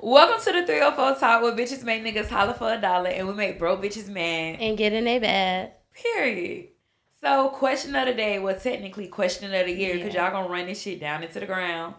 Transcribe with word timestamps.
Welcome 0.00 0.40
to 0.44 0.52
the 0.52 0.66
304 0.66 1.14
Talk 1.16 1.42
where 1.42 1.52
bitches 1.52 1.84
make 1.84 2.02
niggas 2.02 2.28
holler 2.28 2.54
for 2.54 2.72
a 2.72 2.80
dollar 2.80 3.10
and 3.10 3.28
we 3.28 3.34
make 3.34 3.58
broke 3.58 3.82
bitches 3.82 4.08
mad. 4.08 4.56
And 4.60 4.76
get 4.76 4.92
in 4.92 5.06
a 5.06 5.18
bed. 5.18 5.74
Period. 5.92 6.68
So, 7.20 7.50
question 7.50 7.94
of 7.94 8.06
the 8.06 8.14
day, 8.14 8.40
well, 8.40 8.58
technically, 8.58 9.06
question 9.06 9.52
of 9.54 9.66
the 9.66 9.72
year, 9.72 9.94
because 9.94 10.12
Yeah. 10.12 10.24
y'all 10.24 10.32
gonna 10.32 10.48
run 10.52 10.66
this 10.66 10.82
shit 10.82 10.98
down 10.98 11.22
into 11.22 11.38
the 11.38 11.46
ground. 11.46 11.94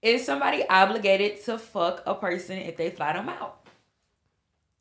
Is 0.00 0.24
somebody 0.24 0.66
obligated 0.68 1.44
to 1.44 1.58
fuck 1.58 2.02
a 2.06 2.14
person 2.14 2.56
if 2.58 2.78
they 2.78 2.88
fly 2.90 3.12
them 3.12 3.28
out? 3.28 3.60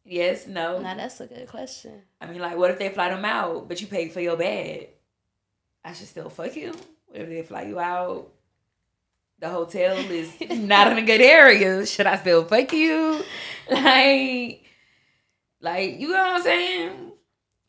Yes, 0.05 0.47
no. 0.47 0.79
Now 0.79 0.95
that's 0.95 1.19
a 1.19 1.27
good 1.27 1.47
question. 1.49 2.03
I 2.21 2.27
mean, 2.27 2.39
like, 2.39 2.55
what 2.55 2.71
if 2.71 2.79
they 2.79 2.89
fly 2.89 3.09
them 3.09 3.25
out, 3.25 3.67
but 3.67 3.81
you 3.81 3.87
paid 3.87 4.13
for 4.13 4.21
your 4.21 4.37
bed? 4.37 4.87
I 5.83 5.91
should 5.93 6.07
still 6.07 6.29
fuck 6.29 6.55
you. 6.55 6.71
What 7.07 7.21
if 7.21 7.29
they 7.29 7.43
fly 7.43 7.63
you 7.63 7.77
out? 7.79 8.31
The 9.41 9.49
hotel 9.49 9.97
is 9.97 10.31
not 10.51 10.91
in 10.91 10.99
a 10.99 11.01
good 11.01 11.19
area. 11.19 11.83
Should 11.87 12.05
I 12.05 12.15
still 12.17 12.45
fuck 12.45 12.71
you? 12.73 13.23
Like, 13.71 14.63
like 15.59 15.99
you 15.99 16.09
know 16.09 16.13
what 16.13 16.35
I'm 16.35 16.41
saying? 16.43 17.11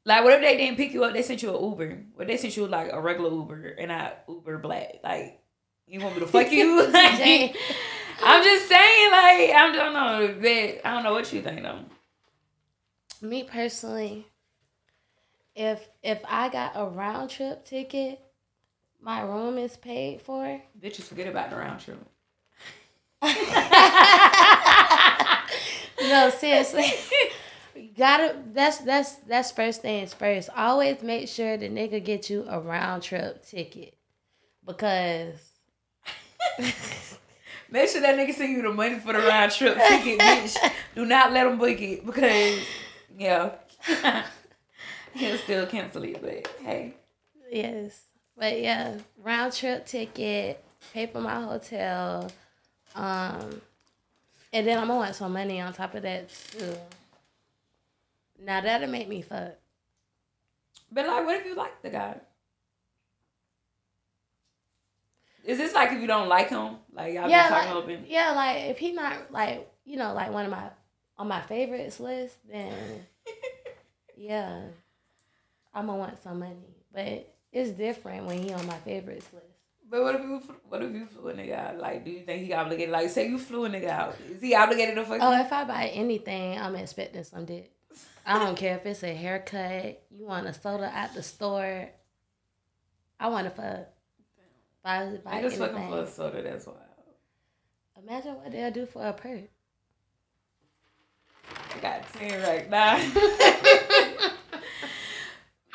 Like, 0.04 0.22
what 0.22 0.34
if 0.34 0.42
they 0.42 0.58
didn't 0.58 0.76
pick 0.76 0.92
you 0.92 1.02
up? 1.04 1.14
They 1.14 1.22
sent 1.22 1.42
you 1.42 1.56
an 1.56 1.64
Uber. 1.64 2.04
What 2.14 2.26
they 2.26 2.36
sent 2.36 2.58
you 2.58 2.66
like 2.66 2.92
a 2.92 3.00
regular 3.00 3.30
Uber 3.30 3.76
and 3.78 3.88
not 3.88 4.18
Uber 4.28 4.58
Black? 4.58 4.96
Like, 5.02 5.40
you 5.86 6.00
want 6.00 6.14
me 6.14 6.20
to 6.20 6.26
fuck 6.26 6.52
you? 6.52 6.86
Jay. 6.92 7.54
I'm 8.22 8.44
just 8.44 8.68
saying, 8.68 9.10
like, 9.10 9.50
I 9.56 9.72
don't 9.72 9.94
know, 9.94 10.34
but 10.40 10.86
I 10.86 10.92
don't 10.92 11.04
know 11.04 11.12
what 11.12 11.32
you 11.32 11.40
think 11.40 11.62
though. 11.62 11.84
Me 13.22 13.44
personally, 13.44 14.26
if 15.54 15.88
if 16.02 16.20
I 16.28 16.50
got 16.50 16.72
a 16.74 16.84
round 16.84 17.30
trip 17.30 17.64
ticket, 17.64 18.20
my 19.02 19.20
room 19.22 19.58
is 19.58 19.76
paid 19.76 20.22
for. 20.22 20.60
Bitches 20.80 21.02
forget 21.02 21.26
about 21.26 21.50
the 21.50 21.56
round 21.56 21.80
trip. 21.80 21.98
no, 26.02 26.30
seriously. 26.30 26.84
Gotta 27.96 28.36
that's 28.52 28.78
that's 28.78 29.14
that's 29.26 29.50
first 29.50 29.82
things 29.82 30.14
first. 30.14 30.50
Always 30.56 31.02
make 31.02 31.28
sure 31.28 31.56
the 31.56 31.68
nigga 31.68 32.02
get 32.04 32.30
you 32.30 32.44
a 32.48 32.60
round 32.60 33.02
trip 33.02 33.44
ticket. 33.46 33.94
Because 34.64 35.34
Make 37.70 37.88
sure 37.88 38.02
that 38.02 38.16
nigga 38.18 38.34
send 38.34 38.52
you 38.52 38.60
the 38.62 38.70
money 38.72 38.98
for 38.98 39.14
the 39.14 39.20
round 39.20 39.50
trip 39.50 39.78
ticket, 39.88 40.18
bitch. 40.20 40.56
Do 40.94 41.06
not 41.06 41.32
let 41.32 41.46
him 41.46 41.56
book 41.58 41.80
it 41.80 42.04
because, 42.04 42.60
yeah, 43.16 43.52
he'll 45.14 45.38
still 45.38 45.66
cancel 45.66 46.02
it. 46.04 46.20
But 46.20 46.46
hey, 46.62 46.94
Yes. 47.50 48.08
But 48.36 48.60
yeah, 48.60 48.96
round 49.22 49.52
trip 49.52 49.86
ticket, 49.86 50.64
pay 50.92 51.06
for 51.06 51.20
my 51.20 51.40
hotel. 51.40 52.30
Um 52.94 53.60
and 54.52 54.66
then 54.66 54.78
I'm 54.78 54.88
gonna 54.88 54.98
want 54.98 55.14
some 55.14 55.32
money 55.32 55.60
on 55.60 55.72
top 55.72 55.94
of 55.94 56.02
that 56.02 56.28
too. 56.30 56.74
Now 58.42 58.60
that'll 58.60 58.88
make 58.88 59.08
me 59.08 59.22
fuck. 59.22 59.52
but 60.90 61.06
like, 61.06 61.24
what 61.24 61.36
if 61.36 61.46
you 61.46 61.54
like 61.54 61.80
the 61.82 61.90
guy? 61.90 62.16
Is 65.44 65.58
this 65.58 65.74
like 65.74 65.92
if 65.92 66.00
you 66.00 66.06
don't 66.06 66.28
like 66.28 66.50
him? 66.50 66.76
Like 66.92 67.14
y'all 67.14 67.28
yeah, 67.28 67.48
been 67.48 67.52
talking 67.58 67.74
like, 67.74 67.84
open? 67.84 68.04
yeah, 68.08 68.32
like 68.32 68.58
if 68.70 68.78
he 68.78 68.92
not 68.92 69.32
like 69.32 69.68
you 69.84 69.96
know, 69.96 70.12
like 70.14 70.30
one 70.32 70.44
of 70.44 70.50
my 70.50 70.70
on 71.18 71.28
my 71.28 71.40
favorites 71.40 71.98
list, 72.00 72.36
then 72.50 72.74
yeah. 74.16 74.62
I'm 75.74 75.86
gonna 75.86 75.98
want 75.98 76.22
some 76.22 76.38
money. 76.40 76.76
But 76.92 77.31
it's 77.52 77.70
different 77.70 78.26
when 78.26 78.42
he 78.42 78.52
on 78.52 78.66
my 78.66 78.78
favorites 78.78 79.26
list. 79.32 79.46
But 79.90 80.02
what 80.02 80.14
if 80.14 80.22
you 80.22 80.42
what 80.68 80.82
if 80.82 80.92
you 80.92 81.06
flew 81.06 81.28
a 81.28 81.34
nigga 81.34 81.52
out? 81.54 81.78
Like, 81.78 82.04
do 82.04 82.10
you 82.10 82.20
think 82.20 82.44
he 82.46 82.52
obligated? 82.54 82.90
Like, 82.90 83.10
say 83.10 83.28
you 83.28 83.38
flew 83.38 83.66
a 83.66 83.68
nigga 83.68 83.88
out, 83.88 84.16
is 84.30 84.40
he 84.40 84.54
obligated 84.54 84.94
to 84.94 85.04
fuck? 85.04 85.18
Oh, 85.20 85.38
if 85.38 85.52
I 85.52 85.64
buy 85.64 85.88
anything, 85.88 86.58
I'm 86.58 86.74
expecting 86.76 87.24
some 87.24 87.44
dick. 87.44 87.70
I 88.24 88.38
don't 88.38 88.56
care 88.56 88.76
if 88.76 88.86
it's 88.86 89.02
a 89.02 89.12
haircut, 89.12 90.02
you 90.10 90.26
want 90.26 90.46
a 90.46 90.54
soda 90.54 90.90
at 90.94 91.12
the 91.14 91.22
store. 91.22 91.90
I 93.20 93.28
want 93.28 93.44
to 93.44 93.50
fuck. 93.50 93.88
Buy, 94.82 95.18
buy 95.24 95.42
Niggas 95.42 95.58
fucking 95.58 95.88
for 95.88 95.98
a 96.00 96.06
soda. 96.06 96.42
That's 96.42 96.66
wild. 96.66 96.78
Imagine 98.02 98.34
what 98.36 98.50
they'll 98.50 98.70
do 98.70 98.86
for 98.86 99.06
a 99.06 99.12
perk. 99.12 99.42
I 101.74 101.78
got 101.80 102.12
ten 102.14 102.42
right 102.42 102.70
now. 102.70 102.96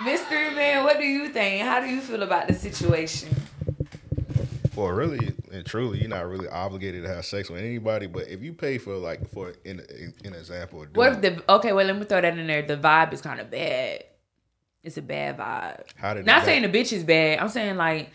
Mystery 0.04 0.52
man, 0.52 0.84
what 0.84 1.00
do 1.00 1.06
you 1.06 1.30
think? 1.30 1.64
How 1.64 1.80
do 1.80 1.88
you 1.88 2.02
feel 2.02 2.24
about 2.24 2.48
the 2.48 2.54
situation? 2.54 3.30
Well, 4.76 4.90
really 4.90 5.34
and 5.52 5.66
truly, 5.66 6.00
you're 6.00 6.10
not 6.10 6.28
really 6.28 6.48
obligated 6.48 7.04
to 7.04 7.10
have 7.10 7.26
sex 7.26 7.50
with 7.50 7.62
anybody. 7.62 8.08
But 8.08 8.28
if 8.28 8.44
you 8.44 8.54
pay 8.54 8.78
for 8.78 8.96
like 8.96 9.28
for 9.32 9.54
in 9.66 9.80
an 9.80 10.34
example, 10.34 10.86
What 10.94 11.14
if 11.14 11.22
the 11.22 11.54
okay? 11.54 11.74
Well, 11.74 11.86
let 11.86 11.98
me 11.98 12.06
throw 12.06 12.22
that 12.22 12.38
in 12.38 12.48
there. 12.48 12.62
The 12.62 12.78
vibe 12.78 13.14
is 13.14 13.22
kind 13.22 13.40
of 13.40 13.50
bad. 13.50 14.04
It's 14.84 14.98
a 14.98 15.02
bad 15.02 15.38
vibe. 15.38 15.84
how 15.96 16.14
did 16.14 16.26
Not 16.26 16.46
saying 16.46 16.62
the 16.62 16.70
bitch 16.70 16.94
is 16.94 17.04
bad. 17.04 17.40
I'm 17.40 17.50
saying 17.50 17.76
like 17.78 18.12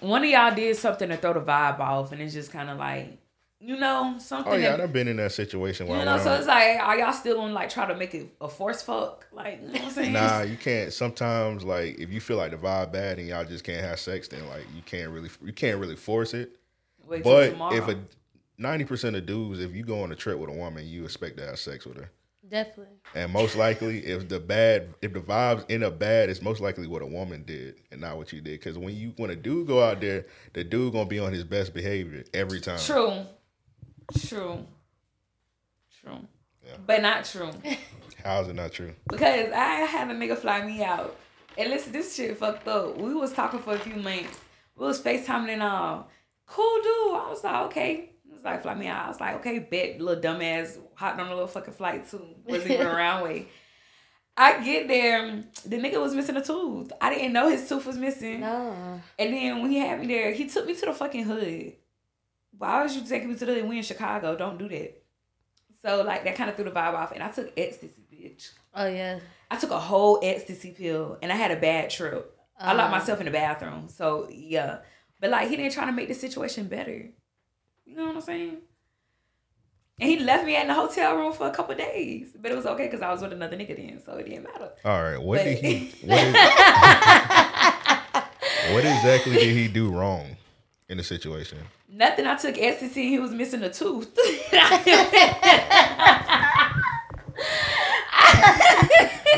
one 0.00 0.22
of 0.24 0.30
y'all 0.30 0.54
did 0.54 0.76
something 0.76 1.08
to 1.08 1.16
throw 1.16 1.32
the 1.32 1.40
vibe 1.40 1.80
off, 1.80 2.12
and 2.12 2.20
it's 2.20 2.34
just 2.34 2.52
kind 2.52 2.68
of 2.68 2.78
like 2.78 3.18
you 3.62 3.76
know 3.78 4.16
something. 4.18 4.52
Oh 4.52 4.56
yeah, 4.56 4.72
that, 4.72 4.80
I've 4.80 4.92
been 4.92 5.06
in 5.06 5.16
that 5.18 5.32
situation 5.32 5.86
where 5.86 5.98
you 6.00 6.04
know, 6.04 6.12
went 6.12 6.24
so 6.24 6.34
it's 6.34 6.48
like, 6.48 6.78
are 6.80 6.98
y'all 6.98 7.12
still 7.12 7.36
gonna 7.36 7.52
like 7.52 7.70
try 7.70 7.86
to 7.86 7.94
make 7.94 8.12
it 8.12 8.26
a 8.40 8.48
force 8.48 8.82
fuck? 8.82 9.26
Like, 9.32 9.60
you 9.62 9.68
know 9.68 9.72
what 9.74 9.82
I'm 9.82 9.90
saying? 9.90 10.12
Nah, 10.12 10.42
you 10.42 10.56
can't. 10.56 10.92
Sometimes, 10.92 11.62
like, 11.62 11.98
if 12.00 12.12
you 12.12 12.20
feel 12.20 12.36
like 12.36 12.50
the 12.50 12.56
vibe 12.56 12.92
bad 12.92 13.18
and 13.18 13.28
y'all 13.28 13.44
just 13.44 13.64
can't 13.64 13.84
have 13.84 14.00
sex, 14.00 14.26
then 14.28 14.46
like 14.48 14.66
you 14.74 14.82
can't 14.82 15.10
really 15.10 15.30
you 15.44 15.52
can't 15.52 15.78
really 15.78 15.96
force 15.96 16.34
it. 16.34 16.58
Wait 17.06 17.22
But 17.22 17.50
tomorrow. 17.50 17.76
if 17.76 17.88
a 17.88 17.98
ninety 18.58 18.84
percent 18.84 19.14
of 19.14 19.26
dudes, 19.26 19.60
if 19.60 19.74
you 19.74 19.84
go 19.84 20.02
on 20.02 20.10
a 20.10 20.16
trip 20.16 20.38
with 20.38 20.50
a 20.50 20.54
woman, 20.54 20.86
you 20.86 21.04
expect 21.04 21.36
to 21.36 21.46
have 21.46 21.58
sex 21.58 21.86
with 21.86 21.98
her. 21.98 22.10
Definitely. 22.48 22.96
And 23.14 23.32
most 23.32 23.56
likely, 23.56 24.04
if 24.04 24.28
the 24.28 24.40
bad, 24.40 24.92
if 25.00 25.12
the 25.12 25.20
vibes 25.20 25.64
end 25.70 25.84
up 25.84 25.98
bad, 25.98 26.28
it's 26.28 26.42
most 26.42 26.60
likely 26.60 26.86
what 26.86 27.00
a 27.00 27.06
woman 27.06 27.44
did 27.44 27.76
and 27.90 28.00
not 28.00 28.18
what 28.18 28.32
you 28.32 28.40
did. 28.40 28.60
Because 28.60 28.76
when 28.76 28.94
you 28.94 29.14
when 29.16 29.30
a 29.30 29.36
dude 29.36 29.68
go 29.68 29.82
out 29.82 30.00
there, 30.00 30.26
the 30.52 30.64
dude 30.64 30.92
gonna 30.92 31.06
be 31.06 31.18
on 31.18 31.32
his 31.32 31.44
best 31.44 31.72
behavior 31.72 32.24
every 32.34 32.60
time. 32.60 32.78
True. 32.78 33.24
True. 34.26 34.66
True. 36.00 36.18
Yeah. 36.64 36.76
But 36.86 37.02
not 37.02 37.24
true. 37.24 37.50
How's 38.24 38.48
it 38.48 38.54
not 38.54 38.72
true? 38.72 38.94
Because 39.08 39.52
I 39.52 39.80
had 39.80 40.10
a 40.10 40.14
nigga 40.14 40.36
fly 40.36 40.64
me 40.64 40.82
out. 40.82 41.16
And 41.58 41.70
listen, 41.70 41.92
this 41.92 42.14
shit 42.14 42.36
fucked 42.38 42.66
up. 42.68 42.96
We 42.96 43.14
was 43.14 43.32
talking 43.32 43.60
for 43.60 43.74
a 43.74 43.78
few 43.78 43.96
months. 43.96 44.38
We 44.76 44.86
was 44.86 45.02
FaceTiming 45.02 45.48
and 45.48 45.62
all. 45.62 46.08
Cool 46.46 46.76
dude. 46.82 47.14
I 47.14 47.26
was 47.28 47.44
like, 47.44 47.66
okay. 47.66 48.10
He 48.24 48.32
was 48.32 48.42
like, 48.44 48.62
fly 48.62 48.74
me 48.74 48.86
out. 48.86 49.06
I 49.06 49.08
was 49.08 49.20
like, 49.20 49.36
okay, 49.36 49.58
bet. 49.58 50.00
Little 50.00 50.22
dumbass 50.22 50.78
hopped 50.94 51.20
on 51.20 51.26
a 51.26 51.30
little 51.30 51.48
fucking 51.48 51.74
flight 51.74 52.08
too. 52.08 52.24
Wasn't 52.46 52.70
even 52.70 52.86
around 52.86 53.24
way. 53.24 53.48
I 54.34 54.64
get 54.64 54.88
there, 54.88 55.42
the 55.66 55.76
nigga 55.76 56.00
was 56.00 56.14
missing 56.14 56.36
a 56.36 56.42
tooth. 56.42 56.90
I 57.02 57.12
didn't 57.14 57.34
know 57.34 57.50
his 57.50 57.68
tooth 57.68 57.84
was 57.84 57.98
missing. 57.98 58.40
No. 58.40 59.00
And 59.18 59.34
then 59.34 59.60
when 59.60 59.70
he 59.70 59.78
had 59.78 60.00
me 60.00 60.06
there, 60.06 60.32
he 60.32 60.48
took 60.48 60.66
me 60.66 60.74
to 60.74 60.86
the 60.86 60.94
fucking 60.94 61.24
hood. 61.24 61.74
Why 62.58 62.82
would 62.82 62.92
you 62.92 63.02
take 63.04 63.26
me 63.26 63.34
to 63.34 63.44
the 63.46 63.54
hood? 63.54 63.68
We 63.68 63.78
in 63.78 63.82
Chicago. 63.82 64.36
Don't 64.36 64.58
do 64.58 64.68
that. 64.68 65.02
So 65.84 66.02
like 66.02 66.24
that 66.24 66.36
kind 66.36 66.50
of 66.50 66.56
threw 66.56 66.64
the 66.64 66.70
vibe 66.70 66.94
off. 66.94 67.12
And 67.12 67.22
I 67.22 67.30
took 67.30 67.52
ecstasy, 67.56 68.02
bitch. 68.12 68.50
Oh 68.74 68.86
yeah. 68.86 69.18
I 69.50 69.56
took 69.56 69.70
a 69.70 69.80
whole 69.80 70.20
ecstasy 70.22 70.70
pill 70.70 71.18
and 71.22 71.32
I 71.32 71.36
had 71.36 71.50
a 71.50 71.56
bad 71.56 71.90
trip. 71.90 72.36
I 72.58 72.72
locked 72.74 72.92
Uh, 72.92 72.98
myself 72.98 73.18
in 73.20 73.26
the 73.26 73.32
bathroom. 73.32 73.88
So 73.88 74.28
yeah. 74.30 74.78
But 75.20 75.30
like 75.30 75.48
he 75.48 75.56
didn't 75.56 75.72
try 75.72 75.86
to 75.86 75.92
make 75.92 76.08
the 76.08 76.14
situation 76.14 76.68
better. 76.68 77.08
You 77.84 77.96
know 77.96 78.06
what 78.06 78.16
I'm 78.16 78.20
saying? 78.22 78.58
And 80.00 80.10
he 80.10 80.18
left 80.20 80.44
me 80.46 80.56
in 80.60 80.68
the 80.68 80.74
hotel 80.74 81.16
room 81.16 81.32
for 81.32 81.46
a 81.46 81.50
couple 81.50 81.74
days. 81.74 82.30
But 82.40 82.50
it 82.50 82.56
was 82.56 82.66
okay 82.66 82.86
because 82.86 83.02
I 83.02 83.12
was 83.12 83.20
with 83.22 83.32
another 83.32 83.56
nigga 83.56 83.76
then, 83.76 84.00
so 84.04 84.14
it 84.14 84.24
didn't 84.28 84.44
matter. 84.44 84.70
All 84.84 85.02
right, 85.02 85.20
what 85.20 85.38
But- 85.38 85.44
did 85.44 85.58
he? 85.64 85.92
What, 86.06 86.18
is, 86.24 86.34
what 88.72 88.84
exactly 88.84 89.34
did 89.34 89.56
he 89.56 89.68
do 89.68 89.90
wrong 89.90 90.36
in 90.92 90.98
the 90.98 91.04
situation? 91.04 91.58
Nothing. 91.88 92.26
I 92.26 92.36
took 92.36 92.56
ecstasy 92.58 93.02
and 93.02 93.10
he 93.10 93.18
was 93.18 93.32
missing 93.32 93.62
a 93.62 93.72
tooth. 93.72 94.14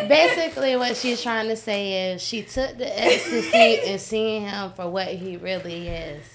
Basically, 0.08 0.76
what 0.76 0.96
she's 0.96 1.22
trying 1.22 1.48
to 1.48 1.56
say 1.56 2.12
is 2.12 2.22
she 2.22 2.42
took 2.42 2.76
the 2.76 3.02
ecstasy 3.02 3.80
and 3.86 4.00
seeing 4.00 4.42
him 4.42 4.72
for 4.72 4.88
what 4.90 5.08
he 5.08 5.36
really 5.36 5.88
is. 5.88 6.26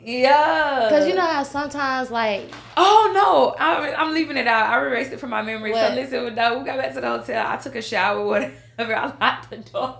yeah. 0.00 0.86
Cause 0.88 1.08
you 1.08 1.14
know 1.14 1.26
how 1.26 1.42
sometimes 1.42 2.10
like 2.10 2.52
Oh 2.76 3.12
no, 3.14 3.56
I'm, 3.58 3.94
I'm 3.96 4.14
leaving 4.14 4.36
it 4.36 4.46
out. 4.46 4.70
I 4.70 4.86
erased 4.86 5.12
it 5.12 5.18
from 5.18 5.30
my 5.30 5.42
memory. 5.42 5.72
What? 5.72 5.88
So 5.88 5.94
listen, 5.94 6.34
no, 6.34 6.58
we 6.58 6.64
got 6.64 6.78
back 6.78 6.94
to 6.94 7.00
the 7.00 7.08
hotel. 7.08 7.46
I 7.46 7.56
took 7.56 7.74
a 7.74 7.82
shower, 7.82 8.24
whatever. 8.26 8.94
I 8.94 9.12
locked 9.20 9.50
the 9.50 9.56
door. 9.56 9.98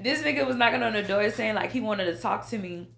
this 0.00 0.22
nigga 0.22 0.46
was 0.46 0.56
knocking 0.56 0.82
on 0.82 0.92
the 0.92 1.02
door 1.02 1.28
saying 1.30 1.54
like 1.54 1.72
he 1.72 1.80
wanted 1.80 2.04
to 2.04 2.16
talk 2.16 2.48
to 2.50 2.58
me. 2.58 2.88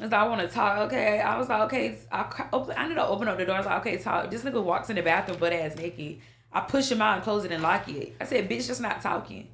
I 0.00 0.04
was 0.04 0.12
like, 0.12 0.20
I 0.20 0.28
want 0.28 0.40
to 0.40 0.48
talk. 0.48 0.78
Okay, 0.86 1.20
I 1.20 1.38
was 1.38 1.48
like, 1.48 1.60
okay. 1.62 1.98
I 2.10 2.48
open. 2.52 2.74
I 2.76 2.88
need 2.88 2.94
to 2.94 3.06
open 3.06 3.28
up 3.28 3.36
the 3.38 3.44
door. 3.44 3.54
I 3.56 3.58
was 3.58 3.66
like, 3.66 3.80
okay, 3.86 3.98
talk. 3.98 4.30
This 4.30 4.42
nigga 4.42 4.62
walks 4.62 4.88
in 4.90 4.96
the 4.96 5.02
bathroom 5.02 5.38
butt 5.38 5.52
ass 5.52 5.76
naked. 5.76 6.20
I 6.52 6.60
push 6.60 6.90
him 6.90 7.02
out 7.02 7.14
and 7.16 7.22
close 7.22 7.44
it 7.44 7.52
and 7.52 7.62
lock 7.62 7.86
it. 7.88 8.16
I 8.20 8.24
said, 8.24 8.48
bitch, 8.48 8.66
just 8.66 8.80
not 8.80 9.02
talking. 9.02 9.48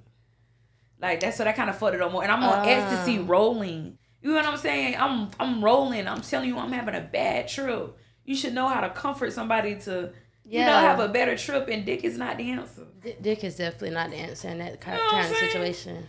Like 1.01 1.21
that's 1.21 1.37
so 1.37 1.45
that 1.45 1.57
kind 1.57 1.69
of 1.69 1.77
fucked 1.77 1.95
it 1.97 2.01
up 2.01 2.11
more. 2.13 2.23
And 2.23 2.33
I'm 2.33 2.43
on 2.43 2.61
Ah. 2.61 2.65
ecstasy 2.65 3.19
rolling. 3.19 3.99
You 4.23 4.31
know 4.31 4.37
what 4.37 4.47
I'm 4.47 4.57
saying? 4.57 4.97
I'm 4.99 5.31
I'm 5.39 5.63
rolling. 5.63 6.07
I'm 6.09 6.21
telling 6.23 6.49
you, 6.49 6.59
I'm 6.59 6.73
having 6.73 6.95
a 6.95 7.01
bad 7.01 7.49
trip. 7.49 7.97
You 8.25 8.35
should 8.35 8.55
know 8.55 8.67
how 8.69 8.81
to 8.81 8.91
comfort 8.91 9.33
somebody 9.33 9.77
to, 9.81 10.13
you 10.45 10.61
know, 10.61 10.67
have 10.73 10.99
a 11.01 11.09
better 11.09 11.37
trip. 11.37 11.69
And 11.69 11.85
dick 11.85 12.03
is 12.05 12.17
not 12.17 12.39
the 12.39 12.51
answer. 12.51 12.87
D- 13.03 13.17
Dick 13.21 13.45
is 13.45 13.57
definitely 13.57 13.91
not 13.91 14.11
the 14.11 14.17
answer 14.17 14.49
in 14.49 14.59
that 14.59 14.81
kind, 14.81 14.97
You 14.99 15.05
know 15.05 15.11
kind 15.11 15.31
of 15.31 15.37
situation. 15.37 16.09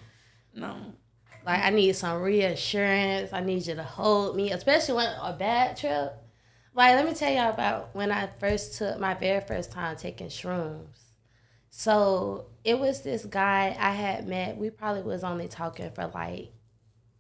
No. 0.55 0.75
Like 1.47 1.63
I 1.63 1.69
need 1.69 1.95
some 1.95 2.21
reassurance. 2.21 3.31
I 3.31 3.39
need 3.39 3.65
you 3.65 3.75
to 3.75 3.83
hold 3.83 4.35
me, 4.35 4.51
especially 4.51 4.95
when 4.95 5.07
a 5.07 5.31
bad 5.31 5.77
trip. 5.77 6.13
Like 6.73 6.95
let 6.95 7.05
me 7.05 7.13
tell 7.13 7.31
y'all 7.31 7.53
about 7.53 7.95
when 7.95 8.11
I 8.11 8.27
first 8.37 8.77
took 8.77 8.99
my 8.99 9.13
very 9.13 9.39
first 9.39 9.71
time 9.71 9.95
taking 9.95 10.27
shrooms. 10.27 11.13
So 11.69 12.47
it 12.65 12.77
was 12.77 13.01
this 13.01 13.23
guy 13.23 13.77
I 13.79 13.91
had 13.91 14.27
met. 14.27 14.57
We 14.57 14.69
probably 14.71 15.03
was 15.03 15.23
only 15.23 15.47
talking 15.47 15.89
for 15.91 16.11
like 16.13 16.51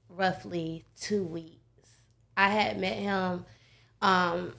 roughly 0.09 0.83
two 0.99 1.23
weeks. 1.23 1.89
I 2.35 2.49
had 2.49 2.81
met 2.81 2.97
him 2.97 3.45
um, 4.01 4.53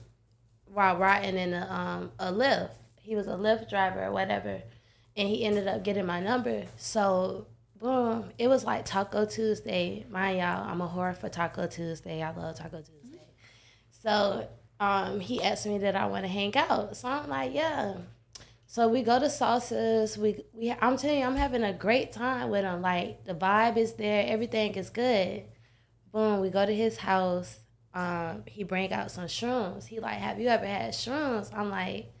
while 0.65 0.97
riding 0.97 1.37
in 1.37 1.53
a 1.53 1.67
um, 1.69 2.11
a 2.17 2.33
Lyft. 2.33 2.71
He 2.99 3.15
was 3.15 3.27
a 3.27 3.37
Lyft 3.37 3.69
driver 3.69 4.03
or 4.03 4.11
whatever, 4.11 4.63
and 5.15 5.29
he 5.29 5.45
ended 5.45 5.67
up 5.67 5.83
getting 5.83 6.07
my 6.07 6.21
number. 6.21 6.63
So 6.77 7.45
boom, 7.79 8.31
it 8.37 8.47
was 8.47 8.63
like 8.63 8.85
Taco 8.85 9.25
Tuesday. 9.25 10.05
Mind 10.09 10.39
y'all, 10.39 10.69
I'm 10.69 10.81
a 10.81 10.87
whore 10.87 11.15
for 11.15 11.29
Taco 11.29 11.67
Tuesday. 11.67 12.21
I 12.21 12.31
love 12.31 12.57
Taco 12.57 12.81
Tuesday. 12.81 13.21
So 13.89 14.47
um, 14.79 15.19
he 15.19 15.41
asked 15.41 15.65
me 15.65 15.77
that 15.79 15.95
I 15.95 16.05
want 16.07 16.25
to 16.25 16.31
hang 16.31 16.55
out. 16.55 16.95
So 16.95 17.07
I'm 17.07 17.29
like, 17.29 17.53
yeah. 17.53 17.95
So 18.65 18.87
we 18.87 19.01
go 19.01 19.19
to 19.19 19.25
salsas. 19.25 20.17
We 20.17 20.43
we 20.53 20.71
I'm 20.71 20.95
telling 20.97 21.19
you, 21.19 21.25
I'm 21.25 21.35
having 21.35 21.63
a 21.63 21.73
great 21.73 22.11
time 22.11 22.49
with 22.49 22.63
him. 22.63 22.81
Like 22.81 23.25
the 23.25 23.33
vibe 23.33 23.77
is 23.77 23.93
there, 23.93 24.25
everything 24.27 24.75
is 24.75 24.89
good. 24.89 25.43
Boom, 26.11 26.41
we 26.41 26.49
go 26.49 26.65
to 26.65 26.75
his 26.75 26.97
house. 26.97 27.59
Um, 27.93 28.43
he 28.45 28.63
bring 28.63 28.93
out 28.93 29.09
some 29.09 29.25
shrooms. 29.25 29.87
He 29.87 29.99
like, 29.99 30.17
have 30.17 30.39
you 30.39 30.47
ever 30.47 30.65
had 30.65 30.93
shrooms? 30.93 31.51
I'm 31.53 31.69
like, 31.71 32.13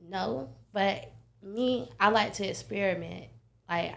no. 0.00 0.50
But 0.72 1.12
me, 1.42 1.90
I 2.00 2.08
like 2.08 2.34
to 2.34 2.48
experiment. 2.48 3.26
Like 3.68 3.94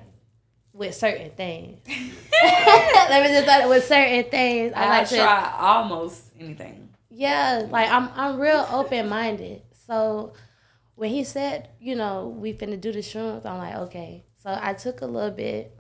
with 0.76 0.94
certain 0.94 1.32
things. 1.32 1.80
Let 2.44 3.24
me 3.24 3.30
just 3.30 3.70
with 3.70 3.86
certain 3.88 4.30
things. 4.30 4.74
I 4.76 4.86
I 4.86 4.90
like 4.90 5.10
to 5.10 5.16
try 5.16 5.56
almost 5.58 6.24
anything. 6.40 6.90
yeah, 7.10 7.66
like 7.70 7.90
I'm 7.90 8.10
I'm 8.16 8.40
real 8.40 8.68
open 8.70 9.10
minded. 9.10 9.62
So 9.88 10.34
when 10.96 11.10
he 11.10 11.24
said, 11.24 11.70
you 11.80 11.96
know, 11.96 12.36
we 12.38 12.54
finna 12.54 12.80
do 12.80 12.92
the 12.92 13.00
shrooms, 13.00 13.46
I'm 13.46 13.58
like, 13.58 13.76
okay. 13.88 14.26
So 14.38 14.58
I 14.62 14.74
took 14.74 15.02
a 15.02 15.06
little 15.06 15.32
bit. 15.32 15.72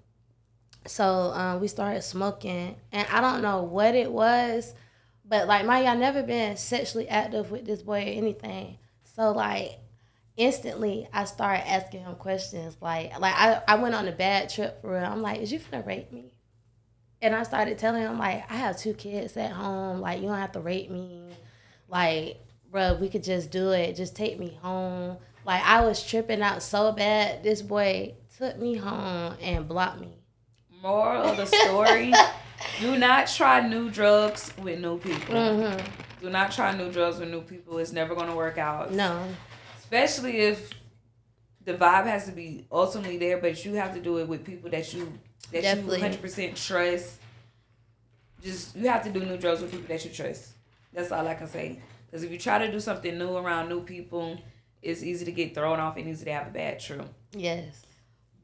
So 0.87 1.31
um, 1.33 1.59
we 1.59 1.67
started 1.67 2.03
smoking, 2.03 2.75
and 2.91 3.07
I 3.11 3.19
don't 3.19 3.41
know 3.41 3.63
what 3.63 3.95
it 3.95 4.11
was, 4.11 4.73
but 5.25 5.47
like 5.47 5.65
my 5.65 5.83
y'all 5.83 5.97
never 5.97 6.23
been 6.23 6.57
sexually 6.57 7.09
active 7.09 7.51
with 7.51 7.65
this 7.65 7.81
boy 7.81 7.97
or 8.05 8.09
anything. 8.09 8.77
So 9.03 9.31
like 9.31 9.79
instantly 10.37 11.07
I 11.13 11.25
started 11.25 11.67
asking 11.67 12.01
him 12.01 12.15
questions. 12.15 12.77
Like 12.81 13.19
like 13.19 13.33
I, 13.35 13.61
I 13.67 13.75
went 13.75 13.95
on 13.95 14.07
a 14.07 14.11
bad 14.11 14.49
trip 14.49 14.81
for 14.81 14.91
real. 14.93 15.03
I'm 15.03 15.21
like, 15.21 15.41
is 15.41 15.51
you 15.51 15.59
finna 15.59 15.85
rape 15.85 16.11
me? 16.11 16.31
And 17.21 17.33
I 17.33 17.43
started 17.43 17.77
telling 17.77 18.01
him 18.03 18.19
like 18.19 18.49
I 18.51 18.55
have 18.55 18.77
two 18.77 18.93
kids 18.93 19.35
at 19.37 19.51
home. 19.51 20.01
Like 20.01 20.21
you 20.21 20.27
don't 20.27 20.37
have 20.37 20.51
to 20.53 20.59
rape 20.59 20.89
me. 20.89 21.29
Like, 21.87 22.37
bro, 22.71 22.95
we 22.95 23.09
could 23.09 23.23
just 23.23 23.51
do 23.51 23.71
it. 23.71 23.95
Just 23.95 24.15
take 24.15 24.39
me 24.39 24.57
home. 24.61 25.17
Like 25.45 25.61
I 25.63 25.85
was 25.85 26.03
tripping 26.05 26.41
out 26.41 26.61
so 26.63 26.91
bad. 26.91 27.43
This 27.43 27.61
boy 27.61 28.15
took 28.37 28.57
me 28.59 28.75
home 28.75 29.35
and 29.41 29.67
blocked 29.67 30.01
me. 30.01 30.17
Moral 30.81 31.23
of 31.23 31.37
the 31.37 31.45
story: 31.45 32.13
Do 32.79 32.97
not 32.97 33.27
try 33.27 33.65
new 33.67 33.89
drugs 33.89 34.51
with 34.61 34.79
new 34.79 34.99
people. 34.99 35.35
hmm 35.35 35.77
Do 36.21 36.29
not 36.29 36.51
try 36.51 36.75
new 36.75 36.91
drugs 36.91 37.17
with 37.19 37.29
new 37.29 37.41
people. 37.41 37.77
It's 37.77 37.91
never 37.91 38.13
gonna 38.13 38.35
work 38.35 38.57
out. 38.57 38.91
No. 38.91 39.23
Especially 39.85 40.37
if 40.39 40.71
the 41.63 41.73
vibe 41.73 42.05
has 42.05 42.25
to 42.25 42.31
be 42.31 42.65
ultimately 42.71 43.17
there, 43.17 43.37
but 43.37 43.63
you 43.63 43.75
have 43.75 43.93
to 43.93 44.01
do 44.01 44.17
it 44.17 44.27
with 44.27 44.43
people 44.43 44.69
that 44.71 44.91
you 44.93 45.11
that 45.51 45.61
Definitely. 45.61 45.97
you 45.97 46.01
hundred 46.01 46.21
percent 46.21 46.57
trust. 46.57 47.19
Just 48.43 48.75
you 48.75 48.89
have 48.89 49.03
to 49.03 49.11
do 49.11 49.23
new 49.25 49.37
drugs 49.37 49.61
with 49.61 49.71
people 49.71 49.87
that 49.87 50.03
you 50.03 50.11
trust. 50.11 50.53
That's 50.91 51.11
all 51.11 51.27
I 51.27 51.35
can 51.35 51.47
say. 51.47 51.79
Because 52.05 52.23
if 52.23 52.31
you 52.31 52.39
try 52.39 52.57
to 52.59 52.71
do 52.71 52.79
something 52.79 53.17
new 53.17 53.35
around 53.35 53.69
new 53.69 53.81
people, 53.81 54.39
it's 54.81 55.03
easy 55.03 55.25
to 55.25 55.31
get 55.31 55.53
thrown 55.53 55.79
off 55.79 55.97
and 55.97 56.07
easy 56.07 56.25
to 56.25 56.33
have 56.33 56.47
a 56.47 56.51
bad 56.51 56.79
trip. 56.79 57.07
Yes. 57.33 57.83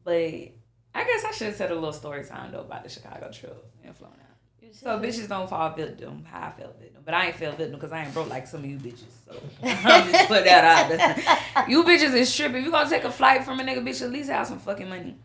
But 0.04 0.14
I 0.14 1.04
guess 1.06 1.26
I 1.26 1.32
should 1.32 1.48
have 1.48 1.56
said 1.56 1.72
a 1.72 1.76
little 1.76 1.94
story 1.94 2.24
time 2.24 2.52
though 2.52 2.62
about 2.62 2.84
the 2.84 2.90
Chicago 2.90 3.32
trip 3.32 3.66
and 3.84 3.96
out. 4.04 4.31
So 4.72 5.00
bitches 5.00 5.28
don't 5.28 5.50
fall 5.50 5.74
victim. 5.74 6.24
How 6.24 6.48
I 6.48 6.52
fell 6.52 6.74
victim, 6.80 7.02
but 7.04 7.14
I 7.14 7.28
ain't 7.28 7.36
fell 7.36 7.52
victim 7.52 7.74
because 7.74 7.92
I 7.92 8.04
ain't 8.04 8.14
broke 8.14 8.30
like 8.30 8.48
some 8.48 8.64
of 8.64 8.70
you 8.70 8.78
bitches. 8.78 9.12
So 9.26 9.34
I'm 9.64 10.12
just 10.12 10.28
put 10.28 10.46
that 10.46 10.64
out 10.64 10.90
there. 10.90 11.68
You 11.68 11.84
bitches 11.84 12.14
is 12.14 12.36
tripping. 12.36 12.58
If 12.58 12.66
you 12.66 12.72
gonna 12.72 12.90
take 12.90 13.04
a 13.04 13.12
flight 13.12 13.44
from 13.44 13.60
a 13.60 13.64
nigga, 13.64 13.84
bitch, 13.84 14.02
at 14.02 14.12
least 14.12 14.30
have 14.30 14.48
some 14.48 14.60
fucking 14.60 14.88
money. 14.88 15.16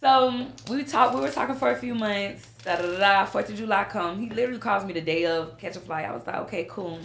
So 0.00 0.46
we 0.68 0.82
talked. 0.82 1.14
We 1.14 1.20
were 1.20 1.30
talking 1.30 1.54
for 1.54 1.70
a 1.70 1.76
few 1.76 1.94
months. 1.94 2.48
Da 2.64 2.76
da 2.76 2.82
da. 2.82 2.98
da. 2.98 3.24
Fourth 3.24 3.48
of 3.48 3.56
July 3.56 3.84
come. 3.84 4.18
He 4.18 4.28
literally 4.28 4.58
calls 4.58 4.84
me 4.84 4.92
the 4.92 5.00
day 5.00 5.26
of 5.26 5.56
catch 5.58 5.76
a 5.76 5.80
flight. 5.80 6.04
I 6.04 6.12
was 6.12 6.26
like, 6.26 6.36
okay, 6.40 6.66
cool. 6.68 6.98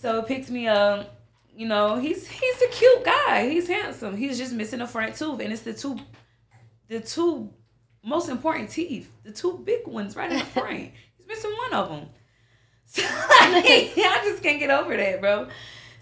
So 0.00 0.20
it 0.20 0.26
picks 0.26 0.50
me 0.50 0.68
up. 0.68 1.20
You 1.56 1.66
know, 1.66 1.98
he's 1.98 2.28
he's 2.28 2.62
a 2.62 2.68
cute 2.68 3.04
guy. 3.04 3.48
He's 3.50 3.66
handsome. 3.66 4.16
He's 4.16 4.38
just 4.38 4.52
missing 4.52 4.80
a 4.80 4.86
front 4.86 5.16
tooth, 5.16 5.40
and 5.40 5.52
it's 5.52 5.62
the 5.62 5.72
two, 5.72 5.98
the 6.88 7.00
two 7.00 7.50
most 8.04 8.28
important 8.28 8.70
teeth, 8.70 9.10
the 9.24 9.32
two 9.32 9.58
big 9.64 9.86
ones 9.86 10.14
right 10.14 10.30
in 10.30 10.38
the 10.38 10.44
front. 10.56 10.90
He's 11.16 11.26
missing 11.26 11.52
one 11.52 11.72
of 11.74 11.88
them. 11.88 12.08
So 12.86 13.02
I 13.02 14.20
just 14.24 14.42
can't 14.42 14.60
get 14.60 14.70
over 14.70 14.96
that, 14.96 15.20
bro. 15.20 15.48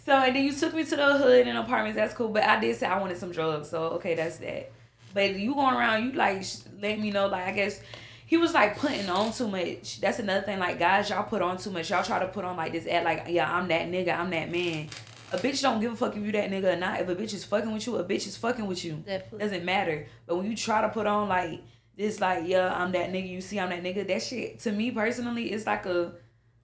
So 0.05 0.13
and 0.13 0.35
then 0.35 0.45
you 0.45 0.53
took 0.53 0.75
me 0.75 0.85
to 0.85 0.97
the 0.97 1.17
hood 1.17 1.47
and 1.47 1.57
apartments. 1.57 1.97
That's 1.97 2.13
cool, 2.13 2.29
but 2.29 2.43
I 2.43 2.59
did 2.61 2.77
say 2.77 2.87
I 2.87 2.99
wanted 3.01 3.17
some 3.17 3.31
drugs. 3.33 3.71
So 3.71 3.85
okay, 3.93 4.15
that's 4.15 4.39
that. 4.39 4.71
But 5.15 5.37
you 5.37 5.55
going 5.55 5.75
around, 5.75 6.05
you 6.05 6.13
like 6.13 6.45
let 6.81 6.99
me 6.99 7.11
know. 7.11 7.29
Like 7.29 7.47
I 7.47 7.53
guess 7.53 7.81
he 8.27 8.37
was 8.37 8.53
like 8.53 8.77
putting 8.79 9.09
on 9.09 9.33
too 9.33 9.49
much. 9.49 10.01
That's 10.01 10.19
another 10.19 10.45
thing. 10.45 10.59
Like 10.59 10.79
guys, 10.79 11.09
y'all 11.09 11.23
put 11.23 11.41
on 11.41 11.57
too 11.57 11.71
much. 11.71 11.91
Y'all 11.91 12.03
try 12.03 12.19
to 12.19 12.27
put 12.27 12.45
on 12.45 12.57
like 12.57 12.73
this 12.73 12.87
ad. 12.87 13.05
Like 13.05 13.27
yeah, 13.29 13.51
I'm 13.51 13.69
that 13.69 13.89
nigga. 13.89 14.19
I'm 14.19 14.31
that 14.31 14.51
man. 14.51 14.89
A 15.33 15.39
bitch 15.39 15.63
don't 15.63 15.81
give 15.81 15.93
a 15.93 15.97
fuck 15.97 16.15
if 16.17 16.23
you 16.23 16.33
that 16.33 16.51
nigga 16.51 16.75
or 16.75 16.77
not. 16.77 17.01
If 17.01 17.09
a 17.09 17.15
bitch 17.15 17.33
is 17.33 17.45
fucking 17.45 17.73
with 17.73 17.87
you, 17.87 17.97
a 17.97 18.05
bitch 18.05 18.27
is 18.27 18.37
fucking 18.37 18.67
with 18.67 18.85
you. 18.85 19.03
Definitely. 19.07 19.39
Doesn't 19.39 19.65
matter. 19.65 20.07
But 20.27 20.37
when 20.37 20.51
you 20.51 20.57
try 20.57 20.83
to 20.83 20.89
put 20.91 21.07
on 21.07 21.29
like 21.29 21.61
this, 21.97 22.21
like 22.21 22.45
yeah, 22.47 22.73
I'm 22.75 22.93
that 22.93 23.13
nigga. 23.13 23.29
You 23.29 23.41
see, 23.41 23.59
I'm 23.61 23.71
that 23.71 23.83
nigga. 23.83 24.07
That 24.07 24.23
shit 24.23 24.61
to 24.61 24.73
me 24.73 24.91
personally, 24.91 25.53
it's 25.53 25.67
like 25.67 25.87
a 25.87 26.13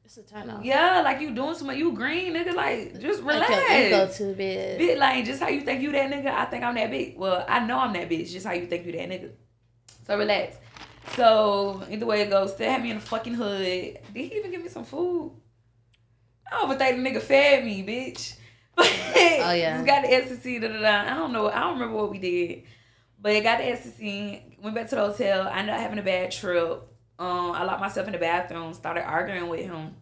It's 0.05 0.17
a 0.17 0.23
turn 0.23 0.49
off. 0.51 0.65
yeah, 0.65 1.01
like 1.03 1.21
you 1.21 1.35
doing 1.35 1.55
something. 1.55 1.79
You 1.79 1.93
green 1.93 2.33
nigga. 2.35 2.55
Like 2.55 2.99
just 3.01 3.23
Like 3.23 3.49
relax. 3.49 3.71
your 3.71 3.87
ego 3.87 4.11
too 4.13 4.35
big. 4.35 4.79
Bit 4.79 4.99
like 4.99 5.25
just 5.25 5.41
how 5.43 5.49
you 5.49 5.61
think 5.61 5.83
you 5.83 5.93
that 5.93 6.11
nigga, 6.11 6.29
I 6.33 6.45
think 6.47 6.65
I'm 6.65 6.75
that 6.77 6.91
big. 6.91 7.19
Well, 7.19 7.45
I 7.49 7.61
know 7.67 7.79
I'm 7.79 7.93
that 7.93 8.09
bitch. 8.09 8.31
Just 8.31 8.47
how 8.47 8.53
you 8.53 8.67
think 8.67 8.87
you 8.87 8.93
that 8.93 9.09
nigga. 9.09 9.31
So 10.07 10.17
relax. 10.17 10.57
So 11.17 11.83
either 11.91 12.07
way 12.07 12.23
it 12.23 12.31
goes, 12.31 12.53
still 12.55 12.71
had 12.71 12.83
me 12.83 12.91
in 12.91 12.97
the 12.99 13.03
fucking 13.05 13.35
hood. 13.35 13.63
Did 13.63 13.99
he 14.15 14.35
even 14.37 14.51
give 14.51 14.63
me 14.63 14.69
some 14.69 14.85
food? 14.85 15.33
I 16.51 16.61
don't 16.61 16.79
think 16.79 16.97
the 17.05 17.11
nigga 17.11 17.23
fed 17.23 17.65
me, 17.65 17.83
bitch. 17.83 18.35
But 18.75 18.87
Oh, 19.17 19.53
yeah. 19.53 19.75
just 19.77 19.87
got 19.87 20.03
the 20.03 20.13
ecstasy. 20.13 20.59
Da, 20.59 20.69
da, 20.69 20.81
da. 20.81 21.13
I 21.13 21.15
don't 21.17 21.33
know. 21.33 21.49
I 21.51 21.61
don't 21.61 21.75
remember 21.75 21.97
what 21.97 22.11
we 22.11 22.19
did, 22.19 22.63
but 23.21 23.33
it 23.33 23.43
got 23.43 23.59
the 23.59 23.65
ecstasy. 23.67 24.57
Went 24.63 24.75
back 24.75 24.89
to 24.91 24.95
the 24.95 25.07
hotel. 25.07 25.49
I 25.49 25.59
ended 25.59 25.75
up 25.75 25.81
having 25.81 25.99
a 25.99 26.03
bad 26.03 26.31
trip. 26.31 26.83
Um, 27.19 27.53
I 27.53 27.65
locked 27.65 27.81
myself 27.81 28.07
in 28.07 28.13
the 28.13 28.19
bathroom. 28.19 28.75
Started 28.75 29.07
arguing 29.07 29.49
with 29.49 29.67
him. 29.67 29.97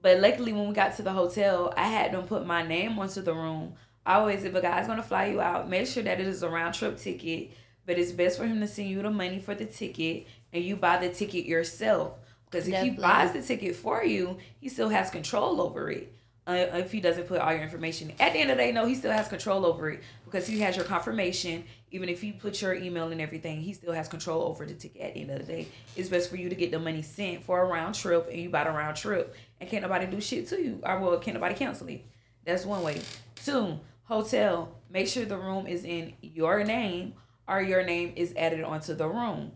But 0.00 0.20
luckily, 0.20 0.52
when 0.52 0.68
we 0.68 0.74
got 0.74 0.96
to 0.96 1.02
the 1.02 1.12
hotel, 1.12 1.72
I 1.76 1.88
had 1.88 2.12
them 2.12 2.26
put 2.26 2.46
my 2.46 2.66
name 2.66 2.98
onto 2.98 3.22
the 3.22 3.34
room. 3.34 3.74
Always, 4.06 4.44
if 4.44 4.54
a 4.54 4.60
guy's 4.60 4.86
gonna 4.86 5.02
fly 5.02 5.26
you 5.26 5.40
out, 5.40 5.68
make 5.68 5.86
sure 5.86 6.02
that 6.02 6.20
it 6.20 6.26
is 6.26 6.42
a 6.42 6.48
round 6.48 6.74
trip 6.74 6.98
ticket. 6.98 7.52
But 7.84 7.98
it's 7.98 8.12
best 8.12 8.38
for 8.38 8.46
him 8.46 8.60
to 8.60 8.68
send 8.68 8.88
you 8.88 9.02
the 9.02 9.10
money 9.10 9.38
for 9.38 9.54
the 9.54 9.64
ticket, 9.64 10.26
and 10.52 10.64
you 10.64 10.76
buy 10.76 10.98
the 10.98 11.12
ticket 11.12 11.46
yourself. 11.46 12.12
Because 12.44 12.68
if 12.68 12.82
he 12.82 12.90
buys 12.90 13.32
the 13.32 13.42
ticket 13.42 13.76
for 13.76 14.02
you, 14.04 14.38
he 14.58 14.68
still 14.68 14.88
has 14.88 15.10
control 15.10 15.60
over 15.60 15.90
it. 15.90 16.14
Uh, 16.48 16.78
if 16.78 16.90
he 16.90 16.98
doesn't 16.98 17.26
put 17.26 17.42
all 17.42 17.52
your 17.52 17.62
information, 17.62 18.10
at 18.18 18.32
the 18.32 18.38
end 18.38 18.50
of 18.50 18.56
the 18.56 18.62
day, 18.62 18.72
no, 18.72 18.86
he 18.86 18.94
still 18.94 19.12
has 19.12 19.28
control 19.28 19.66
over 19.66 19.90
it 19.90 20.02
because 20.24 20.46
he 20.46 20.60
has 20.60 20.76
your 20.76 20.84
confirmation. 20.86 21.62
Even 21.90 22.08
if 22.08 22.24
you 22.24 22.32
put 22.32 22.62
your 22.62 22.72
email 22.72 23.12
and 23.12 23.20
everything, 23.20 23.60
he 23.60 23.74
still 23.74 23.92
has 23.92 24.08
control 24.08 24.44
over 24.44 24.64
the 24.64 24.72
ticket. 24.72 25.02
At 25.02 25.12
the 25.12 25.20
end 25.20 25.30
of 25.30 25.40
the 25.40 25.44
day, 25.44 25.68
it's 25.94 26.08
best 26.08 26.30
for 26.30 26.36
you 26.36 26.48
to 26.48 26.54
get 26.54 26.70
the 26.70 26.78
money 26.78 27.02
sent 27.02 27.44
for 27.44 27.60
a 27.60 27.66
round 27.66 27.94
trip, 27.94 28.28
and 28.30 28.40
you 28.40 28.48
buy 28.48 28.64
the 28.64 28.70
round 28.70 28.96
trip, 28.96 29.34
and 29.60 29.68
can't 29.68 29.82
nobody 29.82 30.06
do 30.06 30.22
shit 30.22 30.48
to 30.48 30.58
you, 30.58 30.80
or 30.82 30.98
well, 30.98 31.18
can't 31.18 31.34
nobody 31.34 31.54
cancel 31.54 31.86
it. 31.88 32.06
That's 32.46 32.64
one 32.64 32.82
way. 32.82 33.02
Two, 33.44 33.78
hotel. 34.04 34.74
Make 34.88 35.06
sure 35.08 35.26
the 35.26 35.36
room 35.36 35.66
is 35.66 35.84
in 35.84 36.14
your 36.22 36.64
name, 36.64 37.12
or 37.46 37.60
your 37.60 37.84
name 37.84 38.14
is 38.16 38.32
added 38.38 38.64
onto 38.64 38.94
the 38.94 39.06
room, 39.06 39.52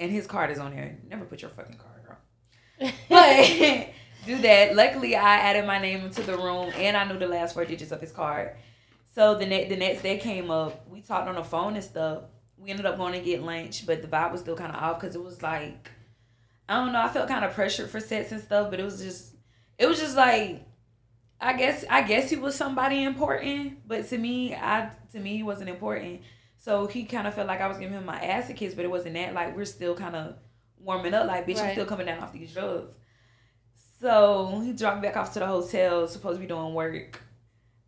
and 0.00 0.10
his 0.10 0.26
card 0.26 0.50
is 0.50 0.58
on 0.58 0.74
there. 0.74 0.98
Never 1.08 1.24
put 1.26 1.42
your 1.42 1.52
fucking 1.52 1.78
card, 1.78 2.04
girl. 2.04 2.90
But 3.08 3.88
do 4.26 4.38
that. 4.38 4.74
Luckily, 4.74 5.16
I 5.16 5.36
added 5.36 5.66
my 5.66 5.78
name 5.78 6.04
into 6.04 6.22
the 6.22 6.36
room, 6.36 6.72
and 6.76 6.96
I 6.96 7.04
knew 7.04 7.18
the 7.18 7.28
last 7.28 7.54
four 7.54 7.64
digits 7.64 7.92
of 7.92 8.00
his 8.00 8.12
card. 8.12 8.56
So 9.14 9.34
the 9.34 9.46
next 9.46 9.68
the 9.68 9.76
next 9.76 10.02
day 10.02 10.18
came 10.18 10.50
up. 10.50 10.88
We 10.88 11.00
talked 11.00 11.28
on 11.28 11.34
the 11.34 11.44
phone 11.44 11.74
and 11.74 11.84
stuff. 11.84 12.24
We 12.56 12.70
ended 12.70 12.86
up 12.86 12.96
going 12.96 13.14
to 13.14 13.20
get 13.20 13.42
lunch, 13.42 13.86
but 13.86 14.02
the 14.02 14.08
vibe 14.08 14.32
was 14.32 14.40
still 14.42 14.56
kind 14.56 14.74
of 14.74 14.82
off 14.82 15.00
because 15.00 15.14
it 15.14 15.22
was 15.22 15.42
like 15.42 15.90
I 16.68 16.76
don't 16.76 16.92
know. 16.92 17.00
I 17.00 17.08
felt 17.08 17.28
kind 17.28 17.44
of 17.44 17.52
pressured 17.52 17.90
for 17.90 17.98
sex 17.98 18.30
and 18.30 18.40
stuff, 18.40 18.70
but 18.70 18.78
it 18.78 18.84
was 18.84 19.02
just 19.02 19.34
it 19.78 19.86
was 19.86 19.98
just 19.98 20.16
like 20.16 20.64
I 21.40 21.54
guess 21.54 21.84
I 21.90 22.02
guess 22.02 22.30
he 22.30 22.36
was 22.36 22.54
somebody 22.54 23.02
important, 23.02 23.86
but 23.88 24.08
to 24.10 24.18
me, 24.18 24.54
I 24.54 24.90
to 25.12 25.18
me 25.18 25.36
he 25.36 25.42
wasn't 25.42 25.70
important. 25.70 26.20
So 26.58 26.86
he 26.86 27.04
kind 27.04 27.26
of 27.26 27.34
felt 27.34 27.48
like 27.48 27.60
I 27.60 27.66
was 27.66 27.78
giving 27.78 27.94
him 27.94 28.04
my 28.04 28.20
ass 28.20 28.46
to 28.48 28.52
kiss, 28.52 28.74
but 28.74 28.84
it 28.84 28.90
wasn't 28.90 29.14
that. 29.14 29.34
Like 29.34 29.56
we're 29.56 29.64
still 29.64 29.94
kind 29.96 30.14
of 30.14 30.36
warming 30.78 31.14
up. 31.14 31.26
Like 31.26 31.46
bitch, 31.46 31.60
I'm 31.60 31.72
still 31.72 31.86
coming 31.86 32.06
down 32.06 32.20
off 32.20 32.32
these 32.32 32.52
drugs. 32.52 32.94
So 34.00 34.60
he 34.64 34.72
dropped 34.72 35.02
me 35.02 35.08
back 35.08 35.16
off 35.18 35.34
to 35.34 35.40
the 35.40 35.46
hotel, 35.46 36.08
supposed 36.08 36.36
to 36.36 36.40
be 36.40 36.46
doing 36.46 36.72
work. 36.72 37.22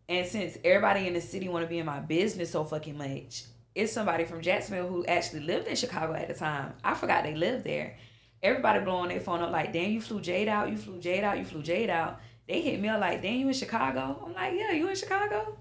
And 0.07 0.27
since 0.27 0.57
everybody 0.63 1.07
in 1.07 1.13
the 1.13 1.21
city 1.21 1.49
want 1.49 1.65
to 1.65 1.69
be 1.69 1.79
in 1.79 1.87
my 1.87 1.99
business 1.99 2.51
so 2.51 2.63
fucking 2.63 2.97
much, 2.97 3.45
it's 3.73 3.91
somebody 3.91 4.25
from 4.25 4.41
Jacksonville 4.41 4.87
who 4.87 5.03
actually 5.05 5.39
lived 5.39 5.67
in 5.67 5.75
Chicago 5.75 6.13
at 6.13 6.27
the 6.27 6.35
time. 6.35 6.73
I 6.83 6.93
forgot 6.93 7.23
they 7.23 7.33
lived 7.33 7.63
there. 7.63 7.97
Everybody 8.43 8.81
blowing 8.81 9.09
their 9.09 9.21
phone 9.21 9.41
up 9.41 9.51
like, 9.51 9.73
damn, 9.73 9.89
you 9.89 10.01
flew 10.01 10.21
Jade 10.21 10.49
out, 10.49 10.69
you 10.69 10.77
flew 10.77 10.99
Jade 10.99 11.23
out, 11.23 11.39
you 11.39 11.45
flew 11.45 11.63
Jade 11.63 11.89
out. 11.89 12.19
They 12.47 12.61
hit 12.61 12.79
me 12.79 12.89
up 12.89 12.99
like, 12.99 13.21
damn, 13.23 13.39
you 13.39 13.47
in 13.47 13.53
Chicago? 13.53 14.21
I'm 14.23 14.33
like, 14.33 14.53
yeah, 14.55 14.71
you 14.71 14.87
in 14.87 14.95
Chicago? 14.95 15.57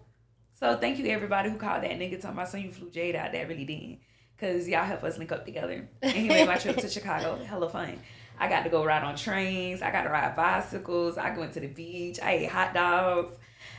So 0.52 0.76
thank 0.76 0.98
you 0.98 1.06
everybody 1.06 1.48
who 1.48 1.56
called 1.56 1.82
that 1.82 1.92
nigga 1.92 2.20
talking 2.20 2.36
about 2.36 2.48
son 2.48 2.60
you 2.60 2.72
flew 2.72 2.90
Jade 2.90 3.16
out. 3.16 3.32
That 3.32 3.48
really 3.48 3.64
didn't. 3.64 4.00
Cause 4.38 4.68
y'all 4.68 4.84
help 4.84 5.04
us 5.04 5.16
link 5.16 5.32
up 5.32 5.46
together. 5.46 5.88
And 6.02 6.12
he 6.12 6.28
made 6.28 6.46
my 6.46 6.56
trip 6.56 6.76
to 6.78 6.88
Chicago 6.88 7.42
hella 7.42 7.70
fun. 7.70 7.98
I 8.38 8.48
got 8.48 8.64
to 8.64 8.70
go 8.70 8.84
ride 8.84 9.04
on 9.04 9.16
trains. 9.16 9.82
I 9.82 9.90
got 9.90 10.02
to 10.02 10.10
ride 10.10 10.34
bicycles. 10.34 11.18
I 11.18 11.36
went 11.36 11.52
to 11.54 11.60
the 11.60 11.68
beach. 11.68 12.18
I 12.20 12.32
ate 12.32 12.50
hot 12.50 12.74
dogs. 12.74 13.32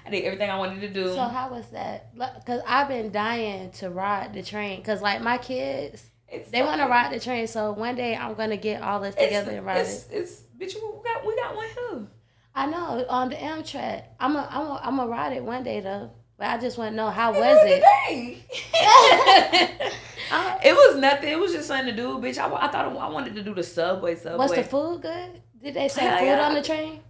I 0.05 0.09
did 0.09 0.23
everything 0.25 0.49
I 0.49 0.57
wanted 0.57 0.81
to 0.81 0.89
do. 0.89 1.13
So 1.13 1.23
how 1.23 1.49
was 1.49 1.65
that? 1.71 2.13
Because 2.17 2.61
I've 2.67 2.87
been 2.87 3.11
dying 3.11 3.71
to 3.71 3.89
ride 3.89 4.33
the 4.33 4.43
train. 4.43 4.79
Because 4.79 5.01
like 5.01 5.21
my 5.21 5.37
kids, 5.37 6.03
It's 6.27 6.51
they 6.51 6.61
want 6.61 6.81
to 6.81 6.87
ride 6.87 7.13
the 7.13 7.19
train. 7.19 7.47
So 7.47 7.71
one 7.71 7.95
day 7.95 8.15
I'm 8.15 8.33
gonna 8.35 8.57
get 8.57 8.81
all 8.81 8.99
this 8.99 9.15
together 9.15 9.51
and 9.51 9.65
ride 9.65 9.77
it's, 9.77 10.07
it. 10.07 10.15
it's, 10.15 10.41
bitch, 10.57 10.75
we 10.75 11.03
got 11.03 11.25
we 11.25 11.35
got 11.35 11.55
one 11.55 11.67
here. 11.67 12.07
I 12.55 12.67
know 12.67 13.05
on 13.09 13.29
the 13.29 13.35
Amtrak. 13.35 14.03
I'm 14.19 14.35
a, 14.35 14.47
I'm 14.49 14.67
a, 14.67 14.81
I'm 14.83 14.97
gonna 14.97 15.09
ride 15.09 15.33
it 15.33 15.43
one 15.43 15.63
day 15.63 15.79
though. 15.79 16.11
But 16.37 16.47
I 16.47 16.57
just 16.57 16.77
want 16.77 16.91
to 16.91 16.95
know 16.95 17.09
how 17.09 17.33
It 17.33 17.39
was 17.39 17.59
it? 17.63 19.93
it 20.31 20.73
was 20.73 20.97
nothing. 20.97 21.29
It 21.29 21.39
was 21.39 21.53
just 21.53 21.67
something 21.67 21.95
to 21.95 22.01
do, 22.01 22.17
bitch. 22.19 22.37
I, 22.37 22.45
I 22.45 22.67
thought 22.69 22.95
I 22.97 23.09
wanted 23.09 23.35
to 23.35 23.43
do 23.43 23.53
the 23.53 23.63
subway. 23.63 24.15
Subway. 24.15 24.37
was 24.37 24.51
the 24.53 24.63
food 24.63 25.01
good? 25.01 25.41
Did 25.61 25.73
they 25.75 25.87
serve 25.87 26.19
food 26.19 26.25
yeah. 26.25 26.47
on 26.47 26.53
the 26.55 26.61
train? 26.61 27.01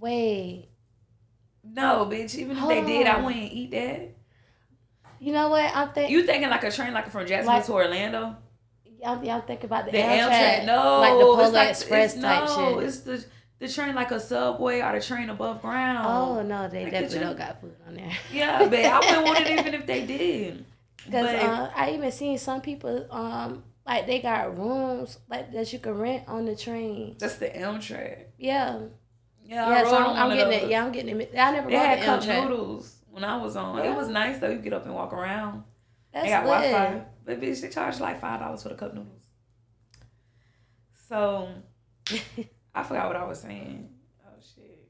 Wait, 0.00 0.68
No, 1.64 2.06
bitch. 2.10 2.36
Even 2.36 2.52
if 2.52 2.58
Hold 2.58 2.72
they 2.72 2.84
did, 2.84 3.06
I 3.06 3.20
wouldn't 3.20 3.52
eat 3.52 3.72
that. 3.72 4.14
you 5.18 5.32
know 5.32 5.48
what? 5.48 5.74
I'm 5.74 5.92
thinking. 5.92 6.14
You 6.14 6.24
thinking 6.24 6.48
like 6.50 6.62
a 6.62 6.70
train 6.70 6.94
like 6.94 7.10
from 7.10 7.26
Jacksonville 7.26 7.54
Like- 7.54 7.66
to 7.66 7.72
Orlando? 7.72 8.36
Y'all, 9.00 9.30
I'm 9.30 9.42
thinking 9.42 9.66
about 9.66 9.84
the, 9.84 9.92
The 9.92 9.98
Amtrak, 9.98 10.30
Amtrak, 10.30 10.66
no, 10.66 10.98
like 10.98 11.12
the 11.12 11.24
Polar 11.24 11.50
like, 11.50 11.70
Express 11.70 12.14
type 12.20 12.48
no, 12.48 12.80
shit. 12.80 12.88
it's 12.88 13.00
the 13.00 13.24
the 13.58 13.68
train 13.68 13.94
like 13.94 14.10
a 14.10 14.20
subway 14.20 14.80
or 14.80 14.92
the 14.98 15.04
train 15.04 15.30
above 15.30 15.60
ground. 15.62 16.06
Oh 16.06 16.42
no, 16.42 16.68
they 16.68 16.84
Like 16.84 16.92
definitely 16.92 17.18
don't 17.20 17.38
got 17.38 17.60
food 17.60 17.74
on 17.86 17.94
there. 17.94 18.12
yeah, 18.32 18.66
but 18.68 18.78
I 18.84 18.98
wouldn't 19.00 19.24
want 19.24 19.40
it 19.40 19.50
even 19.58 19.74
if 19.74 19.86
they 19.86 20.06
did. 20.06 20.64
Because 21.04 21.26
But- 21.26 21.42
uh, 21.42 21.70
I 21.74 21.90
even 21.92 22.12
seen 22.12 22.38
some 22.38 22.60
people 22.60 23.06
um 23.10 23.64
like 23.86 24.06
they 24.06 24.20
got 24.20 24.56
rooms 24.58 25.18
like 25.28 25.50
that 25.52 25.72
you 25.72 25.78
can 25.78 25.96
rent 25.98 26.24
on 26.28 26.44
the 26.44 26.54
train. 26.54 27.16
That's 27.18 27.36
the 27.36 27.48
Amtrak. 27.48 28.24
Yeah, 28.36 28.80
Yeah, 29.44 29.70
yeah, 29.70 29.84
so 29.84 29.96
I'm, 29.96 30.30
I'm 30.30 30.36
getting 30.36 30.52
it. 30.52 30.68
Yeah, 30.70 30.84
I'm 30.84 30.92
getting 30.92 31.20
it. 31.20 31.32
I 31.36 31.50
never 31.52 31.70
They 31.70 31.76
had 31.76 32.02
cup 32.02 32.22
noodles 32.26 32.96
when 33.10 33.24
I 33.24 33.36
was 33.38 33.56
on. 33.56 33.78
It 33.78 33.94
was 33.96 34.08
nice 34.08 34.38
though. 34.38 34.50
You 34.50 34.58
get 34.58 34.74
up 34.74 34.84
and 34.84 34.94
walk 34.94 35.12
around. 35.12 35.64
That's 36.12 36.26
they 36.26 36.30
got. 36.30 36.44
Wi 36.44 36.72
Fi. 36.72 37.02
But 37.24 37.40
bitch, 37.40 37.60
they 37.62 37.68
charge 37.70 37.98
like 38.00 38.20
five 38.20 38.40
dollars 38.40 38.62
for 38.62 38.68
the 38.68 38.74
cup 38.74 38.94
noodles. 38.94 39.20
So 41.08 41.48
I 42.74 42.82
forgot 42.82 43.06
what 43.08 43.16
I 43.16 43.24
was 43.24 43.40
saying. 43.40 43.88
Oh 44.24 44.30
shit. 44.54 44.88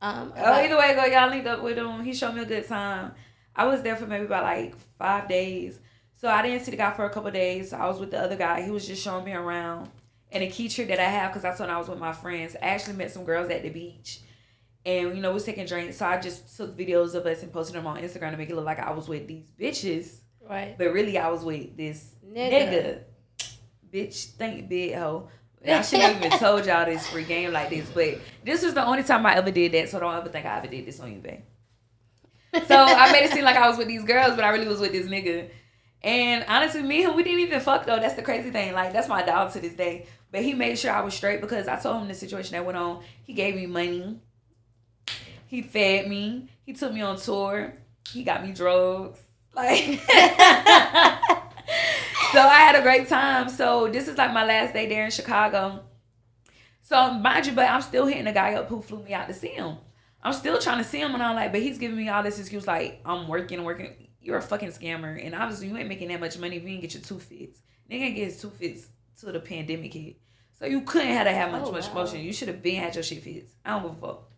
Um, 0.00 0.32
Oh, 0.36 0.40
about- 0.40 0.64
either 0.64 0.76
way, 0.78 0.94
go 0.94 1.04
y'all 1.06 1.30
linked 1.30 1.46
up 1.46 1.62
with 1.62 1.78
him. 1.78 2.04
He 2.04 2.12
showed 2.14 2.34
me 2.34 2.42
a 2.42 2.46
good 2.46 2.66
time. 2.68 3.12
I 3.56 3.66
was 3.66 3.82
there 3.82 3.96
for 3.96 4.06
maybe 4.06 4.24
about 4.26 4.44
like 4.44 4.74
five 4.98 5.28
days. 5.28 5.80
So 6.14 6.28
I 6.28 6.42
didn't 6.42 6.64
see 6.64 6.70
the 6.72 6.76
guy 6.76 6.92
for 6.92 7.04
a 7.04 7.10
couple 7.10 7.30
days. 7.30 7.72
I 7.72 7.86
was 7.86 7.98
with 8.00 8.10
the 8.10 8.20
other 8.20 8.36
guy. 8.36 8.62
He 8.62 8.70
was 8.70 8.86
just 8.86 9.02
showing 9.02 9.24
me 9.24 9.32
around. 9.32 9.88
And 10.30 10.42
a 10.44 10.48
key 10.48 10.68
trick 10.68 10.88
that 10.88 10.98
I 11.00 11.04
have, 11.04 11.30
because 11.30 11.42
that's 11.42 11.58
when 11.60 11.70
I 11.70 11.78
was 11.78 11.88
with 11.88 11.98
my 11.98 12.12
friends. 12.12 12.54
I 12.60 12.66
actually 12.66 12.96
met 12.96 13.10
some 13.10 13.24
girls 13.24 13.48
at 13.50 13.62
the 13.62 13.70
beach. 13.70 14.20
And, 14.84 15.14
you 15.16 15.22
know, 15.22 15.30
we 15.30 15.34
was 15.34 15.44
taking 15.44 15.64
drinks. 15.66 15.96
So 15.96 16.06
I 16.06 16.20
just 16.20 16.56
took 16.56 16.76
videos 16.76 17.14
of 17.14 17.24
us 17.26 17.42
and 17.42 17.52
posted 17.52 17.76
them 17.76 17.86
on 17.86 17.98
Instagram 17.98 18.32
to 18.32 18.36
make 18.36 18.50
it 18.50 18.54
look 18.56 18.64
like 18.66 18.78
I 18.78 18.90
was 18.92 19.08
with 19.08 19.26
these 19.26 19.46
bitches. 19.58 20.18
right. 20.48 20.76
But 20.76 20.92
really, 20.92 21.16
I 21.18 21.28
was 21.30 21.42
with 21.44 21.76
this 21.76 22.14
Nigga. 22.26 22.50
nigga. 22.52 22.98
Bitch, 23.92 24.32
think 24.32 24.68
big 24.68 24.94
hoe. 24.94 25.28
I 25.66 25.82
shouldn't 25.82 26.14
have 26.14 26.24
even 26.24 26.38
told 26.38 26.66
y'all 26.66 26.84
this 26.84 27.06
free 27.06 27.24
game 27.24 27.52
like 27.52 27.70
this, 27.70 27.88
but 27.90 28.18
this 28.44 28.62
was 28.62 28.74
the 28.74 28.84
only 28.84 29.02
time 29.02 29.26
I 29.26 29.34
ever 29.36 29.50
did 29.50 29.72
that, 29.72 29.88
so 29.88 29.98
don't 29.98 30.14
ever 30.14 30.28
think 30.28 30.46
I 30.46 30.58
ever 30.58 30.68
did 30.68 30.86
this 30.86 31.00
on 31.00 31.12
you, 31.12 31.18
babe. 31.18 31.40
So 32.66 32.76
I 32.76 33.12
made 33.12 33.24
it 33.24 33.32
seem 33.32 33.44
like 33.44 33.56
I 33.56 33.68
was 33.68 33.76
with 33.76 33.88
these 33.88 34.04
girls, 34.04 34.34
but 34.34 34.44
I 34.44 34.50
really 34.50 34.68
was 34.68 34.80
with 34.80 34.92
this 34.92 35.06
nigga. 35.06 35.50
And 36.02 36.44
honestly, 36.48 36.82
me 36.82 37.02
and 37.02 37.10
him, 37.10 37.16
we 37.16 37.24
didn't 37.24 37.40
even 37.40 37.60
fuck 37.60 37.86
though. 37.86 37.98
That's 37.98 38.14
the 38.14 38.22
crazy 38.22 38.50
thing. 38.50 38.72
Like 38.72 38.92
that's 38.92 39.08
my 39.08 39.22
dog 39.22 39.52
to 39.52 39.60
this 39.60 39.74
day. 39.74 40.06
But 40.30 40.42
he 40.42 40.54
made 40.54 40.78
sure 40.78 40.92
I 40.92 41.00
was 41.00 41.14
straight 41.14 41.40
because 41.40 41.68
I 41.68 41.76
told 41.78 42.02
him 42.02 42.08
the 42.08 42.14
situation 42.14 42.52
that 42.52 42.64
went 42.64 42.78
on. 42.78 43.02
He 43.22 43.32
gave 43.32 43.54
me 43.54 43.66
money. 43.66 44.20
He 45.46 45.62
fed 45.62 46.08
me. 46.08 46.48
He 46.64 46.72
took 46.74 46.92
me 46.92 47.00
on 47.00 47.16
tour. 47.18 47.74
He 48.12 48.22
got 48.22 48.44
me 48.44 48.52
drugs. 48.52 49.18
Like 49.54 49.82
So 52.38 52.44
I 52.44 52.60
had 52.60 52.76
a 52.76 52.82
great 52.82 53.08
time. 53.08 53.48
So 53.48 53.88
this 53.88 54.06
is 54.06 54.16
like 54.16 54.32
my 54.32 54.44
last 54.44 54.72
day 54.72 54.86
there 54.88 55.04
in 55.04 55.10
Chicago. 55.10 55.80
So 56.82 57.14
mind 57.14 57.46
you, 57.46 57.52
but 57.52 57.68
I'm 57.68 57.82
still 57.82 58.06
hitting 58.06 58.26
the 58.26 58.32
guy 58.32 58.54
up 58.54 58.68
who 58.68 58.80
flew 58.80 59.02
me 59.02 59.12
out 59.12 59.26
to 59.26 59.34
see 59.34 59.48
him. 59.48 59.78
I'm 60.22 60.32
still 60.32 60.56
trying 60.60 60.78
to 60.78 60.84
see 60.84 61.00
him, 61.00 61.14
and 61.14 61.22
I'm 61.22 61.34
like, 61.34 61.50
but 61.50 61.60
he's 61.60 61.78
giving 61.78 61.96
me 61.96 62.08
all 62.08 62.22
this 62.22 62.38
excuse 62.38 62.64
like 62.64 63.00
I'm 63.04 63.26
working, 63.26 63.64
working. 63.64 64.06
You're 64.20 64.36
a 64.36 64.42
fucking 64.42 64.68
scammer, 64.68 65.20
and 65.20 65.34
obviously 65.34 65.66
you 65.66 65.76
ain't 65.76 65.88
making 65.88 66.10
that 66.10 66.20
much 66.20 66.38
money 66.38 66.58
if 66.58 66.62
you 66.62 66.68
didn't 66.68 66.82
get 66.82 66.94
your 66.94 67.02
two 67.02 67.18
fits. 67.18 67.60
Nigga 67.90 68.14
get 68.14 68.26
his 68.26 68.40
two 68.40 68.50
fits 68.50 68.86
till 69.18 69.32
the 69.32 69.40
pandemic 69.40 69.92
hit, 69.92 70.20
so 70.60 70.64
you 70.66 70.82
couldn't 70.82 71.08
have 71.08 71.26
to 71.26 71.32
have 71.32 71.50
much 71.50 71.62
Oh, 71.64 71.72
much 71.72 71.88
wow. 71.88 71.94
motion. 72.04 72.20
You 72.20 72.32
should 72.32 72.46
have 72.46 72.62
been 72.62 72.76
had 72.76 72.94
your 72.94 73.02
shit 73.02 73.20
fits. 73.20 73.52
I 73.64 73.70
don't 73.70 73.82
give 73.82 74.00
a 74.00 74.06
fuck. 74.06 74.30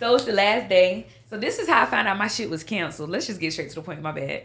So 0.00 0.16
it's 0.16 0.24
the 0.24 0.32
last 0.32 0.68
day. 0.68 1.06
So 1.30 1.38
this 1.38 1.60
is 1.60 1.68
how 1.68 1.82
I 1.82 1.86
found 1.86 2.08
out 2.08 2.18
my 2.18 2.26
shit 2.26 2.50
was 2.50 2.64
canceled. 2.64 3.10
Let's 3.10 3.28
just 3.28 3.38
get 3.38 3.52
straight 3.52 3.68
to 3.68 3.76
the 3.76 3.82
point. 3.82 4.02
My 4.02 4.10
bad. 4.10 4.42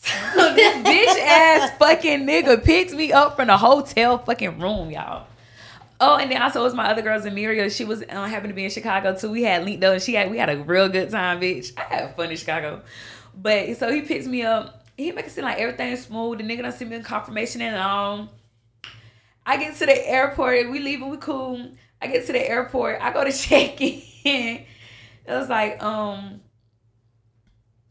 So 0.00 0.10
this 0.54 0.76
bitch 0.76 1.20
ass 1.20 1.76
fucking 1.78 2.26
nigga 2.26 2.62
picked 2.64 2.92
me 2.92 3.12
up 3.12 3.36
from 3.36 3.48
the 3.48 3.56
hotel 3.56 4.18
fucking 4.18 4.58
room, 4.58 4.90
y'all. 4.90 5.26
Oh, 6.00 6.16
and 6.16 6.32
then 6.32 6.40
also 6.40 6.60
it 6.60 6.64
was 6.64 6.74
my 6.74 6.90
other 6.90 7.02
girls, 7.02 7.24
Emiria. 7.24 7.70
She 7.74 7.84
was 7.84 8.02
uh, 8.02 8.24
happened 8.24 8.48
to 8.48 8.54
be 8.54 8.64
in 8.64 8.70
Chicago 8.70 9.14
too. 9.14 9.30
We 9.30 9.42
had 9.42 9.64
linked 9.64 9.84
and 9.84 10.02
She 10.02 10.14
had 10.14 10.30
we 10.30 10.38
had 10.38 10.48
a 10.48 10.58
real 10.58 10.88
good 10.88 11.10
time, 11.10 11.40
bitch. 11.40 11.72
I 11.76 11.82
had 11.82 12.16
fun 12.16 12.30
in 12.30 12.36
Chicago. 12.36 12.82
But 13.34 13.76
so 13.76 13.92
he 13.92 14.00
picks 14.00 14.26
me 14.26 14.42
up. 14.42 14.86
He 14.96 15.12
make 15.12 15.26
it 15.26 15.30
seem 15.30 15.44
like 15.44 15.58
everything's 15.58 16.06
smooth. 16.06 16.38
The 16.38 16.44
nigga 16.44 16.62
done 16.62 16.72
send 16.72 16.90
me 16.90 16.96
a 16.96 17.02
confirmation 17.02 17.60
and 17.60 17.76
um. 17.76 18.30
I 19.44 19.56
get 19.56 19.76
to 19.76 19.86
the 19.86 20.08
airport. 20.08 20.58
And 20.58 20.70
we 20.70 20.78
leaving. 20.78 21.10
We 21.10 21.18
cool. 21.18 21.70
I 22.00 22.06
get 22.06 22.26
to 22.26 22.32
the 22.32 22.48
airport. 22.48 23.00
I 23.02 23.12
go 23.12 23.24
to 23.24 23.32
check 23.36 23.80
in. 23.80 24.02
It 24.24 24.66
was 25.26 25.50
like 25.50 25.82
um. 25.82 26.40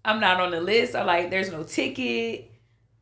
I'm 0.06 0.20
not 0.20 0.40
on 0.40 0.52
the 0.52 0.62
list. 0.62 0.96
I'm 0.96 1.06
like, 1.06 1.30
there's 1.30 1.52
no 1.52 1.64
ticket. 1.64 2.52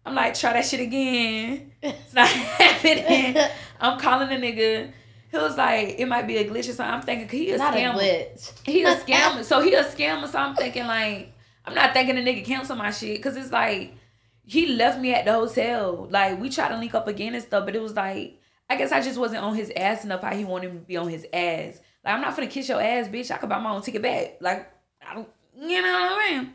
I'm 0.06 0.16
like, 0.16 0.34
try 0.36 0.54
that 0.54 0.66
shit 0.66 0.80
again. 0.80 1.72
It's 1.82 2.14
not 2.14 2.28
happening. 2.28 3.38
I'm 3.80 4.00
calling 4.00 4.30
the 4.30 4.36
nigga. 4.36 4.92
He 5.30 5.38
was 5.38 5.58
like, 5.58 5.96
it 6.00 6.08
might 6.08 6.26
be 6.26 6.38
a 6.38 6.46
glitch 6.50 6.70
or 6.70 6.74
something. 6.74 6.86
I'm 6.86 7.02
thinking, 7.02 7.28
he 7.30 7.52
a 7.52 7.58
Not 7.58 7.74
a 7.76 7.78
scammer. 7.78 7.94
glitch. 8.00 8.54
He 8.66 8.84
a 8.84 8.96
scammer. 9.00 9.44
So 9.44 9.62
he 9.62 9.74
a 9.74 9.84
scammer. 9.84 10.28
So 10.28 10.40
I'm 10.40 10.56
thinking 10.56 10.88
like, 10.88 11.34
I'm 11.66 11.76
not 11.76 11.94
thinking 11.94 12.16
the 12.16 12.22
nigga 12.22 12.46
cancel 12.46 12.76
my 12.78 12.92
shit. 12.92 13.22
Cause 13.22 13.36
it's 13.36 13.52
like, 13.52 13.94
he 14.44 14.68
left 14.68 15.00
me 15.02 15.14
at 15.14 15.26
the 15.26 15.34
hotel. 15.34 16.08
Like 16.10 16.40
we 16.40 16.50
tried 16.50 16.70
to 16.70 16.78
link 16.78 16.96
up 16.96 17.08
again 17.10 17.36
and 17.36 17.44
stuff, 17.44 17.66
but 17.66 17.76
it 17.76 17.82
was 17.82 17.94
like, 17.94 18.40
I 18.70 18.78
guess 18.78 18.94
I 18.94 19.02
just 19.02 19.20
wasn't 19.20 19.44
on 19.44 19.54
his 19.56 19.72
ass 19.76 20.06
enough 20.06 20.22
how 20.22 20.34
he 20.34 20.46
wanted 20.46 20.74
me 20.74 20.80
to 20.80 20.86
be 20.86 20.98
on 20.98 21.10
his 21.10 21.26
ass. 21.34 21.80
Like 22.06 22.14
I'm 22.14 22.22
not 22.22 22.34
gonna 22.36 22.48
kiss 22.48 22.70
your 22.70 22.82
ass, 22.82 23.10
bitch. 23.10 23.30
I 23.30 23.38
could 23.38 23.50
buy 23.50 23.60
my 23.60 23.72
own 23.72 23.82
ticket 23.82 24.02
back. 24.02 24.38
Like 24.40 24.72
I 25.06 25.14
don't, 25.16 25.28
you 25.60 25.82
know 25.82 25.92
what 25.92 26.12
I 26.12 26.32
mean? 26.38 26.54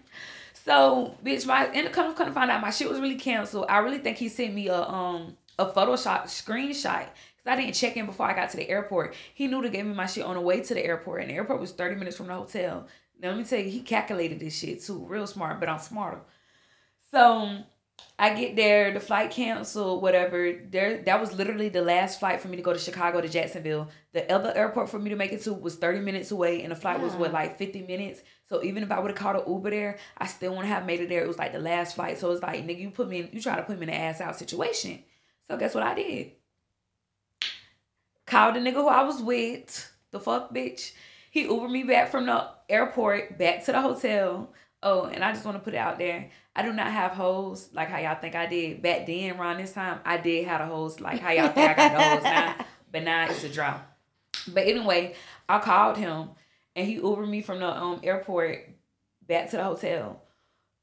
So, 0.65 1.17
bitch, 1.25 1.45
my 1.47 1.67
and 1.67 1.93
come 1.93 2.15
come 2.15 2.29
to 2.29 2.33
find 2.33 2.51
out 2.51 2.61
my 2.61 2.71
shit 2.71 2.89
was 2.89 3.01
really 3.01 3.17
canceled. 3.17 3.67
I 3.69 3.79
really 3.79 3.99
think 3.99 4.19
he 4.19 4.29
sent 4.29 4.55
me 4.55 4.69
a 4.69 4.83
um 4.83 5.37
a 5.59 5.67
Photoshop 5.67 6.25
screenshot 6.25 7.09
because 7.09 7.47
I 7.47 7.57
didn't 7.57 7.75
check 7.75 7.97
in 7.97 8.07
before 8.07 8.27
I 8.27 8.35
got 8.35 8.51
to 8.51 8.57
the 8.57 8.69
airport. 8.69 9.15
He 9.35 9.49
knew 9.49 9.61
to 9.63 9.69
give 9.69 9.87
me 9.87 9.95
my 9.95 10.07
shit 10.07 10.25
on 10.25 10.35
the 10.35 10.41
way 10.41 10.61
to 10.61 10.75
the 10.75 10.85
airport, 10.85 11.23
and 11.23 11.31
the 11.31 11.35
airport 11.35 11.61
was 11.61 11.73
thirty 11.73 11.97
minutes 11.97 12.17
from 12.17 12.29
the 12.29 12.35
hotel. 12.35 12.87
Now 13.21 13.31
let 13.31 13.39
me 13.39 13.45
tell 13.45 13.59
you, 13.59 13.71
he 13.71 13.81
calculated 13.81 14.39
this 14.39 14.57
shit 14.57 14.83
too, 14.83 15.05
real 15.09 15.27
smart. 15.27 15.59
But 15.59 15.69
I'm 15.69 15.79
smarter. 15.81 16.21
So 17.11 17.65
I 18.19 18.35
get 18.35 18.57
there, 18.57 18.93
the 18.93 19.01
flight 19.01 19.31
canceled, 19.31 20.03
whatever. 20.03 20.53
There, 20.71 21.03
that 21.03 21.21
was 21.21 21.33
literally 21.33 21.69
the 21.69 21.83
last 21.83 22.21
flight 22.21 22.41
for 22.41 22.49
me 22.49 22.57
to 22.57 22.63
go 22.63 22.73
to 22.73 22.79
Chicago 22.79 23.21
to 23.21 23.29
Jacksonville. 23.29 23.89
The 24.13 24.31
other 24.33 24.53
airport 24.55 24.91
for 24.91 24.99
me 24.99 25.11
to 25.11 25.17
make 25.17 25.33
it 25.33 25.43
to 25.43 25.53
was 25.55 25.77
30 25.77 26.01
minutes 26.01 26.31
away, 26.31 26.63
and 26.63 26.71
the 26.71 26.77
flight 26.77 27.01
was 27.01 27.15
what 27.15 27.33
like 27.33 27.59
50 27.59 27.83
minutes. 27.83 28.21
So 28.49 28.63
even 28.63 28.83
if 28.83 28.91
I 28.91 29.01
would 29.01 29.11
have 29.11 29.19
called 29.19 29.37
an 29.37 29.53
Uber 29.53 29.71
there, 29.71 29.99
I 30.19 30.27
still 30.27 30.51
wouldn't 30.51 30.69
have 30.69 30.87
made 30.87 31.01
it 31.01 31.09
there. 31.09 31.23
It 31.23 31.29
was 31.29 31.39
like 31.39 31.53
the 31.53 31.59
last 31.59 31.97
flight. 31.97 32.19
So 32.19 32.31
it's 32.31 32.43
like, 32.43 32.67
nigga, 32.67 32.81
you 32.81 32.91
put 32.91 33.09
me 33.09 33.21
in, 33.21 33.31
you 33.33 33.41
try 33.41 33.57
to 33.57 33.63
put 33.63 33.79
me 33.79 33.85
in 33.85 33.93
an 33.93 34.01
ass 34.01 34.21
out 34.21 34.37
situation. 34.37 35.03
So 35.49 35.57
guess 35.57 35.75
what 35.75 35.85
I 35.85 35.95
did? 35.95 36.33
called 38.33 38.55
the 38.55 38.61
nigga 38.61 38.75
who 38.75 38.89
I 38.89 39.03
was 39.03 39.23
with. 39.23 39.93
The 40.11 40.19
fuck 40.19 40.55
bitch. 40.55 40.93
He 41.31 41.45
Ubered 41.45 41.71
me 41.71 41.83
back 41.83 42.11
from 42.11 42.27
the 42.27 42.49
airport 42.69 43.39
back 43.39 43.65
to 43.65 43.73
the 43.73 43.81
hotel. 43.81 44.53
Oh, 44.83 45.05
and 45.05 45.23
I 45.23 45.33
just 45.33 45.45
want 45.45 45.57
to 45.57 45.63
put 45.63 45.75
it 45.75 45.79
out 45.79 45.99
there. 45.99 46.31
I 46.55 46.63
do 46.63 46.73
not 46.73 46.91
have 46.91 47.13
holes 47.13 47.71
like 47.73 47.89
how 47.89 47.99
y'all 47.99 48.21
think 48.21 48.35
I 48.35 48.47
did 48.47 48.83
back 48.83 49.07
then. 49.07 49.39
Around 49.39 49.59
this 49.59 49.73
time, 49.73 50.01
I 50.05 50.19
did 50.19 50.47
have 50.47 50.61
a 50.61 50.67
hoes 50.67 51.01
like 51.01 51.21
how 51.21 51.31
y'all 51.31 51.49
think 51.49 51.71
I 51.71 51.75
got 51.75 51.93
the 51.93 52.05
hoes 52.05 52.23
now. 52.23 52.55
But 52.93 53.05
now 53.05 53.25
it's 53.25 53.43
a 53.43 53.49
drop. 53.49 53.91
But 54.49 54.67
anyway, 54.67 55.15
I 55.49 55.61
called 55.61 55.97
him 55.97 56.29
and 56.77 56.87
he 56.87 56.99
Ubered 56.99 57.27
me 57.27 57.41
from 57.41 57.61
the 57.61 57.75
um 57.75 58.01
airport 58.03 58.69
back 59.27 59.49
to 59.51 59.57
the 59.57 59.65
hotel. 59.65 60.23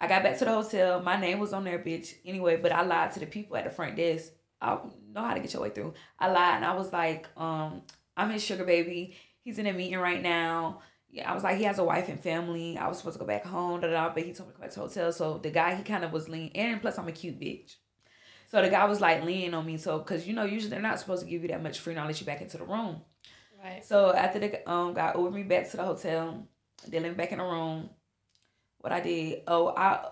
I 0.02 0.08
got 0.08 0.24
back 0.24 0.40
to 0.40 0.46
the 0.46 0.52
hotel. 0.52 1.02
My 1.02 1.20
name 1.20 1.38
was 1.38 1.54
on 1.54 1.66
there, 1.66 1.78
bitch. 1.78 2.16
Anyway, 2.26 2.58
but 2.58 2.72
I 2.72 2.82
lied 2.82 3.12
to 3.12 3.20
the 3.20 3.28
people 3.28 3.58
at 3.58 3.66
the 3.66 3.70
front 3.70 3.96
desk. 3.96 4.32
I 4.62 4.80
know 5.14 5.22
how 5.22 5.36
to 5.36 5.40
get 5.40 5.54
your 5.54 5.62
way 5.62 5.70
through. 5.70 5.94
I 6.18 6.32
lied 6.32 6.56
and 6.56 6.66
I 6.66 6.74
was 6.74 6.92
like, 6.92 7.28
um, 7.38 7.84
I'm 8.18 8.32
his 8.32 8.44
sugar 8.44 8.66
baby. 8.66 9.16
He's 9.44 9.60
in 9.60 9.68
a 9.68 9.74
meeting 9.74 10.00
right 10.00 10.22
now. 10.22 10.82
Yeah, 11.12 11.30
I 11.30 11.34
was 11.34 11.44
like, 11.44 11.58
he 11.58 11.64
has 11.64 11.80
a 11.80 11.84
wife 11.84 12.08
and 12.08 12.22
family. 12.22 12.78
I 12.78 12.88
was 12.88 13.00
supposed 13.00 13.16
to 13.16 13.20
go 13.20 13.26
back 13.26 13.44
home, 13.44 13.82
da, 13.82 13.90
da, 13.90 14.14
but 14.14 14.24
he 14.24 14.32
told 14.32 14.50
me 14.50 14.54
to 14.54 14.58
go 14.58 14.62
back 14.62 14.72
to 14.72 14.80
the 14.80 14.88
hotel. 14.88 15.12
So 15.12 15.40
the 15.40 15.50
guy, 15.50 15.76
he 15.76 15.84
kind 15.84 16.04
of 16.04 16.12
was 16.12 16.30
lean, 16.30 16.52
and 16.54 16.80
plus 16.82 17.00
I'm 17.00 17.08
a 17.08 17.12
cute 17.12 17.40
bitch. 17.40 17.76
So 18.48 18.62
the 18.62 18.70
guy 18.70 18.86
was 18.86 19.02
like 19.02 19.24
leaning 19.24 19.54
on 19.54 19.66
me. 19.66 19.78
So, 19.78 20.00
cause 20.00 20.28
you 20.28 20.34
know, 20.34 20.44
usually 20.44 20.70
they're 20.70 20.82
not 20.82 21.00
supposed 21.00 21.24
to 21.24 21.30
give 21.30 21.42
you 21.42 21.48
that 21.50 21.62
much 21.64 21.80
free 21.80 21.94
knowledge 21.96 22.20
you 22.20 22.26
back 22.26 22.42
into 22.42 22.58
the 22.58 22.64
room. 22.64 23.02
Right. 23.64 23.84
So 23.86 24.14
after 24.14 24.40
the 24.40 24.70
um 24.70 24.94
guy 24.94 25.12
ordered 25.12 25.36
me 25.36 25.44
back 25.44 25.70
to 25.72 25.78
the 25.78 25.84
hotel, 25.84 26.48
they 26.88 27.00
let 27.00 27.10
me 27.10 27.16
back 27.16 27.32
in 27.32 27.40
the 27.40 27.44
room. 27.44 27.90
What 28.80 28.94
I 28.94 29.02
did, 29.02 29.42
oh, 29.48 29.74
I 29.76 30.08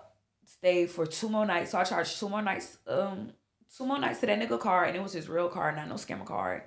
stayed 0.46 0.90
for 0.90 1.06
two 1.06 1.30
more 1.30 1.46
nights. 1.46 1.72
So 1.72 1.80
I 1.80 1.84
charged 1.84 2.20
two 2.20 2.30
more 2.30 2.42
nights, 2.42 2.78
um, 2.88 3.32
two 3.76 3.86
more 3.86 4.00
nights 4.00 4.20
to 4.20 4.26
that 4.26 4.40
nigga 4.40 4.60
car, 4.60 4.86
and 4.86 4.96
it 4.96 5.02
was 5.02 5.14
his 5.14 5.30
real 5.30 5.50
car, 5.50 5.76
not 5.76 5.88
no 5.88 5.96
scammer 5.96 6.26
card. 6.26 6.64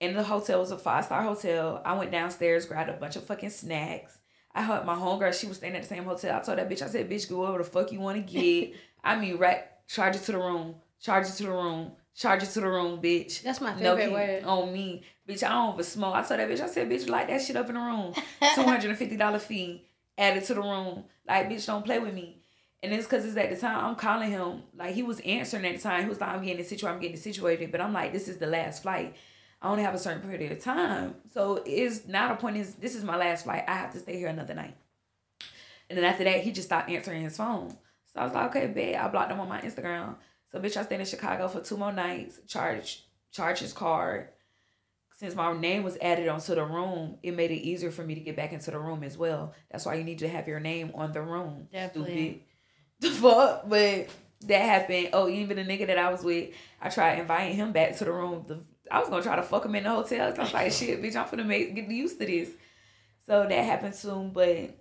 And 0.00 0.16
the 0.16 0.22
hotel 0.22 0.60
was 0.60 0.70
a 0.70 0.78
five 0.78 1.04
star 1.04 1.22
hotel. 1.22 1.82
I 1.84 1.92
went 1.94 2.10
downstairs, 2.10 2.66
grabbed 2.66 2.90
a 2.90 2.94
bunch 2.94 3.16
of 3.16 3.24
fucking 3.24 3.50
snacks. 3.50 4.18
I 4.54 4.62
heard 4.62 4.84
my 4.84 4.94
homegirl, 4.94 5.38
she 5.38 5.46
was 5.46 5.58
staying 5.58 5.74
at 5.76 5.82
the 5.82 5.88
same 5.88 6.04
hotel. 6.04 6.36
I 6.36 6.40
told 6.42 6.58
that 6.58 6.68
bitch, 6.68 6.82
I 6.82 6.88
said, 6.88 7.08
bitch, 7.08 7.28
go 7.28 7.38
whatever 7.40 7.58
the 7.58 7.64
fuck 7.64 7.92
you 7.92 8.00
want 8.00 8.16
to 8.26 8.32
get. 8.32 8.74
I 9.04 9.16
mean, 9.16 9.36
right, 9.38 9.62
charge 9.86 10.16
it 10.16 10.22
to 10.24 10.32
the 10.32 10.38
room, 10.38 10.74
charge 11.00 11.26
it 11.28 11.32
to 11.34 11.44
the 11.44 11.50
room, 11.50 11.92
charge 12.14 12.42
it 12.42 12.46
to 12.50 12.60
the 12.60 12.66
room, 12.68 13.00
bitch. 13.00 13.42
That's 13.42 13.60
my 13.60 13.72
No 13.78 13.96
favorite 13.96 14.04
heat 14.06 14.12
word. 14.12 14.44
on 14.44 14.72
me. 14.72 15.02
Bitch, 15.28 15.44
I 15.44 15.50
don't 15.50 15.74
even 15.74 15.84
smoke. 15.84 16.14
I 16.14 16.22
told 16.22 16.40
that 16.40 16.48
bitch, 16.48 16.60
I 16.60 16.66
said, 16.66 16.88
bitch, 16.90 17.08
light 17.08 17.28
that 17.28 17.42
shit 17.42 17.54
up 17.56 17.68
in 17.68 17.74
the 17.76 17.80
room. 17.80 18.12
$250 18.42 19.40
fee 19.40 19.86
added 20.18 20.44
to 20.44 20.54
the 20.54 20.60
room. 20.62 21.04
Like, 21.28 21.48
bitch, 21.48 21.66
don't 21.66 21.84
play 21.84 21.98
with 21.98 22.14
me. 22.14 22.42
And 22.82 22.92
it's 22.92 23.04
because 23.04 23.24
it's 23.26 23.36
at 23.36 23.50
the 23.50 23.56
time 23.56 23.84
I'm 23.84 23.94
calling 23.94 24.30
him. 24.30 24.62
Like, 24.76 24.94
he 24.94 25.02
was 25.02 25.20
answering 25.20 25.64
at 25.66 25.76
the 25.76 25.82
time. 25.82 26.02
He 26.02 26.08
was 26.08 26.20
like, 26.20 26.30
I'm 26.30 26.42
getting 26.44 26.64
situated, 26.64 26.94
I'm 26.94 27.00
getting 27.00 27.16
situated. 27.18 27.70
But 27.70 27.80
I'm 27.80 27.92
like, 27.92 28.12
this 28.12 28.26
is 28.26 28.38
the 28.38 28.46
last 28.46 28.82
flight. 28.82 29.14
I 29.62 29.68
only 29.68 29.82
have 29.82 29.94
a 29.94 29.98
certain 29.98 30.22
period 30.22 30.52
of 30.52 30.62
time. 30.62 31.16
So 31.32 31.62
it's 31.66 32.06
now 32.06 32.28
the 32.28 32.36
point 32.36 32.56
is, 32.56 32.74
this 32.74 32.94
is 32.94 33.04
my 33.04 33.16
last 33.16 33.44
flight. 33.44 33.64
I 33.68 33.74
have 33.74 33.92
to 33.92 33.98
stay 33.98 34.16
here 34.16 34.28
another 34.28 34.54
night. 34.54 34.76
And 35.88 35.98
then 35.98 36.04
after 36.04 36.24
that, 36.24 36.40
he 36.40 36.52
just 36.52 36.68
stopped 36.68 36.88
answering 36.88 37.22
his 37.22 37.36
phone. 37.36 37.70
So 38.12 38.20
I 38.20 38.24
was 38.24 38.32
like, 38.32 38.56
okay, 38.56 38.66
bet. 38.68 39.02
I 39.02 39.08
blocked 39.08 39.30
him 39.30 39.40
on 39.40 39.48
my 39.48 39.60
Instagram. 39.60 40.16
So 40.50 40.58
bitch, 40.58 40.76
I 40.76 40.84
stayed 40.84 41.00
in 41.00 41.06
Chicago 41.06 41.48
for 41.48 41.60
two 41.60 41.76
more 41.76 41.92
nights. 41.92 42.40
Charge 42.46 43.04
charge 43.32 43.58
his 43.60 43.72
card. 43.72 44.28
Since 45.16 45.34
my 45.34 45.52
name 45.52 45.82
was 45.82 45.98
added 46.00 46.28
onto 46.28 46.54
the 46.54 46.64
room, 46.64 47.18
it 47.22 47.36
made 47.36 47.50
it 47.50 47.60
easier 47.60 47.90
for 47.90 48.02
me 48.02 48.14
to 48.14 48.20
get 48.20 48.36
back 48.36 48.52
into 48.54 48.70
the 48.70 48.78
room 48.78 49.04
as 49.04 49.18
well. 49.18 49.52
That's 49.70 49.84
why 49.84 49.96
you 49.96 50.04
need 50.04 50.20
to 50.20 50.28
have 50.28 50.48
your 50.48 50.60
name 50.60 50.92
on 50.94 51.12
the 51.12 51.20
room. 51.20 51.68
Definitely. 51.72 52.12
Stupid. 52.12 52.40
The 53.00 53.10
fuck? 53.10 53.66
But 53.66 54.08
that 54.42 54.60
happened. 54.60 55.08
Oh, 55.14 55.26
even 55.26 55.56
the 55.56 55.64
nigga 55.64 55.86
that 55.86 55.96
I 55.96 56.12
was 56.12 56.22
with, 56.22 56.50
I 56.82 56.90
tried 56.90 57.18
inviting 57.18 57.56
him 57.56 57.72
back 57.72 57.96
to 57.96 58.04
the 58.04 58.12
room. 58.12 58.44
The, 58.46 58.60
I 58.90 59.00
was 59.00 59.08
gonna 59.08 59.22
try 59.22 59.36
to 59.36 59.42
fuck 59.42 59.64
him 59.64 59.74
in 59.74 59.84
the 59.84 59.90
hotel. 59.90 60.34
I 60.36 60.40
was 60.40 60.52
like, 60.52 60.72
shit, 60.72 61.02
bitch, 61.02 61.16
I'm 61.16 61.30
gonna 61.30 61.44
make 61.44 61.74
get 61.74 61.88
used 61.88 62.18
to 62.20 62.26
this. 62.26 62.50
So 63.26 63.46
that 63.48 63.64
happened 63.64 63.94
soon, 63.94 64.30
but 64.30 64.76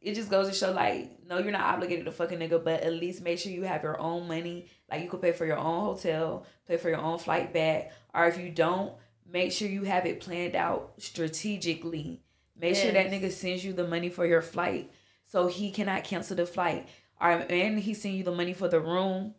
it 0.00 0.14
just 0.14 0.30
goes 0.30 0.48
to 0.48 0.54
show 0.54 0.70
like, 0.70 1.26
no, 1.28 1.38
you're 1.38 1.50
not 1.50 1.74
obligated 1.74 2.04
to 2.04 2.12
fuck 2.12 2.30
a 2.30 2.36
nigga, 2.36 2.62
but 2.62 2.82
at 2.82 2.92
least 2.92 3.22
make 3.22 3.38
sure 3.38 3.50
you 3.50 3.64
have 3.64 3.82
your 3.82 4.00
own 4.00 4.28
money. 4.28 4.66
Like 4.90 5.02
you 5.02 5.08
could 5.08 5.20
pay 5.20 5.32
for 5.32 5.44
your 5.46 5.58
own 5.58 5.84
hotel, 5.84 6.46
pay 6.68 6.76
for 6.76 6.88
your 6.88 7.00
own 7.00 7.18
flight 7.18 7.52
back, 7.52 7.92
or 8.14 8.26
if 8.26 8.38
you 8.38 8.50
don't, 8.50 8.92
make 9.30 9.50
sure 9.50 9.68
you 9.68 9.82
have 9.82 10.06
it 10.06 10.20
planned 10.20 10.54
out 10.54 10.94
strategically. 10.98 12.22
Make 12.58 12.76
sure 12.76 12.92
that 12.92 13.10
nigga 13.10 13.30
sends 13.32 13.64
you 13.64 13.72
the 13.72 13.86
money 13.86 14.08
for 14.08 14.24
your 14.24 14.42
flight 14.42 14.90
so 15.24 15.48
he 15.48 15.70
cannot 15.70 16.04
cancel 16.04 16.36
the 16.36 16.46
flight. 16.46 16.88
Or 17.20 17.30
and 17.30 17.78
he 17.78 17.94
send 17.94 18.14
you 18.14 18.24
the 18.24 18.32
money 18.32 18.52
for 18.52 18.68
the 18.68 18.80
room. 18.80 19.34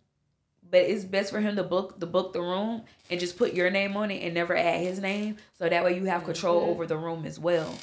But 0.69 0.81
it's 0.81 1.05
best 1.05 1.31
for 1.31 1.39
him 1.39 1.55
to 1.55 1.63
book 1.63 1.99
the 1.99 2.05
book 2.07 2.33
the 2.33 2.41
room 2.41 2.83
and 3.09 3.19
just 3.19 3.37
put 3.37 3.53
your 3.53 3.69
name 3.69 3.95
on 3.95 4.11
it 4.11 4.21
and 4.23 4.33
never 4.33 4.55
add 4.55 4.81
his 4.81 4.99
name. 4.99 5.37
So 5.57 5.69
that 5.69 5.83
way 5.83 5.95
you 5.95 6.05
have 6.05 6.25
control 6.25 6.61
Mhm. 6.61 6.67
over 6.69 6.85
the 6.85 6.97
room 6.97 7.25
as 7.25 7.39
well. 7.39 7.73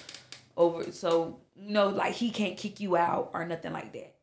Over 0.57 0.93
so 0.93 1.41
you 1.57 1.73
know, 1.73 1.89
like 1.89 2.15
he 2.15 2.31
can't 2.31 2.57
kick 2.57 2.81
you 2.81 2.97
out 2.97 3.31
or 3.33 3.47
nothing 3.47 3.73
like 3.73 3.93
that. 3.93 4.15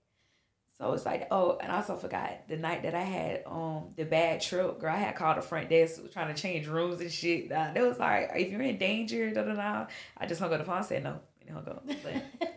So 0.78 0.94
it's 0.94 1.06
like, 1.06 1.28
oh, 1.32 1.58
and 1.62 1.72
I 1.72 1.76
also 1.78 1.96
forgot 1.96 2.48
the 2.48 2.58
night 2.58 2.84
that 2.84 2.96
I 2.96 3.02
had 3.04 3.44
um 3.46 3.94
the 3.96 4.04
bad 4.04 4.42
trip, 4.42 4.80
girl. 4.80 4.94
I 4.94 4.98
had 4.98 5.16
called 5.16 5.38
the 5.38 5.42
front 5.42 5.70
desk 5.70 6.02
trying 6.12 6.34
to 6.34 6.40
change 6.40 6.68
rooms 6.68 7.02
and 7.02 7.12
shit. 7.12 7.50
Nah, 7.50 7.72
they 7.74 7.82
was 7.82 8.00
like, 8.00 8.32
if 8.36 8.52
you're 8.52 8.62
in 8.62 8.78
danger, 8.78 9.32
da 9.32 9.44
da 9.44 9.54
da. 9.54 9.88
I 10.18 10.26
just 10.26 10.40
hung 10.42 10.52
up 10.54 10.60
the 10.60 10.66
phone, 10.66 10.78
and 10.78 10.86
said 10.86 11.04
no, 11.04 11.20
and 11.48 11.50
hung 11.56 11.68
up. 11.68 11.86
But, 12.04 12.24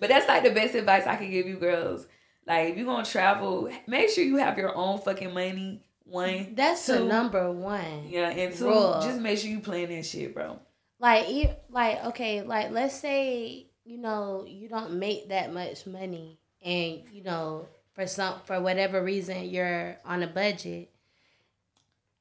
but 0.00 0.08
that's 0.08 0.26
like 0.28 0.42
the 0.42 0.50
best 0.50 0.74
advice 0.74 1.06
I 1.06 1.16
can 1.16 1.30
give 1.30 1.46
you, 1.46 1.56
girls. 1.56 2.06
Like 2.46 2.70
if 2.70 2.76
you're 2.76 2.86
gonna 2.86 3.04
travel, 3.04 3.70
make 3.86 4.10
sure 4.10 4.24
you 4.24 4.36
have 4.36 4.58
your 4.58 4.74
own 4.74 4.98
fucking 5.00 5.32
money. 5.32 5.82
One, 6.06 6.54
That's 6.54 6.86
the 6.86 7.00
number 7.00 7.50
one. 7.50 8.06
Yeah, 8.08 8.28
and 8.28 8.54
two, 8.54 8.66
rule. 8.66 9.00
just 9.02 9.18
make 9.20 9.38
sure 9.38 9.48
you 9.50 9.60
plan 9.60 9.88
that 9.88 10.04
shit, 10.04 10.34
bro. 10.34 10.58
Like, 10.98 11.28
e- 11.28 11.50
like 11.70 12.04
okay, 12.06 12.42
like 12.42 12.70
let's 12.72 12.94
say 12.94 13.66
you 13.84 13.98
know 13.98 14.44
you 14.46 14.68
don't 14.68 14.94
make 14.98 15.30
that 15.30 15.52
much 15.52 15.86
money, 15.86 16.38
and 16.62 17.02
you 17.10 17.22
know 17.22 17.66
for 17.94 18.06
some 18.06 18.40
for 18.44 18.60
whatever 18.60 19.02
reason 19.02 19.48
you're 19.48 19.96
on 20.04 20.22
a 20.22 20.26
budget. 20.26 20.90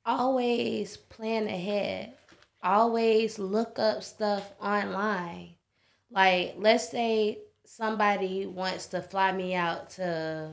Always 0.05 0.97
plan 0.97 1.47
ahead. 1.47 2.13
Always 2.61 3.39
look 3.39 3.79
up 3.79 4.03
stuff 4.03 4.51
online. 4.61 5.55
Like, 6.09 6.55
let's 6.57 6.89
say 6.89 7.39
somebody 7.65 8.45
wants 8.45 8.87
to 8.87 9.01
fly 9.01 9.31
me 9.31 9.55
out 9.55 9.89
to 9.91 10.49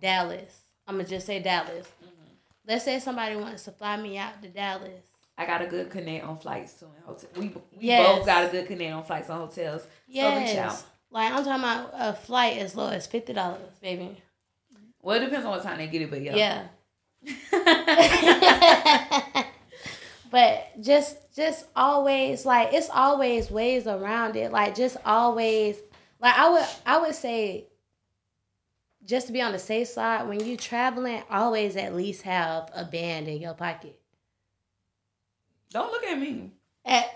Dallas. 0.00 0.62
I'm 0.86 0.96
gonna 0.96 1.08
just 1.08 1.26
say 1.26 1.40
Dallas. 1.40 1.86
Mm-hmm. 2.02 2.32
Let's 2.66 2.84
say 2.84 3.00
somebody 3.00 3.36
wants 3.36 3.64
to 3.64 3.72
fly 3.72 3.96
me 3.96 4.18
out 4.18 4.40
to 4.42 4.48
Dallas. 4.48 5.02
I 5.36 5.46
got 5.46 5.62
a 5.62 5.66
good 5.66 5.90
connect 5.90 6.24
on 6.24 6.38
flights 6.38 6.74
too 6.74 6.86
and 6.96 7.04
hotel. 7.04 7.28
We 7.36 7.48
we 7.48 7.62
Yes. 7.86 8.16
both 8.16 8.26
got 8.26 8.44
a 8.44 8.48
good 8.48 8.66
connect 8.66 8.92
on 8.92 9.04
flights 9.04 9.28
and 9.28 9.38
hotels. 9.38 9.82
So 9.82 9.88
reach 10.36 10.56
out. 10.56 10.82
Like 11.10 11.32
I'm 11.32 11.44
talking 11.44 11.62
about 11.62 11.90
a 11.94 12.12
flight 12.14 12.58
as 12.58 12.74
low 12.76 12.88
as 12.88 13.06
fifty 13.06 13.32
dollars, 13.32 13.78
baby. 13.80 14.20
Well, 15.00 15.16
it 15.16 15.20
depends 15.24 15.46
on 15.46 15.52
what 15.52 15.62
time 15.62 15.78
they 15.78 15.86
get 15.86 16.02
it, 16.02 16.10
but 16.10 16.20
yeah. 16.20 16.36
Yeah. 16.36 16.66
but 20.30 20.80
just 20.80 21.34
just 21.34 21.66
always 21.74 22.44
like 22.44 22.72
it's 22.72 22.90
always 22.90 23.50
ways 23.50 23.86
around 23.86 24.36
it. 24.36 24.52
Like 24.52 24.74
just 24.74 24.96
always 25.04 25.76
like 26.20 26.36
I 26.36 26.48
would 26.50 26.66
I 26.86 26.98
would 26.98 27.14
say 27.14 27.68
just 29.04 29.26
to 29.28 29.32
be 29.32 29.40
on 29.40 29.52
the 29.52 29.58
safe 29.58 29.88
side, 29.88 30.28
when 30.28 30.44
you 30.44 30.56
traveling, 30.56 31.22
always 31.30 31.76
at 31.76 31.94
least 31.94 32.22
have 32.22 32.70
a 32.74 32.84
band 32.84 33.26
in 33.26 33.40
your 33.40 33.54
pocket. 33.54 33.98
Don't 35.70 35.90
look 35.90 36.04
at 36.04 36.18
me. 36.18 36.52
At 36.84 37.06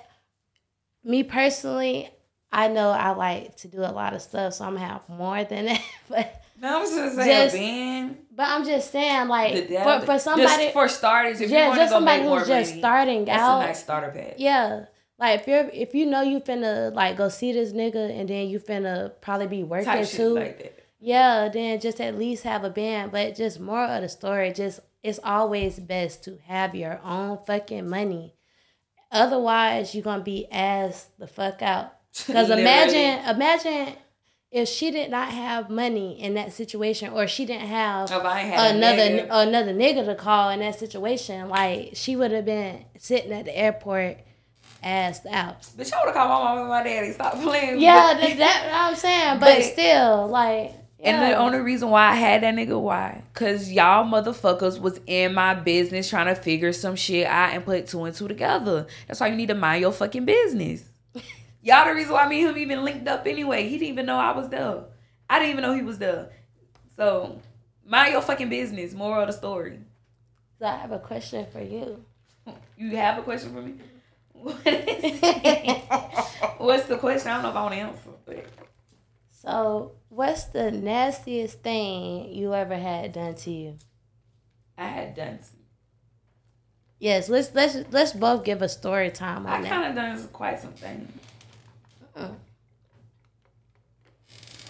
me 1.04 1.22
personally, 1.22 2.10
I 2.52 2.68
know 2.68 2.90
I 2.90 3.10
like 3.10 3.56
to 3.58 3.68
do 3.68 3.78
a 3.80 3.90
lot 3.92 4.12
of 4.12 4.20
stuff, 4.22 4.54
so 4.54 4.64
I'm 4.66 4.74
gonna 4.74 4.86
have 4.86 5.08
more 5.08 5.42
than 5.44 5.64
that. 5.66 5.80
But 6.08 6.42
No, 6.60 6.76
I 6.76 6.80
was 6.80 6.90
just 6.90 7.16
saying, 7.16 7.44
Just- 7.46 7.56
Ben. 7.56 8.18
but 8.36 8.46
I'm 8.48 8.64
just 8.64 8.90
saying, 8.92 9.28
like 9.28 9.68
for, 9.68 10.00
for 10.06 10.18
somebody, 10.18 10.64
just 10.64 10.72
for 10.74 10.88
starters, 10.88 11.40
if 11.40 11.50
yeah, 11.50 11.70
to 11.70 11.76
just 11.76 11.92
somebody 11.92 12.22
who's 12.22 12.46
just 12.46 12.74
starting 12.76 13.24
that's 13.24 13.40
out. 13.40 13.62
a 13.62 13.66
nice 13.66 13.82
starter 13.82 14.10
pack. 14.10 14.34
Yeah. 14.38 14.84
Like 15.18 15.40
if 15.40 15.46
you're 15.48 15.70
if 15.72 15.94
you 15.94 16.06
know 16.06 16.20
you 16.22 16.40
finna 16.40 16.92
like 16.94 17.16
go 17.16 17.28
see 17.28 17.52
this 17.52 17.72
nigga 17.72 18.10
and 18.18 18.28
then 18.28 18.48
you 18.48 18.58
finna 18.58 19.12
probably 19.20 19.46
be 19.46 19.62
working 19.62 20.04
too. 20.04 20.34
like 20.34 20.78
yeah, 21.00 21.48
then 21.48 21.80
just 21.80 22.00
at 22.00 22.18
least 22.18 22.42
have 22.44 22.64
a 22.64 22.70
band. 22.70 23.12
But 23.12 23.34
just 23.36 23.60
more 23.60 23.84
of 23.84 24.02
the 24.02 24.08
story, 24.08 24.52
just 24.52 24.80
it's 25.02 25.20
always 25.24 25.78
best 25.78 26.24
to 26.24 26.38
have 26.46 26.74
your 26.74 27.00
own 27.04 27.38
fucking 27.46 27.88
money. 27.88 28.34
Otherwise 29.10 29.94
you're 29.94 30.02
gonna 30.04 30.22
be 30.22 30.50
ass 30.50 31.08
the 31.18 31.26
fuck 31.26 31.62
out. 31.62 31.92
Because 32.26 32.50
imagine 32.50 33.24
imagine 33.28 33.94
if 34.50 34.68
she 34.68 34.90
did 34.90 35.10
not 35.10 35.28
have 35.30 35.70
money 35.70 36.20
in 36.20 36.34
that 36.34 36.52
situation 36.52 37.10
or 37.12 37.26
she 37.26 37.46
didn't 37.46 37.68
have 37.68 38.12
oh, 38.12 38.18
If 38.18 38.24
I 38.24 38.40
ain't 38.40 38.54
had 38.54 38.76
another 38.76 39.26
another 39.30 39.72
nigga 39.74 40.04
to 40.04 40.14
call 40.14 40.50
in 40.50 40.60
that 40.60 40.78
situation, 40.78 41.48
like 41.48 41.92
she 41.94 42.16
would 42.16 42.30
have 42.32 42.44
been 42.44 42.84
sitting 42.98 43.32
at 43.32 43.46
the 43.46 43.56
airport, 43.56 44.18
assed 44.84 45.26
out. 45.26 45.62
bitch, 45.62 45.92
I 45.92 46.04
would 46.04 46.06
have 46.06 46.14
called 46.14 46.28
my 46.28 46.44
mom 46.44 46.58
and 46.58 46.68
my 46.68 46.82
daddy. 46.82 47.12
Stop 47.12 47.40
playing. 47.40 47.80
Yeah, 47.80 48.14
that, 48.20 48.36
that 48.38 48.70
I'm 48.74 48.94
saying, 48.94 49.34
but, 49.40 49.56
But- 49.56 49.64
still, 49.64 50.26
like 50.28 50.74
And 51.00 51.32
the 51.32 51.36
only 51.36 51.58
reason 51.60 51.88
why 51.88 52.10
I 52.10 52.14
had 52.14 52.42
that 52.42 52.54
nigga, 52.54 52.78
why? 52.78 53.22
Cause 53.32 53.70
y'all 53.70 54.04
motherfuckers 54.04 54.78
was 54.78 55.00
in 55.06 55.32
my 55.32 55.54
business 55.54 56.10
trying 56.10 56.26
to 56.26 56.34
figure 56.34 56.72
some 56.74 56.94
shit 56.94 57.26
out 57.26 57.54
and 57.54 57.64
put 57.64 57.86
two 57.86 58.04
and 58.04 58.14
two 58.14 58.28
together. 58.28 58.86
That's 59.08 59.18
why 59.18 59.28
you 59.28 59.36
need 59.36 59.48
to 59.48 59.54
mind 59.54 59.80
your 59.80 59.92
fucking 59.92 60.26
business. 60.26 60.84
Y'all 61.62 61.86
the 61.86 61.94
reason 61.94 62.12
why 62.12 62.28
me 62.28 62.40
and 62.44 62.50
him 62.50 62.58
even 62.62 62.84
linked 62.84 63.08
up 63.08 63.26
anyway. 63.26 63.68
He 63.68 63.78
didn't 63.78 63.88
even 63.92 64.06
know 64.06 64.16
I 64.18 64.32
was 64.32 64.48
there. 64.48 64.84
I 65.30 65.38
didn't 65.38 65.52
even 65.52 65.62
know 65.62 65.74
he 65.74 65.82
was 65.82 65.98
there. 65.98 66.30
So 66.96 67.40
mind 67.86 68.12
your 68.12 68.22
fucking 68.22 68.48
business. 68.48 68.92
Moral 68.92 69.22
of 69.22 69.26
the 69.28 69.32
story. 69.32 69.80
So 70.58 70.66
I 70.66 70.76
have 70.76 70.92
a 70.92 70.98
question 70.98 71.46
for 71.50 71.60
you. 71.62 72.04
You 72.76 72.96
have 72.96 73.18
a 73.18 73.22
question 73.22 73.52
for 73.54 73.62
me? 73.62 73.74
What 74.32 74.66
is 74.66 75.20
it? 75.22 75.82
What's 76.58 76.86
the 76.86 76.96
question? 76.98 77.28
I 77.30 77.34
don't 77.34 77.42
know 77.44 77.50
if 77.50 77.56
I 77.56 77.62
want 77.62 77.74
to 77.74 77.80
answer. 77.80 78.10
But 78.26 78.46
So, 79.30 79.92
what's 80.08 80.44
the 80.44 80.70
nastiest 80.70 81.62
thing 81.62 82.32
you 82.32 82.52
ever 82.54 82.76
had 82.76 83.12
done 83.12 83.34
to 83.36 83.50
you? 83.50 83.78
I 84.76 84.86
had 84.86 85.14
done. 85.14 85.38
Some, 85.42 85.58
Yes, 86.98 87.28
let's 87.28 87.52
let's 87.54 87.76
let's 87.90 88.12
both 88.12 88.44
give 88.44 88.62
a 88.62 88.68
story 88.68 89.10
time 89.10 89.44
I 89.46 89.56
on 89.56 89.62
that. 89.62 89.68
kind 89.68 89.88
of 89.88 89.94
done 89.96 90.28
quite 90.32 90.60
some 90.60 90.72
things. 90.72 91.10
I 92.16 92.28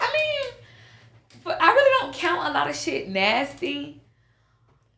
mean, 0.01 0.53
but 1.43 1.61
I 1.61 1.71
really 1.71 1.91
don't 2.01 2.13
count 2.13 2.47
a 2.49 2.51
lot 2.51 2.69
of 2.69 2.75
shit 2.75 3.09
nasty. 3.09 4.01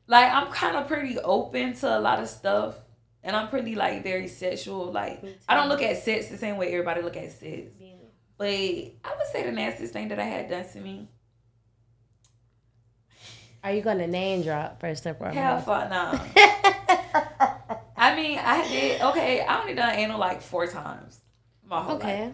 Like 0.07 0.31
I'm 0.31 0.51
kind 0.51 0.75
of 0.77 0.87
pretty 0.87 1.17
open 1.19 1.73
to 1.75 1.97
a 1.97 1.99
lot 1.99 2.19
of 2.19 2.29
stuff, 2.29 2.75
and 3.23 3.35
I'm 3.35 3.47
pretty 3.47 3.75
like 3.75 4.03
very 4.03 4.27
sexual. 4.27 4.91
Like 4.91 5.23
I 5.49 5.55
don't 5.55 5.69
look 5.69 5.81
at 5.81 5.97
sex 6.03 6.27
the 6.27 6.37
same 6.37 6.57
way 6.57 6.67
everybody 6.67 7.01
look 7.01 7.17
at 7.17 7.31
sex. 7.31 7.73
Yeah. 7.79 7.93
But 8.37 8.47
I 8.47 9.15
would 9.17 9.27
say 9.31 9.43
the 9.43 9.51
nastiest 9.51 9.93
thing 9.93 10.09
that 10.09 10.19
I 10.19 10.23
had 10.23 10.49
done 10.49 10.67
to 10.73 10.79
me. 10.79 11.09
Are 13.63 13.73
you 13.73 13.81
gonna 13.81 14.05
name 14.05 14.43
drop 14.43 14.79
first 14.79 15.07
and 15.07 15.17
Hell 15.33 15.59
fuck 15.59 15.89
no. 15.89 16.19
I 17.97 18.15
mean, 18.15 18.37
I 18.37 18.67
did 18.67 19.01
okay. 19.01 19.41
I 19.41 19.61
only 19.61 19.73
done 19.73 19.95
anal 19.95 20.19
like 20.19 20.41
four 20.41 20.67
times. 20.67 21.19
My 21.69 21.81
whole 21.81 21.95
life. 21.95 22.03
okay. 22.03 22.33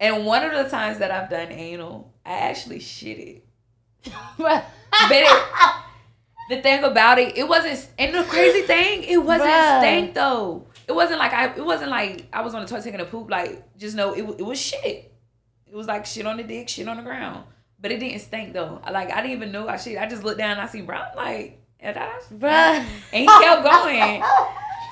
And 0.00 0.24
one 0.24 0.44
of 0.44 0.52
the 0.64 0.70
times 0.70 0.98
that 0.98 1.10
I've 1.10 1.28
done 1.28 1.50
anal, 1.50 2.12
I 2.24 2.32
actually 2.38 2.80
shit 2.80 3.18
it. 3.18 3.44
But 4.38 4.64
it, 5.10 5.44
the 6.50 6.62
thing 6.62 6.82
about 6.84 7.18
it, 7.18 7.36
it 7.36 7.46
wasn't. 7.46 7.86
And 7.98 8.14
the 8.14 8.22
crazy 8.24 8.62
thing, 8.62 9.02
it 9.04 9.18
wasn't 9.18 9.50
Bruh. 9.50 9.80
stank 9.80 10.14
though. 10.14 10.66
It 10.86 10.92
wasn't 10.94 11.18
like 11.18 11.32
I. 11.32 11.54
It 11.54 11.64
wasn't 11.64 11.90
like 11.90 12.26
I 12.32 12.40
was 12.42 12.54
on 12.54 12.62
the 12.62 12.68
toilet 12.68 12.84
taking 12.84 13.00
a 13.00 13.04
poop. 13.04 13.28
Like 13.30 13.76
just 13.76 13.94
know 13.96 14.14
it. 14.14 14.20
It 14.38 14.42
was 14.46 14.58
shit. 14.60 15.12
It 15.66 15.74
was 15.76 15.86
like 15.86 16.06
shit 16.06 16.26
on 16.26 16.36
the 16.38 16.42
dick, 16.44 16.68
shit 16.68 16.88
on 16.88 16.96
the 16.96 17.02
ground. 17.02 17.44
But 17.80 17.92
it 17.92 17.98
didn't 18.00 18.20
stink 18.20 18.54
though. 18.54 18.80
Like 18.90 19.12
I 19.12 19.16
didn't 19.20 19.36
even 19.36 19.52
know 19.52 19.68
I 19.68 19.76
shit. 19.76 19.98
I 19.98 20.06
just 20.08 20.24
looked 20.24 20.38
down 20.38 20.52
and 20.52 20.60
I 20.60 20.66
see 20.66 20.80
brown. 20.80 21.08
Like 21.14 21.60
and 21.80 21.96
I, 21.98 22.08
Bruh. 22.32 22.48
and 22.48 22.86
he 23.12 23.26
kept 23.26 23.62
going. 23.62 24.22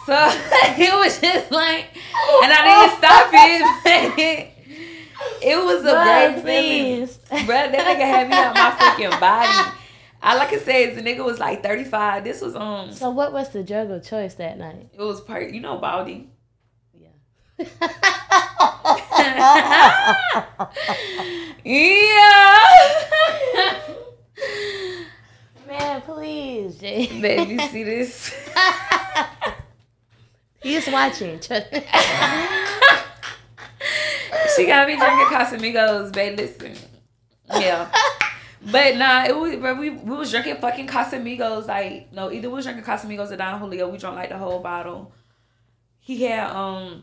So 0.06 0.12
it 0.78 0.94
was 0.94 1.20
just 1.20 1.50
like, 1.50 1.86
and 2.42 2.52
I 2.52 2.62
didn't 2.64 2.98
stop 2.98 3.30
it. 3.32 4.52
It 5.42 5.56
was 5.56 5.80
a 5.84 5.92
great 5.92 6.42
feeling. 6.42 7.06
please. 7.06 7.18
Bruh, 7.46 7.70
that 7.72 7.72
nigga 7.72 8.00
had 8.00 8.28
me 8.28 8.36
out 8.36 8.54
my 8.54 8.70
freaking 8.70 9.18
body. 9.20 9.70
All 10.22 10.38
I 10.38 10.46
can 10.46 10.60
say 10.60 10.84
is 10.84 10.96
the 10.96 11.02
nigga 11.02 11.24
was 11.24 11.38
like 11.38 11.62
35. 11.62 12.22
This 12.24 12.40
was 12.40 12.54
um 12.54 12.92
So, 12.92 13.10
what 13.10 13.32
was 13.32 13.48
the 13.50 13.62
drug 13.64 13.90
of 13.90 14.04
choice 14.04 14.34
that 14.34 14.58
night? 14.58 14.88
it 14.92 15.00
was 15.00 15.20
part 15.20 15.50
you 15.50 15.60
know 15.60 15.78
Baldy. 15.78 16.28
Yeah. 16.94 17.08
Yeah. 21.64 22.60
Man, 25.68 26.00
please, 26.02 26.76
Jay. 26.78 27.06
Baby, 27.20 27.58
see 27.68 27.82
this? 27.82 28.34
He's 30.66 30.86
watching. 30.88 31.40
She 34.56 34.66
got 34.66 34.86
me 34.86 34.96
drinking 34.96 35.26
Casamigos, 35.26 36.12
babe. 36.12 36.38
Listen. 36.38 36.74
Yeah. 37.58 37.90
But 38.62 38.96
nah, 38.96 39.24
it 39.26 39.36
was 39.36 39.54
bro, 39.56 39.74
we 39.74 39.90
we 39.90 40.16
was 40.16 40.30
drinking 40.30 40.56
fucking 40.56 40.88
Casamigos. 40.88 41.66
Like, 41.66 42.12
no, 42.12 42.32
either 42.32 42.48
we 42.48 42.54
was 42.54 42.64
drinking 42.64 42.84
Casamigos 42.84 43.30
or 43.30 43.36
Don 43.36 43.60
Julio. 43.60 43.88
We 43.88 43.98
drank 43.98 44.16
like 44.16 44.30
the 44.30 44.38
whole 44.38 44.60
bottle. 44.60 45.12
He 46.00 46.22
had 46.24 46.50
um 46.50 47.02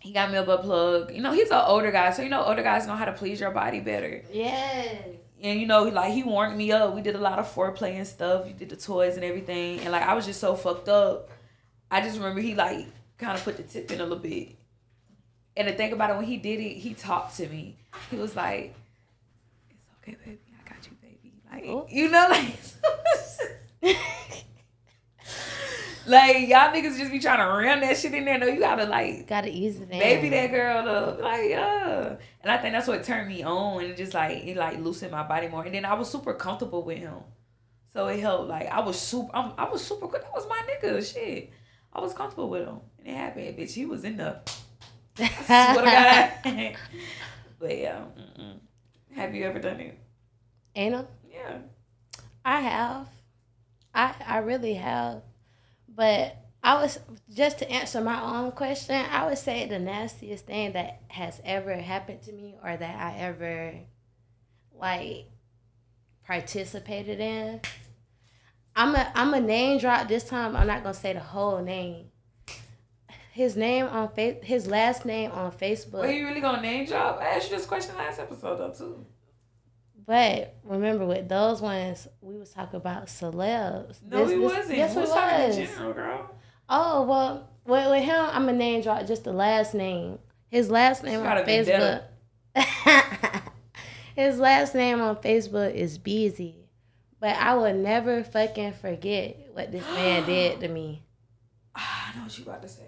he 0.00 0.12
got 0.12 0.30
me 0.30 0.36
a 0.36 0.42
butt 0.42 0.62
plug. 0.62 1.12
You 1.12 1.22
know, 1.22 1.32
he's 1.32 1.50
an 1.50 1.62
older 1.66 1.90
guy, 1.90 2.10
so 2.12 2.22
you 2.22 2.28
know 2.28 2.44
older 2.44 2.62
guys 2.62 2.86
know 2.86 2.94
how 2.96 3.06
to 3.06 3.12
please 3.12 3.40
your 3.40 3.50
body 3.50 3.80
better. 3.80 4.22
yes. 4.32 5.04
And 5.42 5.60
you 5.60 5.66
know, 5.66 5.84
like 5.84 6.12
he 6.12 6.22
warmed 6.22 6.56
me 6.56 6.70
up. 6.72 6.94
We 6.94 7.02
did 7.02 7.16
a 7.16 7.18
lot 7.18 7.38
of 7.38 7.52
foreplay 7.52 7.96
and 7.96 8.06
stuff. 8.06 8.46
We 8.46 8.52
did 8.52 8.68
the 8.70 8.76
toys 8.76 9.16
and 9.16 9.24
everything. 9.24 9.80
And 9.80 9.90
like 9.90 10.02
I 10.02 10.14
was 10.14 10.26
just 10.26 10.40
so 10.40 10.54
fucked 10.54 10.88
up. 10.88 11.30
I 11.94 12.00
just 12.00 12.16
remember 12.18 12.40
he 12.40 12.54
like 12.54 12.86
kind 13.18 13.36
of 13.38 13.44
put 13.44 13.56
the 13.56 13.62
tip 13.62 13.90
in 13.90 14.00
a 14.00 14.02
little 14.02 14.18
bit. 14.18 14.56
And 15.56 15.68
the 15.68 15.72
thing 15.72 15.92
about 15.92 16.10
it, 16.10 16.16
when 16.16 16.24
he 16.24 16.36
did 16.36 16.58
it, 16.60 16.74
he 16.78 16.94
talked 16.94 17.36
to 17.36 17.48
me. 17.48 17.76
He 18.10 18.16
was 18.16 18.34
like, 18.34 18.74
"It's 19.70 19.88
okay, 20.02 20.16
baby. 20.24 20.38
I 20.58 20.68
got 20.68 20.78
you, 20.86 20.96
baby." 21.00 21.32
Like 21.50 21.64
Oh. 21.68 21.86
you 21.88 22.08
know, 22.10 22.26
like. 22.30 23.96
Like 26.06 26.48
y'all 26.48 26.70
niggas 26.70 26.98
just 26.98 27.10
be 27.10 27.18
trying 27.18 27.38
to 27.38 27.44
ram 27.56 27.80
that 27.80 27.96
shit 27.96 28.12
in 28.12 28.26
there. 28.26 28.38
No, 28.38 28.46
you 28.46 28.60
gotta 28.60 28.84
like 28.84 29.26
Gotta 29.26 29.48
ease 29.48 29.76
it 29.80 29.90
in. 29.90 29.98
baby 29.98 30.28
that 30.28 30.50
girl 30.50 30.86
up. 30.86 31.18
Like, 31.18 31.48
yeah. 31.48 32.16
And 32.42 32.52
I 32.52 32.58
think 32.58 32.74
that's 32.74 32.86
what 32.86 33.02
turned 33.04 33.26
me 33.26 33.42
on 33.42 33.80
and 33.82 33.90
it 33.92 33.96
just 33.96 34.12
like 34.12 34.44
it 34.44 34.54
like 34.58 34.78
loosened 34.80 35.12
my 35.12 35.22
body 35.22 35.48
more. 35.48 35.64
And 35.64 35.74
then 35.74 35.86
I 35.86 35.94
was 35.94 36.10
super 36.10 36.34
comfortable 36.34 36.82
with 36.82 36.98
him. 36.98 37.14
So 37.94 38.08
it 38.08 38.20
helped. 38.20 38.50
Like 38.50 38.66
I 38.68 38.80
was 38.80 39.00
super 39.00 39.30
I'm, 39.34 39.52
I 39.56 39.66
was 39.66 39.82
super 39.82 40.06
good. 40.06 40.20
That 40.20 40.34
was 40.34 40.46
my 40.46 40.60
nigga. 40.68 41.10
Shit. 41.10 41.50
I 41.94 42.00
was 42.00 42.12
comfortable 42.12 42.50
with 42.50 42.66
him. 42.66 42.80
And 42.98 43.08
it 43.08 43.16
happened, 43.16 43.56
bitch. 43.56 43.72
He 43.72 43.86
was 43.86 44.04
in 44.04 44.16
the 44.16 44.40
I 45.18 45.28
swear 45.72 45.84
to 45.84 46.50
God. 46.50 46.76
but 47.60 47.78
yeah. 47.78 48.04
Mm-mm. 48.18 48.58
Have 49.14 49.34
you 49.34 49.44
ever 49.44 49.58
done 49.60 49.80
it? 49.80 49.98
Anal? 50.74 51.08
Yeah. 51.30 51.58
I 52.44 52.60
have. 52.60 53.08
I 53.94 54.14
I 54.26 54.38
really 54.38 54.74
have. 54.74 55.22
But 55.88 56.36
I 56.62 56.80
was 56.80 56.98
just 57.32 57.58
to 57.58 57.70
answer 57.70 58.00
my 58.00 58.20
own 58.20 58.52
question, 58.52 58.96
I 58.96 59.26
would 59.26 59.38
say 59.38 59.68
the 59.68 59.78
nastiest 59.78 60.46
thing 60.46 60.72
that 60.72 61.02
has 61.08 61.40
ever 61.44 61.74
happened 61.74 62.22
to 62.22 62.32
me 62.32 62.56
or 62.64 62.76
that 62.76 62.96
I 62.96 63.18
ever 63.18 63.74
like 64.72 65.26
participated 66.26 67.20
in. 67.20 67.60
I'm 68.76 68.94
a 68.94 69.12
I'm 69.14 69.32
a 69.34 69.40
name 69.40 69.78
drop 69.78 70.08
this 70.08 70.24
time. 70.24 70.56
I'm 70.56 70.66
not 70.66 70.82
gonna 70.82 70.94
say 70.94 71.12
the 71.12 71.20
whole 71.20 71.62
name. 71.62 72.06
His 73.32 73.56
name 73.56 73.86
on 73.86 74.08
face 74.10 74.36
his 74.44 74.66
last 74.68 75.04
name 75.04 75.30
on 75.32 75.50
Facebook. 75.52 76.00
Well, 76.00 76.10
you 76.10 76.26
really 76.26 76.40
gonna 76.40 76.62
name 76.62 76.86
drop? 76.86 77.20
I 77.20 77.26
asked 77.36 77.50
you 77.50 77.56
this 77.56 77.66
question 77.66 77.96
last 77.96 78.18
episode 78.20 78.56
though 78.58 78.70
too. 78.72 79.06
But 80.06 80.56
remember, 80.64 81.06
with 81.06 81.28
those 81.30 81.62
ones, 81.62 82.06
we 82.20 82.36
was 82.36 82.50
talking 82.50 82.76
about 82.76 83.06
celebs. 83.06 84.00
No, 84.02 84.18
This- 84.24 84.30
he 84.30 84.36
this- 84.38 84.52
wasn't. 84.52 84.76
Yes, 84.76 84.90
we 84.90 84.96
we 84.96 85.02
was 85.02 85.10
talking 85.14 85.60
in 85.60 85.66
general, 85.66 85.92
girl. 85.94 86.30
Oh 86.68 87.02
well, 87.04 87.48
with, 87.64 87.88
with 87.90 88.04
him, 88.04 88.14
I'm 88.32 88.48
a 88.48 88.52
name 88.52 88.82
drop 88.82 89.06
just 89.06 89.24
the 89.24 89.32
last 89.32 89.74
name. 89.74 90.18
His 90.48 90.70
last 90.70 91.02
name 91.04 91.20
on 91.26 91.44
Facebook. 91.44 92.02
His 94.16 94.38
last 94.38 94.74
name 94.76 95.00
on 95.00 95.16
Facebook 95.16 95.74
is 95.74 95.98
Beezy, 95.98 96.63
but 97.24 97.36
I 97.36 97.54
will 97.54 97.72
never 97.72 98.22
fucking 98.22 98.74
forget 98.74 99.38
what 99.54 99.72
this 99.72 99.82
man 99.94 100.26
did 100.26 100.60
to 100.60 100.68
me. 100.68 101.00
I 101.74 102.12
know 102.14 102.24
what 102.24 102.36
you 102.38 102.44
about 102.44 102.60
to 102.60 102.68
say, 102.68 102.82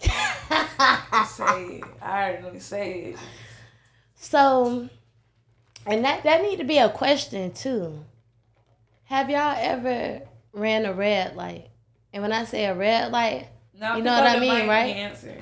girl. 0.00 0.08
say 1.24 1.76
it. 1.76 1.84
I 2.02 2.24
already 2.24 2.42
know 2.42 2.52
you 2.52 2.58
say 2.58 3.00
it. 3.12 3.18
So, 4.16 4.88
and 5.86 6.04
that 6.04 6.24
that 6.24 6.42
need 6.42 6.56
to 6.56 6.64
be 6.64 6.78
a 6.78 6.88
question 6.88 7.52
too. 7.52 8.04
Have 9.04 9.30
y'all 9.30 9.54
ever 9.60 10.22
ran 10.52 10.84
a 10.84 10.92
red 10.92 11.36
light? 11.36 11.68
And 12.12 12.20
when 12.20 12.32
I 12.32 12.44
say 12.46 12.64
a 12.64 12.74
red 12.74 13.12
light, 13.12 13.46
Now, 13.78 13.96
You 13.96 14.02
know 14.02 14.10
what 14.12 14.26
I 14.26 14.40
mean, 14.40 14.66
right? 14.66 14.96
Answer. 14.96 15.36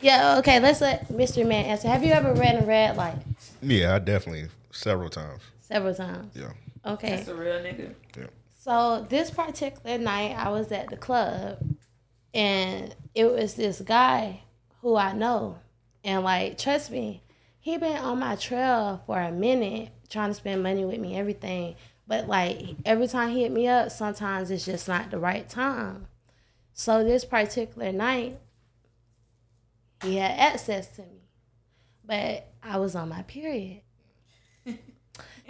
yeah, 0.00 0.38
okay, 0.38 0.60
let's 0.60 0.80
let 0.80 1.08
Mr. 1.08 1.44
Man 1.44 1.64
answer. 1.64 1.88
Have 1.88 2.04
you 2.04 2.12
ever 2.12 2.32
ran 2.34 2.62
a 2.62 2.64
red 2.64 2.96
light? 2.96 3.18
Yeah, 3.60 3.96
I 3.96 3.98
definitely 3.98 4.50
several 4.70 5.10
times. 5.10 5.42
Several 5.62 5.96
times. 5.96 6.36
Yeah. 6.36 6.52
Okay. 6.88 7.16
That's 7.16 7.28
a 7.28 7.34
real 7.34 7.54
nigga. 7.60 7.94
Yeah. 8.16 8.26
So 8.54 9.06
this 9.08 9.30
particular 9.30 9.98
night, 9.98 10.34
I 10.36 10.50
was 10.50 10.72
at 10.72 10.88
the 10.88 10.96
club, 10.96 11.58
and 12.34 12.94
it 13.14 13.30
was 13.30 13.54
this 13.54 13.80
guy 13.80 14.42
who 14.80 14.96
I 14.96 15.12
know, 15.12 15.58
and 16.02 16.24
like, 16.24 16.58
trust 16.58 16.90
me, 16.90 17.22
he 17.60 17.76
been 17.76 17.96
on 17.98 18.18
my 18.18 18.36
trail 18.36 19.02
for 19.06 19.20
a 19.20 19.30
minute, 19.30 19.90
trying 20.08 20.30
to 20.30 20.34
spend 20.34 20.62
money 20.62 20.84
with 20.84 20.98
me, 20.98 21.16
everything. 21.16 21.76
But 22.06 22.26
like 22.26 22.76
every 22.86 23.06
time 23.06 23.30
he 23.30 23.42
hit 23.42 23.52
me 23.52 23.68
up, 23.68 23.90
sometimes 23.90 24.50
it's 24.50 24.64
just 24.64 24.88
not 24.88 25.10
the 25.10 25.18
right 25.18 25.46
time. 25.48 26.06
So 26.72 27.04
this 27.04 27.24
particular 27.24 27.92
night, 27.92 28.38
he 30.02 30.16
had 30.16 30.38
access 30.38 30.88
to 30.96 31.02
me, 31.02 31.28
but 32.04 32.46
I 32.62 32.78
was 32.78 32.94
on 32.94 33.10
my 33.10 33.22
period. 33.22 33.82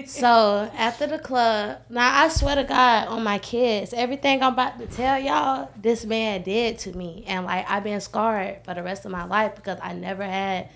So 0.07 0.71
after 0.77 1.07
the 1.07 1.19
club, 1.19 1.79
now 1.91 2.25
I 2.25 2.29
swear 2.29 2.55
to 2.57 2.65
God 2.65 3.09
on 3.09 3.25
my 3.25 3.39
kids, 3.39 3.93
everything 3.93 4.43
I'm 4.43 4.53
about 4.53 4.79
to 4.79 4.87
tell 4.87 5.19
y'all, 5.19 5.71
this 5.81 6.05
man 6.05 6.43
did 6.43 6.79
to 6.81 6.97
me, 6.97 7.25
and 7.27 7.45
like 7.45 7.69
I've 7.69 7.85
been 7.85 8.01
scarred 8.01 8.65
for 8.65 8.75
the 8.75 8.83
rest 8.83 9.05
of 9.05 9.11
my 9.11 9.25
life 9.25 9.57
because 9.57 9.79
I 9.83 9.93
never 9.95 10.23
had 10.23 10.69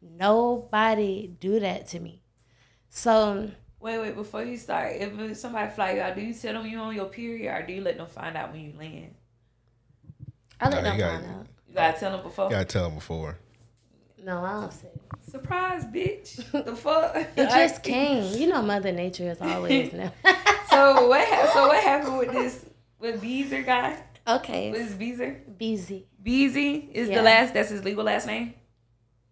nobody 0.00 1.26
do 1.40 1.60
that 1.60 1.88
to 1.88 2.00
me. 2.00 2.22
So 2.88 3.50
Wait, 3.80 3.98
wait, 3.98 4.14
before 4.14 4.44
you 4.44 4.56
start, 4.56 4.92
if 4.96 5.36
somebody 5.36 5.70
fly 5.70 5.92
you 5.92 6.00
out, 6.00 6.14
do 6.14 6.20
you 6.22 6.32
tell 6.32 6.54
them 6.54 6.66
you 6.66 6.78
on 6.78 6.94
your 6.94 7.06
period 7.06 7.52
or 7.52 7.66
do 7.66 7.72
you 7.72 7.80
let 7.82 7.96
them 7.98 8.06
find 8.06 8.36
out 8.36 8.52
when 8.52 8.60
you 8.62 8.72
land? 8.78 9.14
I 10.60 10.68
let 10.68 10.82
Nah, 10.84 10.90
them 10.90 10.98
you 10.98 11.04
find 11.04 11.22
gotta- 11.24 11.34
out. 11.34 11.46
You 11.68 11.74
gotta 11.74 11.98
tell 12.00 12.12
them 12.12 12.22
before. 12.22 12.50
Gotta 12.50 12.64
tell 12.64 12.84
them 12.84 12.94
before. 12.94 13.38
No, 14.22 14.44
I 14.44 14.52
don't 14.60 14.72
say. 14.72 14.88
Surprise, 15.30 15.84
bitch. 15.84 16.36
the 16.64 16.76
fuck? 16.76 17.16
It 17.36 17.48
just 17.48 17.82
came. 17.82 18.32
You 18.40 18.48
know, 18.48 18.62
Mother 18.62 18.92
Nature 18.92 19.30
is 19.30 19.40
always 19.40 19.92
now. 19.94 20.12
So 20.70 21.08
what? 21.08 21.26
Ha- 21.28 21.50
so 21.52 21.66
what 21.68 21.82
happened 21.82 22.18
with 22.18 22.32
this 22.32 22.64
with 22.98 23.20
Beezer 23.20 23.62
guy? 23.62 24.00
okay, 24.28 24.70
What 24.70 24.80
is 24.80 24.94
Beezer? 24.94 25.40
busy. 25.58 26.06
Beezy 26.22 26.88
is 26.92 27.08
Yeah. 27.08 27.16
the 27.18 27.22
last. 27.22 27.54
That's 27.54 27.70
his 27.70 27.82
legal 27.84 28.04
last 28.04 28.26
name. 28.26 28.54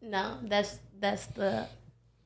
No, 0.03 0.39
that's 0.43 0.79
that's 0.99 1.27
the 1.27 1.67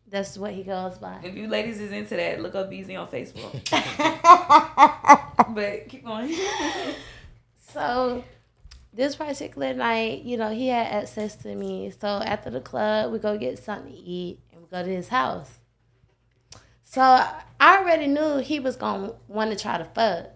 that's 0.08 0.38
what 0.38 0.52
he 0.54 0.62
goes 0.62 0.96
by. 0.98 1.18
If 1.22 1.34
you 1.36 1.48
ladies 1.48 1.80
is 1.80 1.92
into 1.92 2.16
that, 2.16 2.40
look 2.40 2.54
up 2.54 2.70
Beezy 2.70 2.96
on 2.96 3.08
Facebook. 3.08 3.52
but 5.54 5.88
keep 5.88 6.04
going. 6.04 6.34
So 7.72 8.24
this 8.94 9.16
particular 9.16 9.74
night, 9.74 10.22
you 10.22 10.36
know, 10.36 10.50
he 10.50 10.68
had 10.68 10.86
access 10.86 11.36
to 11.36 11.54
me. 11.54 11.92
So 12.00 12.06
after 12.06 12.50
the 12.50 12.60
club, 12.60 13.12
we 13.12 13.18
go 13.18 13.36
get 13.36 13.58
something 13.58 13.92
to 13.92 13.98
eat 13.98 14.40
and 14.52 14.62
we 14.62 14.68
go 14.68 14.82
to 14.82 14.88
his 14.88 15.08
house. 15.08 15.58
So 16.84 17.02
I 17.02 17.78
already 17.78 18.06
knew 18.06 18.38
he 18.38 18.60
was 18.60 18.76
gonna 18.76 19.14
want 19.26 19.50
to 19.50 19.56
try 19.56 19.78
to 19.78 19.84
fuck. 19.84 20.30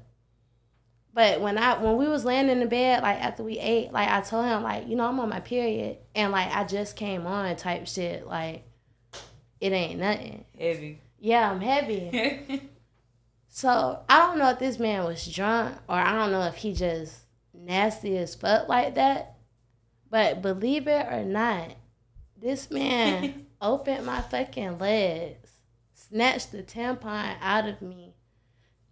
But 1.14 1.40
when 1.40 1.56
I 1.56 1.78
when 1.82 1.96
we 1.96 2.08
was 2.08 2.24
laying 2.24 2.48
in 2.48 2.60
the 2.60 2.66
bed, 2.66 3.02
like 3.02 3.18
after 3.18 3.42
we 3.42 3.58
ate, 3.58 3.92
like 3.92 4.08
I 4.08 4.20
told 4.20 4.46
him, 4.46 4.62
like, 4.62 4.88
you 4.88 4.96
know, 4.96 5.06
I'm 5.06 5.20
on 5.20 5.28
my 5.28 5.40
period 5.40 5.98
and 6.14 6.32
like 6.32 6.54
I 6.54 6.64
just 6.64 6.96
came 6.96 7.26
on 7.26 7.54
type 7.56 7.86
shit. 7.86 8.26
Like 8.26 8.64
it 9.60 9.72
ain't 9.72 10.00
nothing. 10.00 10.44
Heavy. 10.58 11.00
Yeah, 11.20 11.50
I'm 11.50 11.60
heavy. 11.60 12.68
So 13.58 14.04
I 14.08 14.18
don't 14.18 14.38
know 14.38 14.50
if 14.50 14.60
this 14.60 14.78
man 14.78 15.02
was 15.04 15.26
drunk 15.26 15.76
or 15.88 15.96
I 15.96 16.14
don't 16.14 16.30
know 16.30 16.42
if 16.42 16.54
he 16.54 16.72
just 16.72 17.22
nasty 17.58 18.16
as 18.18 18.34
fuck 18.34 18.68
like 18.68 18.94
that. 18.94 19.34
But 20.10 20.42
believe 20.42 20.86
it 20.86 21.06
or 21.06 21.24
not, 21.24 21.72
this 22.36 22.70
man 22.70 23.46
opened 23.60 24.06
my 24.06 24.20
fucking 24.20 24.78
legs, 24.78 25.50
snatched 25.94 26.52
the 26.52 26.62
tampon 26.62 27.36
out 27.40 27.68
of 27.68 27.82
me, 27.82 28.14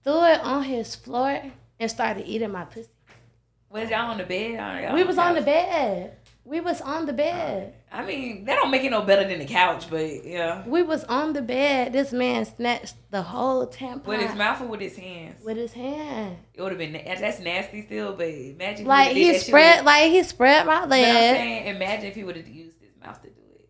threw 0.05 0.25
it 0.25 0.41
on 0.41 0.65
his 0.65 0.95
floor, 0.95 1.43
and 1.79 1.91
started 1.91 2.27
eating 2.27 2.53
my 2.53 2.65
pussy. 2.65 2.89
was 3.71 3.91
y'all 3.91 4.11
on 4.11 4.19
the 4.19 4.25
bed? 4.25 4.85
Y'all 4.85 4.95
We 4.95 5.05
was 5.05 5.19
on 5.19 5.35
the 5.35 5.43
bed. 5.43 6.17
We 6.47 6.61
was 6.61 6.81
on 6.81 7.07
the 7.07 7.13
bed. 7.13 7.75
I 7.91 8.05
mean, 8.05 8.45
that 8.45 8.55
don't 8.55 8.71
make 8.71 8.85
it 8.85 8.91
no 8.91 9.03
better 9.03 9.27
than 9.27 9.41
the 9.41 9.47
couch, 9.47 9.91
but 9.91 10.25
yeah. 10.25 10.63
We 10.67 10.83
was 10.85 11.03
on 11.05 11.33
the 11.33 11.43
bed. 11.43 11.93
This 11.93 12.13
man 12.13 12.45
snatched 12.45 12.95
the 13.11 13.23
whole 13.23 13.67
tampon 13.67 14.07
With 14.07 14.21
his 14.21 14.37
mouth 14.37 14.61
or 14.61 14.67
with 14.67 14.81
his 14.81 14.97
hands? 14.97 15.45
with 15.45 15.57
his 15.57 15.73
hand. 15.73 16.37
It 16.55 16.63
would 16.63 16.71
have 16.71 16.79
been 16.79 16.93
that's 16.93 17.41
nasty 17.41 17.83
still, 17.83 18.13
but 18.15 18.29
imagine 18.29 18.87
Like 18.87 19.17
he 19.17 19.33
that 19.33 19.41
spread, 19.41 19.85
like 19.85 20.13
he 20.13 20.23
spread 20.23 20.67
my 20.67 20.75
But 20.81 20.83
I'm 20.85 20.91
leg. 20.91 21.37
saying, 21.37 21.67
imagine 21.75 22.07
if 22.07 22.15
he 22.15 22.23
would 22.23 22.37
have 22.37 22.47
used 22.47 22.81
his 22.81 22.91
mouth 23.05 23.21
to 23.23 23.29
do 23.29 23.41
it. 23.59 23.69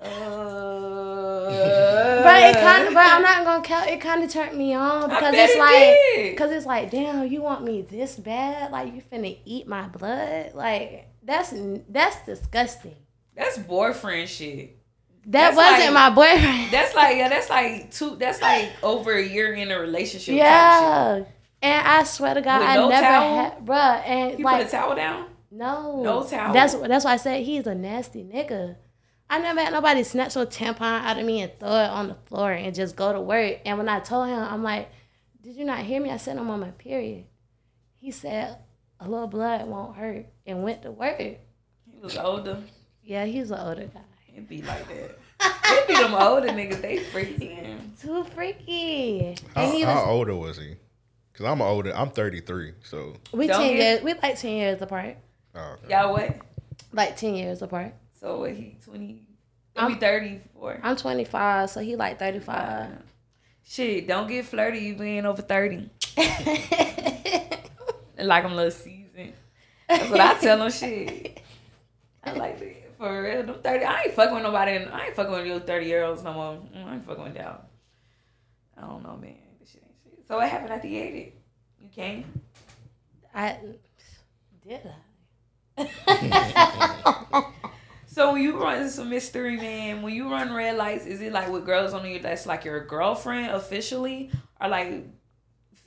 Uh, 0.04 2.22
But 2.24 2.42
it 2.42 2.56
kind 2.60 2.88
of, 2.88 2.94
but 2.94 3.06
I'm 3.06 3.22
not 3.22 3.44
gonna 3.44 3.62
count. 3.64 3.88
It 3.88 4.00
kind 4.00 4.22
of 4.22 4.30
turned 4.30 4.56
me 4.58 4.74
on 4.74 5.08
because 5.08 5.34
it's 5.36 5.54
it 5.54 5.58
like, 5.58 6.30
because 6.32 6.50
it's 6.50 6.66
like, 6.66 6.90
damn, 6.90 7.26
you 7.26 7.42
want 7.42 7.64
me 7.64 7.82
this 7.82 8.16
bad? 8.16 8.70
Like 8.72 8.94
you 8.94 9.02
finna 9.10 9.38
eat 9.44 9.66
my 9.66 9.88
blood? 9.88 10.54
Like 10.54 11.08
that's 11.22 11.54
that's 11.88 12.24
disgusting. 12.26 12.96
That's 13.36 13.58
boyfriend 13.58 14.28
shit. 14.28 14.78
That 15.26 15.54
That's 15.54 15.56
wasn't 15.56 15.94
like- 15.94 16.10
my 16.10 16.10
boyfriend. 16.10 16.70
That's 16.72 16.94
like 16.96 17.16
yeah, 17.16 17.28
that's 17.28 17.48
like 17.48 17.92
two. 17.92 18.16
That's 18.16 18.42
like 18.42 18.70
over 18.82 19.12
a 19.14 19.22
year 19.24 19.54
in 19.54 19.70
a 19.70 19.78
relationship. 19.78 20.34
Yeah, 20.34 21.22
and 21.62 21.86
I 21.86 22.02
swear 22.02 22.34
to 22.34 22.40
God, 22.42 22.58
With 22.58 22.68
I 22.68 22.74
no 22.74 22.88
never 22.88 23.06
towel? 23.06 23.36
had, 23.36 23.64
bruh, 23.64 24.02
and 24.04 24.38
You 24.40 24.44
like 24.44 24.62
put 24.62 24.66
a 24.66 24.70
towel 24.70 24.96
down. 24.96 25.26
no, 25.52 26.02
No 26.02 26.24
towel. 26.24 26.52
That's 26.52 26.74
that's 26.74 27.04
why 27.04 27.12
I 27.12 27.16
said 27.18 27.42
he's 27.44 27.68
a 27.68 27.74
nasty 27.74 28.24
nigga. 28.24 28.74
I 29.30 29.38
never 29.38 29.60
had 29.60 29.72
nobody 29.72 30.02
snatch 30.02 30.34
a 30.34 30.40
tampon 30.44 30.82
out 31.04 31.16
of 31.18 31.24
me 31.24 31.40
and 31.42 31.52
throw 31.60 31.68
it 31.70 31.88
on 31.90 32.08
the 32.08 32.16
floor 32.26 32.50
and 32.50 32.74
just 32.74 32.96
go 32.96 33.12
to 33.12 33.20
work. 33.20 33.60
And 33.64 33.78
when 33.78 33.88
I 33.88 34.00
told 34.00 34.26
him, 34.28 34.40
I'm 34.40 34.64
like, 34.64 34.90
"Did 35.40 35.54
you 35.54 35.64
not 35.64 35.78
hear 35.78 36.02
me?" 36.02 36.10
I 36.10 36.16
said, 36.16 36.36
"I'm 36.36 36.50
on 36.50 36.58
my 36.60 36.72
period." 36.72 37.26
He 37.98 38.10
said, 38.10 38.58
"A 39.04 39.08
little 39.08 39.26
blood 39.26 39.66
won't 39.68 39.96
hurt," 39.96 40.26
and 40.46 40.62
went 40.62 40.82
to 40.82 40.90
work. 40.90 41.18
He 41.18 41.36
was 42.00 42.16
older. 42.16 42.58
Yeah, 43.02 43.24
he's 43.24 43.50
an 43.50 43.58
older 43.60 43.86
guy. 43.86 44.00
It'd 44.32 44.48
be 44.48 44.62
like 44.62 44.86
that. 44.88 45.18
It'd 45.72 45.88
be 45.88 45.94
them 45.94 46.14
older 46.14 46.48
niggas. 46.48 46.80
They 46.80 46.98
freaky. 46.98 47.58
Too 48.00 48.24
freaky. 48.34 49.36
How, 49.54 49.62
And 49.62 49.72
he 49.74 49.82
how 49.82 49.94
was, 49.96 50.08
older 50.08 50.36
was 50.36 50.56
he? 50.58 50.76
Cause 51.34 51.46
I'm 51.46 51.60
older. 51.62 51.92
I'm 51.96 52.10
33. 52.10 52.74
So 52.84 53.14
we 53.32 53.46
Don't 53.46 53.60
ten 53.60 53.68
get- 53.76 53.76
years. 53.76 54.02
We 54.02 54.14
like 54.14 54.38
ten 54.38 54.52
years 54.56 54.80
apart. 54.82 55.16
oh, 55.54 55.76
okay. 55.84 55.92
Y'all 55.94 56.12
what? 56.12 56.36
Like 56.92 57.16
ten 57.16 57.34
years 57.34 57.60
apart. 57.62 57.94
So 58.20 58.38
what? 58.40 58.52
He 58.52 58.76
twenty. 58.84 59.22
I'm- 59.76 59.88
Maybe 59.92 60.00
thirty 60.00 60.40
four. 60.54 60.78
I'm 60.82 60.96
25, 60.96 61.70
so 61.70 61.80
he 61.80 61.96
like 61.96 62.18
35. 62.18 62.90
Shit, 63.64 64.06
don't 64.06 64.28
get 64.28 64.44
flirty. 64.44 64.78
You 64.80 64.94
being 64.94 65.24
over 65.26 65.40
thirty. 65.42 65.88
Like 68.18 68.44
I'm 68.44 68.52
a 68.52 68.56
little 68.56 68.70
seasoned. 68.70 69.32
That's 69.88 70.10
what 70.10 70.20
I 70.20 70.34
tell 70.38 70.58
them. 70.58 70.70
Shit. 70.70 71.40
I 72.24 72.32
like 72.32 72.58
that. 72.58 72.96
For 72.98 73.22
real, 73.22 73.42
them 73.42 73.56
thirty. 73.62 73.84
I 73.84 74.02
ain't 74.02 74.14
fucking 74.14 74.34
with 74.34 74.44
nobody. 74.44 74.76
and 74.76 74.90
I 74.90 75.06
ain't 75.06 75.16
fucking 75.16 75.32
with 75.32 75.46
your 75.46 75.60
thirty 75.60 75.86
year 75.86 76.04
olds 76.04 76.22
no 76.22 76.32
more. 76.32 76.52
Mm, 76.54 76.86
I 76.86 76.94
ain't 76.94 77.04
fucking 77.04 77.24
with 77.24 77.36
y'all. 77.36 77.62
I 78.76 78.82
don't 78.82 79.02
know, 79.02 79.16
man. 79.16 79.34
This 79.58 79.70
shit 79.70 79.82
ain't 79.84 79.96
shit. 80.04 80.26
So 80.28 80.36
what 80.36 80.48
happened 80.48 80.72
at 80.72 80.82
the 80.82 80.96
eighty? 80.96 81.34
You 81.80 81.88
came. 81.88 82.40
I 83.34 83.58
did 84.66 84.88
I? 85.78 87.48
So 88.12 88.34
when 88.34 88.42
you 88.42 88.62
run 88.62 88.90
some 88.90 89.08
mystery 89.08 89.56
man, 89.56 90.02
when 90.02 90.14
you 90.14 90.30
run 90.30 90.52
red 90.52 90.76
lights, 90.76 91.06
is 91.06 91.22
it 91.22 91.32
like 91.32 91.48
with 91.48 91.64
girls 91.64 91.94
on 91.94 92.06
you 92.06 92.18
that's 92.18 92.44
like 92.44 92.62
your 92.62 92.84
girlfriend 92.84 93.52
officially, 93.52 94.30
or 94.60 94.68
like 94.68 95.06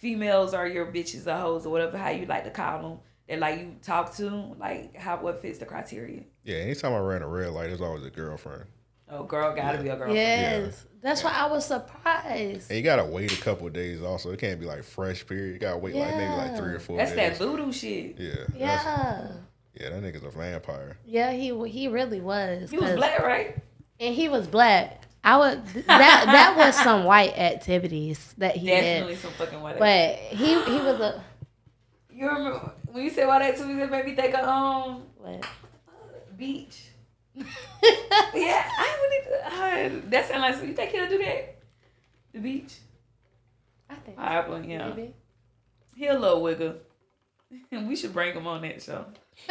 females 0.05 0.53
are 0.53 0.67
your 0.67 0.85
bitches 0.85 1.25
or 1.25 1.35
hoes 1.35 1.65
or 1.65 1.69
whatever 1.71 1.97
how 1.97 2.09
you 2.09 2.27
like 2.27 2.43
to 2.43 2.51
call 2.51 2.79
them 2.79 2.99
that 3.27 3.39
like 3.39 3.59
you 3.59 3.75
talk 3.81 4.15
to? 4.15 4.29
Like 4.59 4.95
how 4.95 5.17
what 5.17 5.41
fits 5.41 5.57
the 5.57 5.65
criteria? 5.65 6.21
Yeah. 6.43 6.57
Anytime 6.57 6.93
I 6.93 6.99
ran 6.99 7.23
a 7.23 7.27
red 7.27 7.49
light, 7.49 7.67
there's 7.69 7.81
always 7.81 8.05
a 8.05 8.11
girlfriend. 8.11 8.65
Oh, 9.09 9.23
girl, 9.23 9.55
gotta 9.55 9.81
be 9.81 9.89
a 9.89 9.95
girlfriend. 9.95 10.15
Yes. 10.15 10.85
That's 11.01 11.23
why 11.23 11.31
I 11.31 11.47
was 11.47 11.65
surprised. 11.65 12.69
And 12.69 12.77
you 12.77 12.83
gotta 12.83 13.05
wait 13.05 13.35
a 13.35 13.41
couple 13.41 13.65
of 13.65 13.73
days. 13.73 14.03
Also, 14.03 14.29
it 14.31 14.39
can't 14.39 14.59
be 14.59 14.67
like 14.67 14.83
fresh. 14.83 15.25
Period. 15.25 15.53
You 15.53 15.59
gotta 15.59 15.79
wait 15.79 15.95
like 15.95 16.15
maybe 16.15 16.33
like 16.33 16.55
three 16.55 16.73
or 16.75 16.79
four 16.79 16.97
That's 16.97 17.13
that 17.13 17.29
days. 17.29 17.37
voodoo 17.39 17.71
shit. 17.71 18.19
Yeah. 18.19 18.33
Yeah. 18.55 19.31
Yeah. 19.73 19.89
That 19.89 20.03
nigga's 20.03 20.23
a 20.23 20.29
vampire. 20.29 20.97
Yeah, 21.03 21.31
he 21.31 21.47
he 21.67 21.87
really 21.87 22.21
was. 22.21 22.69
He 22.69 22.77
was 22.77 22.95
black, 22.95 23.19
right? 23.21 23.57
And 23.99 24.13
he 24.13 24.29
was 24.29 24.45
black. 24.45 25.04
I 25.25 25.38
would 25.38 25.65
that 25.65 25.83
that 25.88 26.53
was 26.55 26.75
some 26.75 27.03
white 27.03 27.38
activities 27.38 28.33
that 28.38 28.55
he 28.55 28.67
Definitely 28.67 29.15
did. 29.15 29.21
some 29.21 29.31
fucking 29.31 29.59
white. 29.61 29.79
But 29.79 30.15
he 30.19 30.53
he 30.63 30.77
was 30.79 30.99
a 30.99 31.23
you 32.11 32.27
remember 32.27 32.71
when 32.85 33.03
you 33.03 33.09
said 33.09 33.27
white 33.27 33.41
me? 33.67 33.73
That 33.75 33.91
made 33.91 34.05
me 34.05 34.15
think 34.15 34.33
of 34.35 34.45
um 34.47 35.03
what? 35.17 35.45
beach. 36.38 36.83
Yeah, 38.33 38.63
I 38.65 38.97
would. 38.99 39.33
Uh, 39.45 40.01
that 40.09 40.27
sound 40.27 40.41
like 40.41 40.61
you 40.63 40.73
think 40.73 40.91
he'll 40.91 41.09
do 41.09 41.17
that? 41.17 41.57
The 42.33 42.39
beach. 42.39 42.73
I 43.89 43.95
think 43.95 44.17
Probably, 44.17 44.71
yeah. 44.71 44.89
maybe. 44.89 45.13
He 45.95 46.07
a 46.07 46.17
little 46.17 46.41
wiggle. 46.41 46.75
And 47.71 47.88
we 47.88 47.95
should 47.95 48.11
bring 48.13 48.33
him 48.35 48.47
on 48.47 48.61
that 48.63 48.81
show. 48.81 49.05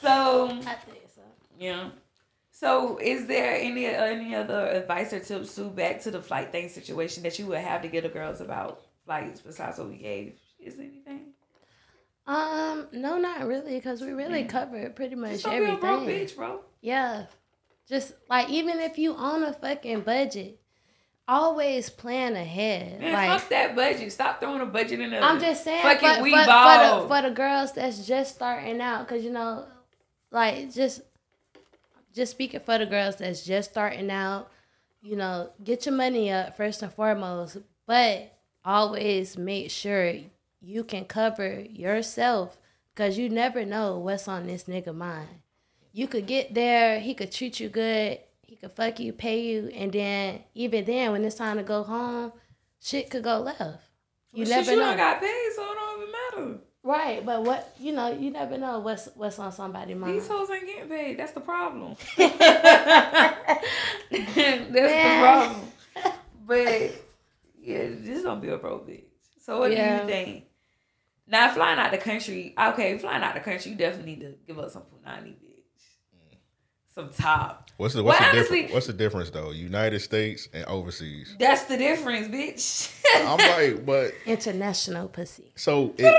so 0.00 0.48
I 0.50 0.74
think 0.74 1.02
so. 1.14 1.22
yeah. 1.58 1.88
So 2.60 2.98
is 3.00 3.26
there 3.26 3.54
any 3.54 3.86
any 3.86 4.34
other 4.34 4.66
advice 4.66 5.12
or 5.12 5.20
tips 5.20 5.54
to 5.54 5.64
back 5.64 6.00
to 6.00 6.10
the 6.10 6.20
flight 6.20 6.50
thing 6.50 6.68
situation 6.68 7.22
that 7.22 7.38
you 7.38 7.46
would 7.46 7.58
have 7.58 7.82
to 7.82 7.88
get 7.88 8.02
the 8.02 8.08
girls 8.08 8.40
about 8.40 8.80
flights 9.04 9.40
besides 9.40 9.78
what 9.78 9.88
we 9.88 9.96
gave? 9.98 10.34
Is 10.58 10.74
there 10.76 10.86
anything? 10.86 11.26
Um, 12.26 12.88
no, 12.92 13.16
not 13.16 13.46
really, 13.46 13.76
because 13.76 14.00
we 14.02 14.10
really 14.10 14.44
covered 14.44 14.96
pretty 14.96 15.14
much 15.14 15.30
Just 15.32 15.44
don't 15.44 15.60
be 15.60 15.66
a 15.66 15.90
everything. 15.90 16.26
bitch, 16.26 16.36
bro. 16.36 16.60
Yeah. 16.80 17.26
Just 17.88 18.12
like 18.28 18.50
even 18.50 18.80
if 18.80 18.98
you 18.98 19.14
on 19.14 19.44
a 19.44 19.52
fucking 19.52 20.00
budget, 20.00 20.58
always 21.28 21.88
plan 21.88 22.34
ahead. 22.34 23.00
Man, 23.00 23.12
like 23.12 23.40
fuck 23.40 23.48
that 23.50 23.76
budget. 23.76 24.10
Stop 24.12 24.40
throwing 24.40 24.60
a 24.62 24.66
budget 24.66 24.98
in 25.00 25.10
there. 25.10 25.22
I'm 25.22 25.38
just 25.38 25.62
saying, 25.62 25.82
Fuck 25.82 26.00
but, 26.00 26.22
we 26.22 26.32
but- 26.32 26.44
for, 26.44 27.02
the, 27.02 27.08
for 27.08 27.22
the 27.28 27.34
girls 27.34 27.72
that's 27.72 28.04
just 28.04 28.34
starting 28.34 28.80
out, 28.80 29.06
cause 29.08 29.22
you 29.22 29.30
know, 29.30 29.64
like 30.32 30.74
just 30.74 31.02
just 32.14 32.32
speaking 32.32 32.60
for 32.60 32.78
the 32.78 32.86
girls 32.86 33.16
that's 33.16 33.44
just 33.44 33.70
starting 33.70 34.10
out, 34.10 34.50
you 35.00 35.16
know, 35.16 35.50
get 35.62 35.86
your 35.86 35.94
money 35.94 36.30
up 36.30 36.56
first 36.56 36.82
and 36.82 36.92
foremost, 36.92 37.58
but 37.86 38.38
always 38.64 39.38
make 39.38 39.70
sure 39.70 40.14
you 40.60 40.84
can 40.84 41.04
cover 41.04 41.60
yourself 41.60 42.58
because 42.94 43.16
you 43.16 43.28
never 43.28 43.64
know 43.64 43.98
what's 43.98 44.26
on 44.28 44.46
this 44.46 44.64
nigga 44.64 44.94
mind. 44.94 45.28
You 45.92 46.06
could 46.08 46.26
get 46.26 46.54
there, 46.54 47.00
he 47.00 47.14
could 47.14 47.32
treat 47.32 47.60
you 47.60 47.68
good, 47.68 48.18
he 48.42 48.56
could 48.56 48.72
fuck 48.72 48.98
you, 49.00 49.12
pay 49.12 49.40
you, 49.40 49.70
and 49.74 49.92
then 49.92 50.40
even 50.54 50.84
then, 50.84 51.12
when 51.12 51.24
it's 51.24 51.36
time 51.36 51.56
to 51.58 51.62
go 51.62 51.82
home, 51.82 52.32
shit 52.80 53.10
could 53.10 53.22
go 53.24 53.38
left. 53.38 53.84
You 54.32 54.44
Well, 54.44 54.48
never 54.50 54.64
shit, 54.64 54.74
you 54.74 54.80
know. 54.80 54.86
don't 54.88 54.96
got 54.96 55.20
paid, 55.20 55.50
so 55.54 55.62
it 55.62 55.74
don't 55.74 56.00
even 56.00 56.12
matter. 56.12 56.60
Right, 56.88 57.24
but 57.24 57.44
what 57.44 57.74
you 57.78 57.92
know, 57.92 58.12
you 58.12 58.30
never 58.30 58.58
know 58.58 58.80
what's 58.80 59.08
what's 59.14 59.38
on 59.38 59.52
somebody's 59.52 59.96
mind. 59.96 60.14
These 60.16 60.28
hoes 60.28 60.50
ain't 60.50 60.66
getting 60.66 60.88
paid. 60.88 61.18
That's 61.18 61.32
the 61.32 61.40
problem. 61.40 61.96
That's 62.16 62.30
the 64.72 65.18
problem. 65.20 65.60
But 66.46 66.92
yeah, 67.60 67.88
this 68.00 68.22
don't 68.22 68.40
be 68.40 68.48
a 68.48 68.58
pro 68.58 68.78
bitch. 68.80 69.04
So 69.42 69.58
what 69.60 69.72
Yeah. 69.72 69.98
do 69.98 70.02
you 70.02 70.08
think? 70.10 70.44
Now 71.26 71.52
flying 71.52 71.78
out 71.78 71.90
the 71.90 71.98
country, 71.98 72.54
okay, 72.58 72.96
flying 72.98 73.22
out 73.22 73.34
the 73.34 73.40
country, 73.40 73.72
you 73.72 73.76
definitely 73.76 74.12
need 74.16 74.20
to 74.22 74.34
give 74.46 74.58
up 74.58 74.70
some 74.70 74.82
punani, 74.82 75.34
bitch. 75.34 75.44
Some 76.94 77.10
top. 77.10 77.70
What's 77.76 77.94
the 77.94 78.02
what's 78.02 78.18
Well, 78.18 78.32
the 78.32 78.38
honestly- 78.38 78.56
difference? 78.62 78.74
What's 78.74 78.86
the 78.86 78.92
difference 78.94 79.30
though? 79.30 79.50
United 79.50 80.00
States 80.00 80.48
and 80.54 80.64
overseas. 80.64 81.36
That's 81.38 81.64
the 81.64 81.76
difference, 81.76 82.28
bitch. 82.28 82.94
I'm 83.14 83.38
like, 83.74 83.84
but 83.86 84.14
International 84.26 85.08
pussy. 85.08 85.52
so 85.54 85.94
it. 85.98 86.14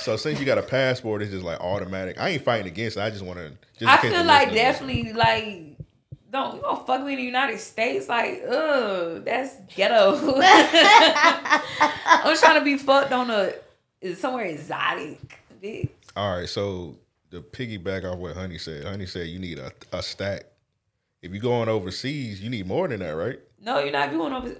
So 0.00 0.16
since 0.16 0.38
you 0.40 0.46
got 0.46 0.58
a 0.58 0.62
passport, 0.62 1.22
it's 1.22 1.30
just 1.30 1.44
like 1.44 1.60
automatic. 1.60 2.18
I 2.20 2.30
ain't 2.30 2.42
fighting 2.42 2.66
against 2.66 2.96
it. 2.96 3.00
I 3.00 3.10
just 3.10 3.24
want 3.24 3.38
to. 3.38 3.52
Just 3.78 3.92
I 3.92 4.08
feel 4.10 4.24
like 4.24 4.52
definitely 4.52 5.12
like 5.12 5.76
don't 6.30 6.56
you 6.56 6.62
don't 6.62 6.86
fuck 6.86 7.02
me 7.04 7.12
in 7.12 7.18
the 7.18 7.24
United 7.24 7.58
States 7.58 8.08
like 8.08 8.42
ugh 8.48 9.24
that's 9.24 9.56
ghetto. 9.74 10.16
I'm 10.40 12.36
trying 12.36 12.58
to 12.58 12.64
be 12.64 12.76
fucked 12.78 13.12
on 13.12 13.30
a 13.30 13.52
somewhere 14.14 14.44
exotic. 14.44 15.18
bitch. 15.62 15.90
All 16.16 16.36
right, 16.38 16.48
so 16.48 16.96
the 17.30 17.40
piggyback 17.40 18.10
off 18.10 18.18
what 18.18 18.34
Honey 18.34 18.58
said. 18.58 18.84
Honey 18.84 19.06
said 19.06 19.28
you 19.28 19.38
need 19.38 19.58
a, 19.58 19.72
a 19.92 20.02
stack. 20.02 20.44
If 21.22 21.32
you're 21.32 21.42
going 21.42 21.68
overseas, 21.68 22.42
you 22.42 22.48
need 22.48 22.66
more 22.66 22.88
than 22.88 23.00
that, 23.00 23.10
right? 23.10 23.38
No, 23.60 23.78
you're 23.78 23.92
not 23.92 24.10
going 24.10 24.32
over. 24.32 24.54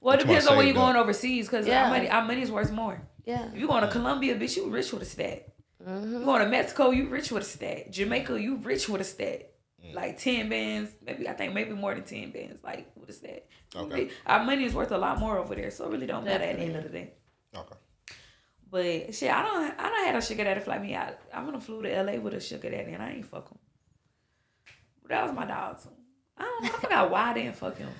Well, 0.00 0.14
it 0.14 0.18
That's 0.18 0.24
why 0.26 0.32
I 0.32 0.34
depends 0.34 0.46
on 0.48 0.56
where 0.56 0.66
you're 0.66 0.74
going 0.74 0.96
overseas 0.96 1.46
because 1.48 1.66
Yeah. 1.66 1.84
our 1.84 1.90
money 1.90 2.08
our 2.10 2.24
money's 2.24 2.50
worth 2.50 2.72
more. 2.72 3.00
Yeah. 3.28 3.46
If 3.52 3.60
you 3.60 3.66
going 3.66 3.82
to 3.82 3.88
Colombia, 3.88 4.34
bitch, 4.36 4.56
you 4.56 4.70
rich 4.70 4.90
with 4.90 5.02
a 5.02 5.04
stat. 5.04 5.52
Mm-hmm. 5.86 6.12
You 6.12 6.24
going 6.24 6.42
to 6.42 6.48
Mexico, 6.48 6.90
you 6.92 7.08
rich 7.08 7.30
with 7.30 7.42
a 7.42 7.46
stat. 7.46 7.92
Jamaica, 7.92 8.40
you 8.40 8.56
rich 8.56 8.88
with 8.88 9.02
a 9.02 9.04
stat. 9.04 9.52
Mm. 9.84 9.94
Like 9.94 10.18
ten 10.18 10.48
bands, 10.48 10.90
maybe 11.04 11.28
I 11.28 11.34
think 11.34 11.52
maybe 11.52 11.72
more 11.72 11.94
than 11.94 12.04
ten 12.04 12.30
bands, 12.30 12.64
like 12.64 12.90
with 12.96 13.10
a 13.10 13.12
stack. 13.12 13.42
Okay. 13.76 14.08
Our 14.26 14.44
money 14.44 14.64
is 14.64 14.72
worth 14.72 14.90
a 14.92 14.98
lot 14.98 15.20
more 15.20 15.36
over 15.36 15.54
there, 15.54 15.70
so 15.70 15.84
it 15.84 15.92
really 15.92 16.06
don't 16.06 16.24
matter 16.24 16.42
at 16.42 16.56
the 16.56 16.62
end 16.62 16.76
of 16.76 16.84
the 16.84 16.88
day. 16.88 17.12
Okay. 17.54 17.76
But 18.70 19.14
shit, 19.14 19.30
I 19.30 19.42
don't 19.42 19.78
I 19.78 19.88
don't 19.88 20.06
had 20.06 20.16
a 20.16 20.22
sugar 20.22 20.44
daddy 20.44 20.60
fly 20.60 20.78
me 20.78 20.94
out. 20.94 21.18
I'm 21.32 21.44
gonna 21.44 21.60
flew 21.60 21.82
to 21.82 22.02
LA 22.02 22.18
with 22.18 22.34
a 22.34 22.40
sugar 22.40 22.70
daddy 22.70 22.92
and 22.92 23.02
I 23.02 23.10
ain't 23.10 23.26
fuck 23.26 23.50
him. 23.50 23.58
But 25.02 25.10
that 25.10 25.26
was 25.26 25.32
my 25.32 25.44
dog 25.44 25.80
too. 25.82 25.90
I 26.36 26.44
don't 26.44 26.64
I 26.64 26.68
forgot 26.80 27.10
why 27.10 27.30
I 27.30 27.34
didn't 27.34 27.56
fuck 27.56 27.76
him. 27.76 27.90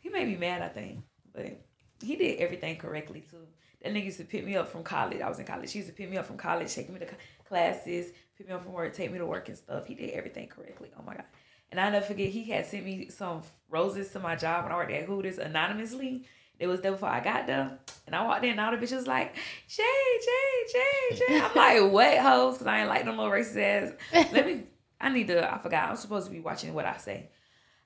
He 0.00 0.10
made 0.10 0.28
me 0.28 0.36
mad, 0.36 0.62
I 0.62 0.68
think. 0.68 1.00
But 1.34 1.64
he 2.02 2.16
did 2.16 2.38
everything 2.38 2.76
correctly 2.76 3.24
too. 3.28 3.46
That 3.84 3.92
nigga 3.92 4.06
used 4.06 4.16
to 4.16 4.24
pick 4.24 4.46
me 4.46 4.56
up 4.56 4.68
from 4.68 4.82
college. 4.82 5.20
I 5.20 5.28
was 5.28 5.38
in 5.38 5.44
college. 5.44 5.70
He 5.70 5.78
used 5.80 5.90
to 5.90 5.94
pick 5.94 6.10
me 6.10 6.16
up 6.16 6.24
from 6.24 6.38
college, 6.38 6.74
take 6.74 6.88
me 6.88 6.98
to 7.00 7.06
classes, 7.46 8.12
pick 8.36 8.48
me 8.48 8.54
up 8.54 8.64
from 8.64 8.72
work, 8.72 8.94
take 8.94 9.12
me 9.12 9.18
to 9.18 9.26
work 9.26 9.48
and 9.48 9.58
stuff. 9.58 9.86
He 9.86 9.94
did 9.94 10.10
everything 10.10 10.48
correctly. 10.48 10.90
Oh 10.98 11.02
my 11.06 11.14
god. 11.14 11.26
And 11.70 11.78
I 11.78 11.90
never 11.90 12.06
forget 12.06 12.30
he 12.30 12.44
had 12.44 12.64
sent 12.64 12.86
me 12.86 13.10
some 13.10 13.42
roses 13.68 14.10
to 14.12 14.20
my 14.20 14.36
job 14.36 14.64
when 14.64 14.72
I 14.72 14.76
worked 14.76 14.90
at 14.90 15.04
Hooters 15.04 15.36
anonymously. 15.36 16.24
It 16.58 16.66
was 16.66 16.80
there 16.80 16.92
before 16.92 17.10
I 17.10 17.20
got 17.20 17.46
there. 17.46 17.78
And 18.06 18.16
I 18.16 18.24
walked 18.24 18.44
in 18.44 18.52
and 18.52 18.60
all 18.60 18.70
the 18.70 18.78
bitches 18.78 19.06
like, 19.06 19.34
Jay, 19.68 19.82
Jay, 20.24 20.72
Jay, 20.72 21.16
Jay. 21.18 21.40
I'm 21.40 21.54
like, 21.54 21.92
what 21.92 22.18
hoes? 22.18 22.54
Because 22.54 22.66
I 22.66 22.80
ain't 22.80 22.88
like 22.88 23.04
them 23.04 23.18
little 23.18 23.32
racist 23.32 23.58
ass. 23.58 23.92
Let 24.32 24.46
me, 24.46 24.62
I 24.98 25.10
need 25.10 25.26
to, 25.28 25.52
I 25.52 25.58
forgot. 25.58 25.90
I'm 25.90 25.96
supposed 25.96 26.26
to 26.26 26.32
be 26.32 26.40
watching 26.40 26.72
what 26.72 26.86
I 26.86 26.96
say. 26.96 27.28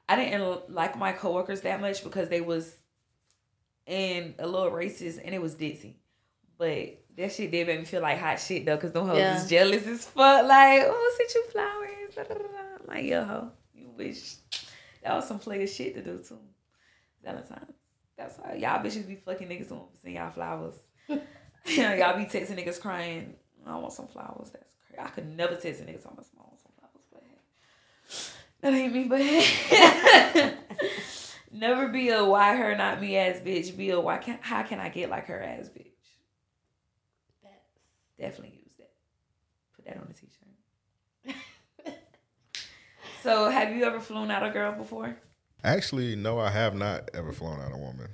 I 0.08 0.14
didn't 0.14 0.72
like 0.72 0.96
my 0.96 1.12
coworkers 1.12 1.62
that 1.62 1.80
much 1.80 2.04
because 2.04 2.28
they 2.28 2.40
was 2.40 2.76
in 3.88 4.35
a 4.38 4.46
little 4.46 4.70
racist 4.70 5.20
and 5.24 5.35
it 5.35 5.40
was 5.42 5.55
ditzy. 5.57 5.94
But 6.59 7.01
that 7.16 7.33
shit 7.33 7.51
did 7.51 7.66
make 7.66 7.79
me 7.81 7.85
feel 7.85 8.03
like 8.03 8.18
hot 8.18 8.38
shit 8.40 8.64
though, 8.66 8.77
because 8.77 8.92
them 8.92 9.07
hoes 9.07 9.18
Yeah. 9.18 9.42
is 9.42 9.48
jealous 9.48 9.87
as 9.87 10.05
fuck. 10.05 10.46
Like, 10.46 10.83
oh, 10.85 11.14
sent 11.16 11.35
you 11.35 11.44
flowers. 11.51 12.14
Da, 12.14 12.22
da, 12.22 12.35
da, 12.35 12.42
da. 12.48 12.59
I'm 12.81 12.87
like, 12.87 13.05
yo, 13.05 13.24
ho, 13.24 13.51
you 13.74 13.90
wish. 13.96 14.35
That 15.03 15.14
was 15.14 15.27
some 15.27 15.38
player 15.38 15.66
shit 15.66 15.94
to 15.94 16.03
do 16.03 16.18
too. 16.18 16.38
Valentine's. 17.24 17.74
That's 18.16 18.37
how 18.37 18.53
y'all 18.55 18.85
bitches 18.85 19.07
be 19.07 19.14
fucking 19.16 19.48
niggas 19.48 19.70
on 19.72 19.85
send 20.03 20.14
y'all 20.14 20.31
flowers. 20.31 20.74
y'all 21.09 21.18
be 22.16 22.24
texting 22.27 22.59
niggas 22.59 22.81
crying. 22.81 23.35
I 23.66 23.77
want 23.77 23.92
some 23.92 24.09
flowers. 24.09 24.51
That's 24.51 24.74
crazy. 24.88 25.01
I 25.07 25.11
could 25.11 25.37
never 25.37 25.55
text 25.57 25.81
a 25.81 25.85
nigga 25.85 26.03
talking 26.03 26.18
about 26.18 26.27
some- 26.27 26.40
I 26.40 26.44
want 26.48 26.61
some 26.61 26.72
flowers, 26.79 27.07
but 27.12 27.22
hey. 27.22 28.72
that 28.72 28.74
ain't 28.74 28.92
me. 28.92 29.05
But 29.05 29.20
hey. 29.20 30.55
never 31.50 31.88
be 31.88 32.11
a 32.11 32.24
why 32.24 32.56
her 32.56 32.76
not 32.76 33.00
me 33.00 33.16
ass 33.16 33.40
bitch. 33.40 33.76
Be 33.76 33.90
a 33.90 34.00
why 34.00 34.18
can 34.18 34.38
how 34.40 34.62
can 34.62 34.80
I 34.80 34.88
get 34.88 35.11
like 35.11 35.26
her 35.26 35.42
ass 35.42 35.68
bitch? 35.68 35.87
Definitely 38.18 38.58
use 38.64 38.72
that. 38.78 38.90
Put 39.76 39.84
that 39.84 39.96
on 39.96 40.08
a 40.11 40.12
t-shirt. 40.12 41.94
so, 43.22 43.48
have 43.48 43.74
you 43.76 43.84
ever 43.84 44.00
flown 44.00 44.30
out 44.30 44.44
a 44.44 44.50
girl 44.50 44.72
before? 44.72 45.16
Actually, 45.62 46.16
no, 46.16 46.40
I 46.40 46.50
have 46.50 46.74
not 46.74 47.11
ever 47.14 47.32
flown 47.32 47.61
out 47.61 47.72
a 47.72 47.76
woman. 47.76 48.08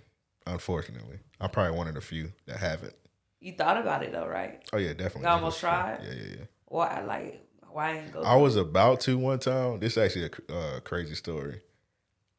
Unfortunately, 0.47 1.21
I'm 1.41 1.49
probably 1.49 1.77
one 1.77 1.89
of 1.89 1.95
the 1.95 2.03
few 2.03 2.33
that 2.47 2.59
haven't. 2.59 2.95
You 3.41 3.53
thought 3.53 3.79
about 3.79 4.03
it 4.03 4.13
though, 4.13 4.27
right? 4.27 4.63
Oh 4.75 4.79
yeah, 4.79 4.93
definitely. 4.93 5.23
You 5.23 5.29
almost 5.29 5.61
tried? 5.61 6.01
Yeah, 6.03 6.13
yeah, 6.13 6.37
yeah. 6.39 6.45
Why 6.67 7.03
like 7.03 7.47
why 7.71 7.99
ain't 7.99 8.13
go? 8.13 8.23
I 8.23 8.37
was 8.37 8.57
about 8.57 9.01
to 9.03 9.17
one 9.17 9.39
time. 9.39 9.81
This 9.81 9.97
is 9.97 9.99
actually 9.99 10.31
a 10.49 10.55
uh, 10.55 10.81
crazy 10.81 11.15
story. 11.15 11.61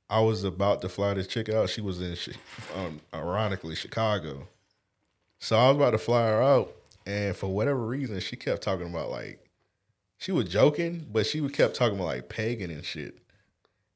I 0.10 0.20
was 0.22 0.44
about 0.44 0.82
to 0.82 0.90
fly 0.90 1.14
this 1.16 1.28
chick 1.28 1.50
out. 1.50 1.70
She 1.70 1.82
was 1.82 2.02
in, 2.02 2.16
um, 2.76 3.02
ironically, 3.14 3.76
Chicago. 3.76 4.48
So 5.40 5.58
I 5.58 5.68
was 5.70 5.78
about 5.78 5.92
to 5.92 5.98
fly 5.98 6.24
her 6.28 6.42
out, 6.42 6.76
and 7.06 7.36
for 7.36 7.48
whatever 7.48 7.86
reason, 7.86 8.20
she 8.20 8.36
kept 8.36 8.62
talking 8.62 8.88
about 8.88 9.10
like, 9.10 9.40
she 10.18 10.32
was 10.32 10.48
joking, 10.48 11.08
but 11.12 11.26
she 11.26 11.48
kept 11.50 11.76
talking 11.76 11.96
about 11.96 12.06
like 12.08 12.30
pagan 12.30 12.72
and 12.72 12.84
shit. 12.86 13.18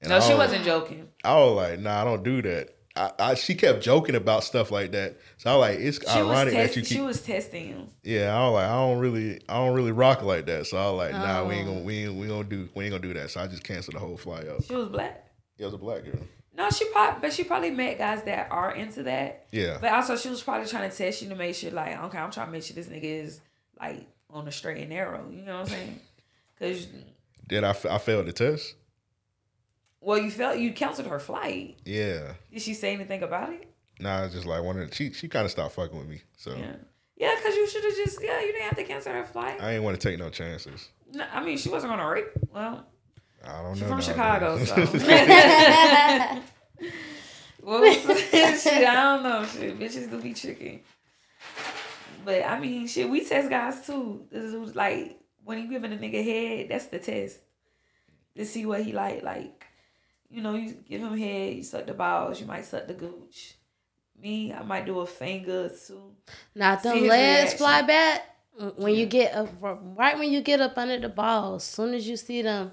And 0.02 0.10
no, 0.10 0.18
I 0.18 0.20
she 0.20 0.30
was- 0.30 0.38
wasn't 0.50 0.66
joking. 0.66 1.08
I 1.24 1.36
was 1.36 1.56
like, 1.56 1.80
nah, 1.80 2.02
I 2.02 2.04
don't 2.06 2.24
do 2.24 2.42
that. 2.44 2.76
I, 2.96 3.12
I 3.20 3.34
she 3.36 3.54
kept 3.56 3.82
joking 3.84 4.16
about 4.16 4.44
stuff 4.44 4.72
like 4.72 4.92
that. 4.92 5.18
So 5.38 5.52
I 5.52 5.56
was 5.56 5.62
like, 5.62 5.80
it's 5.80 6.00
She 6.12 6.20
ironic 6.20 6.54
that 6.56 6.76
you 6.76 6.82
keep. 6.82 6.98
she 6.98 7.02
was 7.02 7.22
testing 7.22 7.70
you. 7.70 7.88
Yeah, 8.04 8.36
I 8.36 8.44
was 8.46 8.54
like, 8.56 8.66
I 8.66 8.74
don't 8.76 8.98
really, 9.00 9.40
I 9.48 9.54
don't 9.58 9.74
really 9.76 9.92
rock 9.92 10.22
like 10.24 10.48
that. 10.48 10.66
So 10.68 10.78
I 10.78 10.90
was 10.92 10.98
like, 10.98 11.12
nah, 11.14 11.46
we 11.46 11.56
ain't 11.56 11.70
Oh. 11.70 11.74
gonna, 11.74 11.84
we 11.86 11.98
ain't, 12.06 12.16
we 12.16 12.28
gonna 12.28 12.44
do, 12.44 12.68
we 12.76 12.86
ain't 12.86 12.92
gonna 12.92 13.02
do 13.02 13.14
that. 13.14 13.30
So 13.30 13.42
I 13.42 13.48
just 13.48 13.64
canceled 13.64 13.96
the 13.96 14.00
whole 14.00 14.18
fly 14.18 14.40
out. 14.52 14.64
She 14.66 14.76
was 14.76 14.90
black. 14.90 15.26
Yeah, 15.60 15.66
it 15.66 15.66
was 15.66 15.74
a 15.76 15.78
black 15.78 16.04
girl. 16.06 16.20
No, 16.56 16.70
she 16.72 16.86
probably, 16.86 17.20
but 17.22 17.32
she 17.34 17.44
probably 17.44 17.70
met 17.70 18.00
guys 18.00 18.24
that 18.24 18.48
are 18.52 18.74
into 18.74 19.04
that. 19.04 19.46
Yeah, 19.52 19.78
But 19.80 19.94
also, 19.94 20.18
she 20.18 20.30
was 20.30 20.42
probably 20.42 20.68
trying 20.68 20.90
to 20.90 20.96
test 20.98 21.22
you 21.22 21.30
to 21.30 21.36
make 21.36 21.56
sure, 21.56 21.70
like, 21.72 21.98
okay, 22.06 22.18
I'm 22.18 22.32
trying 22.32 22.48
to 22.48 22.52
make 22.52 22.64
sure 22.64 22.76
this 22.76 22.88
nigga 22.88 23.04
is 23.04 23.40
like 23.80 24.08
on 24.32 24.46
the 24.46 24.52
straight 24.52 24.78
and 24.80 24.90
narrow. 24.90 25.26
You 25.32 25.44
know 25.44 25.54
what 25.60 25.62
I'm 25.62 25.68
saying? 25.68 26.00
Because 26.58 26.88
did 27.48 27.64
I, 27.64 27.70
f- 27.70 27.86
I 27.86 27.98
failed 28.00 28.26
the 28.26 28.34
test? 28.34 28.76
well, 30.02 30.18
you 30.18 30.32
felt 30.32 30.58
you 30.58 30.72
canceled 30.74 31.08
her 31.08 31.20
flight. 31.20 31.78
Yeah, 31.86 32.34
Did 32.52 32.62
she 32.62 32.74
say 32.74 32.94
anything 32.94 33.22
about 33.24 33.52
it? 33.54 33.68
nah, 34.02 34.28
just 34.30 34.46
like 34.46 34.64
one 34.64 34.80
of 34.80 34.90
the, 34.90 34.96
she, 34.96 35.12
she 35.12 35.28
kind 35.28 35.44
of 35.46 35.52
stopped 35.52 35.76
fucking 35.76 35.98
with 35.98 36.08
me. 36.08 36.22
So 36.38 36.52
Yeah. 36.56 36.76
Yeah, 37.18 37.36
because 37.36 37.54
you 37.56 37.68
should 37.68 37.84
have 37.84 37.96
just, 37.98 38.24
yeah, 38.24 38.40
you 38.40 38.54
didn't 38.54 38.62
have 38.64 38.78
to 38.78 38.84
cancel 38.86 39.12
her 39.12 39.26
flight. 39.26 39.62
I 39.62 39.74
ain't 39.74 39.84
want 39.84 40.00
to 40.00 40.10
take 40.10 40.18
no 40.18 40.30
chances. 40.30 40.88
No, 41.12 41.26
I 41.34 41.44
mean, 41.44 41.58
she 41.58 41.68
wasn't 41.68 41.92
going 41.92 42.00
to 42.00 42.06
rape. 42.06 42.30
Well, 42.54 42.86
I 43.46 43.62
don't 43.64 43.76
she's 43.76 43.84
know. 43.84 43.90
from. 43.90 44.02
Chicago, 44.02 44.64
so. 44.64 44.76
What 47.62 47.82
was 47.82 48.64
shit? 48.64 48.88
I 48.88 48.94
don't 48.96 49.24
know. 49.24 49.46
Shit, 49.46 49.78
bitches 49.80 50.10
do 50.10 50.22
be 50.22 50.34
tricky. 50.34 50.84
But 52.26 52.46
I 52.46 52.60
mean, 52.60 52.88
shit, 52.88 53.10
we 53.10 53.24
test 53.24 53.50
guys 53.50 53.86
too. 53.86 54.26
This 54.32 54.54
is 54.54 54.76
like 54.76 55.20
when 55.44 55.60
you 55.60 55.70
giving 55.70 55.94
a 55.94 55.98
nigga 55.98 56.24
head, 56.24 56.70
that's 56.70 56.86
the 56.88 57.00
test 57.00 57.40
to 58.36 58.46
see 58.46 58.66
what 58.66 58.84
he 58.84 58.94
like. 58.94 59.24
Like, 59.24 59.66
you 60.30 60.42
know, 60.42 60.56
you 60.56 60.74
give 60.88 61.02
him 61.02 61.18
head, 61.18 61.56
you 61.56 61.64
suck 61.64 61.86
the 61.86 61.94
balls, 61.94 62.40
you 62.40 62.48
might 62.48 62.66
suck 62.66 62.88
the 62.88 62.94
gooch. 62.94 63.56
Me, 64.22 64.52
I 64.54 64.64
might 64.64 64.86
do 64.86 65.00
a 65.00 65.06
finger 65.06 65.70
too. 65.70 66.14
Now, 66.56 66.74
if 66.74 66.82
See 66.82 66.90
them 66.90 66.98
his 66.98 67.08
legs 67.08 67.54
fly 67.54 67.82
back 67.84 68.22
when 68.76 68.96
you 68.96 69.06
get 69.06 69.34
up, 69.34 69.50
right 69.62 70.18
when 70.18 70.32
you 70.32 70.42
get 70.42 70.60
up 70.60 70.78
under 70.78 71.00
the 71.00 71.10
balls. 71.10 71.64
Soon 71.64 71.94
as 71.94 72.08
you 72.08 72.18
see 72.18 72.42
them, 72.42 72.72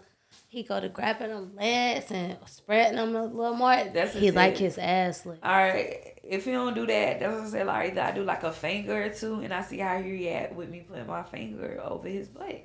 he 0.57 0.63
go 0.63 0.81
to 0.81 0.89
grabbing 0.89 1.29
them 1.29 1.55
legs 1.55 2.11
and 2.11 2.39
spreading 2.47 2.97
them 2.97 3.15
a 3.15 3.27
little 3.27 3.55
more. 3.55 3.77
That's 3.93 4.15
he 4.15 4.29
it. 4.29 4.35
like 4.35 4.57
his 4.57 4.79
ass 4.79 5.27
lick. 5.27 5.39
All 5.43 5.53
right, 5.53 6.19
if 6.25 6.47
you 6.47 6.55
don't 6.55 6.73
do 6.75 6.87
that, 6.87 7.21
that's 7.21 7.35
what 7.35 7.45
I 7.45 7.49
say. 7.51 7.65
Like, 7.65 7.91
either 7.91 8.01
I 8.01 8.13
do 8.13 8.23
like 8.25 8.43
a 8.43 8.53
finger 8.53 9.03
or 9.05 9.11
two, 9.11 9.41
and 9.41 9.53
I 9.53 9.61
see 9.61 9.77
how 9.81 10.01
he 10.01 10.11
react 10.11 10.55
with 10.55 10.71
me 10.71 10.81
putting 10.89 11.07
my 11.07 11.23
finger 11.25 11.79
over 11.85 12.09
his 12.09 12.29
butt. 12.29 12.65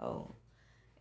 Oh, 0.00 0.36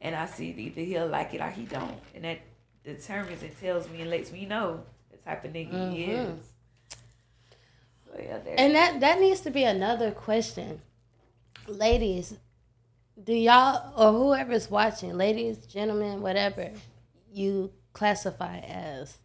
and 0.02 0.16
I 0.16 0.26
see 0.26 0.48
either 0.50 0.82
he'll 0.82 1.08
like 1.08 1.36
it 1.36 1.42
or 1.42 1.50
he 1.52 1.66
don't, 1.66 2.00
and 2.16 2.24
that 2.24 2.40
determines 2.84 3.44
and 3.44 3.56
tells 3.60 3.88
me 3.88 4.02
and 4.02 4.10
lets 4.10 4.32
me 4.32 4.48
know 4.48 4.82
the 5.12 5.18
type 5.18 5.46
of 5.46 5.52
nigga 5.52 5.94
he 5.94 6.08
Mhm. 6.08 6.38
is. 6.40 6.46
So 8.08 8.20
yeah. 8.20 8.38
And 8.58 8.74
that 8.74 9.00
that 9.00 9.20
needs 9.20 9.42
to 9.42 9.52
be 9.52 9.64
another 9.64 10.10
question. 10.10 10.82
Ladies, 11.68 12.34
do 13.24 13.34
y'all 13.34 13.94
or 13.96 14.12
whoever's 14.12 14.70
watching, 14.70 15.18
ladies, 15.18 15.66
gentlemen, 15.66 16.22
whatever 16.22 16.72
you 17.32 17.72
classify 17.94 18.60
as, 18.60 19.18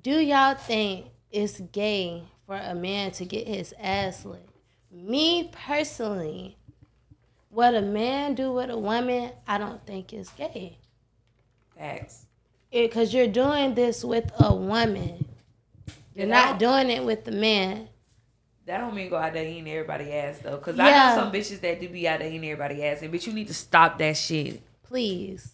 do 0.00 0.18
y'all 0.20 0.54
think 0.54 1.06
it's 1.30 1.60
gay 1.60 2.24
for 2.46 2.56
a 2.56 2.74
man 2.74 3.10
to 3.12 3.24
get 3.24 3.46
his 3.46 3.74
ass 3.78 4.24
licked? 4.24 4.50
Me 4.92 5.50
personally, 5.52 6.56
what 7.48 7.74
a 7.74 7.82
man 7.82 8.34
do 8.34 8.52
with 8.52 8.70
a 8.70 8.78
woman, 8.78 9.32
I 9.46 9.58
don't 9.58 9.84
think 9.86 10.12
is 10.12 10.28
gay. 10.30 10.78
Facts. 11.76 12.26
Because 12.72 13.12
you're 13.12 13.26
doing 13.26 13.74
this 13.74 14.04
with 14.04 14.30
a 14.38 14.54
woman. 14.54 15.26
You're 16.14 16.28
not 16.28 16.58
doing 16.58 16.90
it 16.90 17.04
with 17.04 17.24
the 17.24 17.32
man. 17.32 17.88
That 18.66 18.78
don't 18.78 18.94
mean 18.94 19.08
go 19.10 19.16
out 19.16 19.32
there 19.32 19.44
eating 19.44 19.68
everybody 19.68 20.12
ass 20.12 20.38
though, 20.38 20.58
cause 20.58 20.76
Yeah. 20.76 20.84
I 20.86 21.16
know 21.16 21.22
some 21.22 21.32
bitches 21.32 21.60
that 21.60 21.80
do 21.80 21.88
be 21.88 22.06
out 22.06 22.20
there 22.20 22.28
eating 22.28 22.44
everybody 22.50 22.84
ass, 22.84 23.02
and 23.02 23.12
bitch, 23.12 23.26
you 23.26 23.32
need 23.32 23.48
to 23.48 23.54
stop 23.54 23.98
that 23.98 24.16
shit. 24.16 24.60
please. 24.82 25.52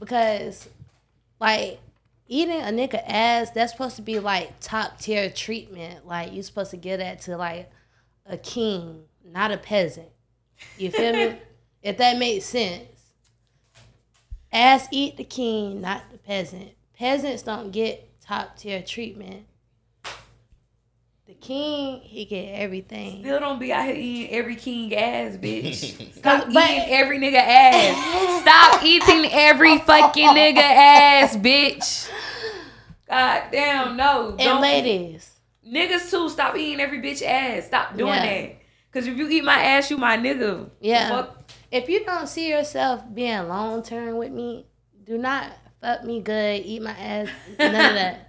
Because, 0.00 0.68
like, 1.40 1.80
eating 2.28 2.60
a 2.60 2.66
nigga 2.66 3.02
ass, 3.06 3.50
that's 3.50 3.72
supposed 3.72 3.96
to 3.96 4.02
be 4.02 4.20
like 4.20 4.52
top 4.60 4.98
tier 5.00 5.28
treatment. 5.30 6.06
Like, 6.06 6.32
you 6.32 6.42
supposed 6.42 6.70
to 6.70 6.76
give 6.76 6.98
that 7.00 7.20
to 7.22 7.36
like 7.36 7.70
a 8.26 8.36
king, 8.36 9.04
not 9.24 9.50
a 9.50 9.56
peasant. 9.56 10.08
You 10.76 10.90
feel 10.90 11.12
me? 11.12 11.36
If 11.80 11.96
that 11.98 12.18
makes 12.18 12.44
sense. 12.44 12.84
Ass 14.52 14.88
eat 14.90 15.16
the 15.16 15.24
king, 15.24 15.80
not 15.80 16.02
the 16.10 16.18
peasant. 16.18 16.72
Peasants 16.96 17.42
don't 17.42 17.70
get 17.70 18.20
top 18.20 18.56
tier 18.56 18.82
treatment. 18.82 19.44
The 21.28 21.34
king, 21.34 22.00
he 22.00 22.24
get 22.24 22.54
everything. 22.54 23.20
Still 23.20 23.38
don't 23.38 23.58
be 23.60 23.70
out 23.70 23.84
here 23.84 23.94
eating 23.94 24.30
every 24.30 24.56
king 24.56 24.94
ass, 24.96 25.36
bitch. 25.36 25.74
Stop 26.14 26.46
but- 26.50 26.70
eating 26.70 26.84
every 26.88 27.18
nigga 27.18 27.34
ass. 27.34 28.40
Stop 28.40 28.82
eating 28.82 29.30
every 29.30 29.76
fucking 29.78 30.28
nigga 30.30 30.56
ass, 30.56 31.36
bitch. 31.36 32.10
God 33.10 33.42
damn, 33.52 33.94
no. 33.98 34.30
And 34.30 34.38
Don't 34.38 34.62
ladies, 34.62 35.30
niggas 35.70 36.10
too, 36.10 36.30
stop 36.30 36.56
eating 36.56 36.80
every 36.80 36.98
bitch 37.02 37.22
ass. 37.22 37.66
Stop 37.66 37.94
doing 37.94 38.14
Yeah. 38.14 38.24
that. 38.24 38.56
Cause 38.90 39.06
if 39.06 39.18
you 39.18 39.28
eat 39.28 39.44
my 39.44 39.62
ass, 39.62 39.90
you 39.90 39.98
my 39.98 40.16
nigga. 40.16 40.70
Yeah. 40.80 41.10
Fuck. 41.10 41.50
if 41.70 41.90
you 41.90 42.06
don't 42.06 42.26
see 42.26 42.48
yourself 42.48 43.02
being 43.12 43.48
long 43.48 43.82
term 43.82 44.16
with 44.16 44.32
me, 44.32 44.66
do 45.04 45.18
not 45.18 45.52
fuck 45.82 46.04
me 46.04 46.22
good, 46.22 46.62
eat 46.64 46.80
my 46.80 46.92
ass, 46.92 47.28
none 47.58 47.68
of 47.74 47.94
that. 47.94 48.24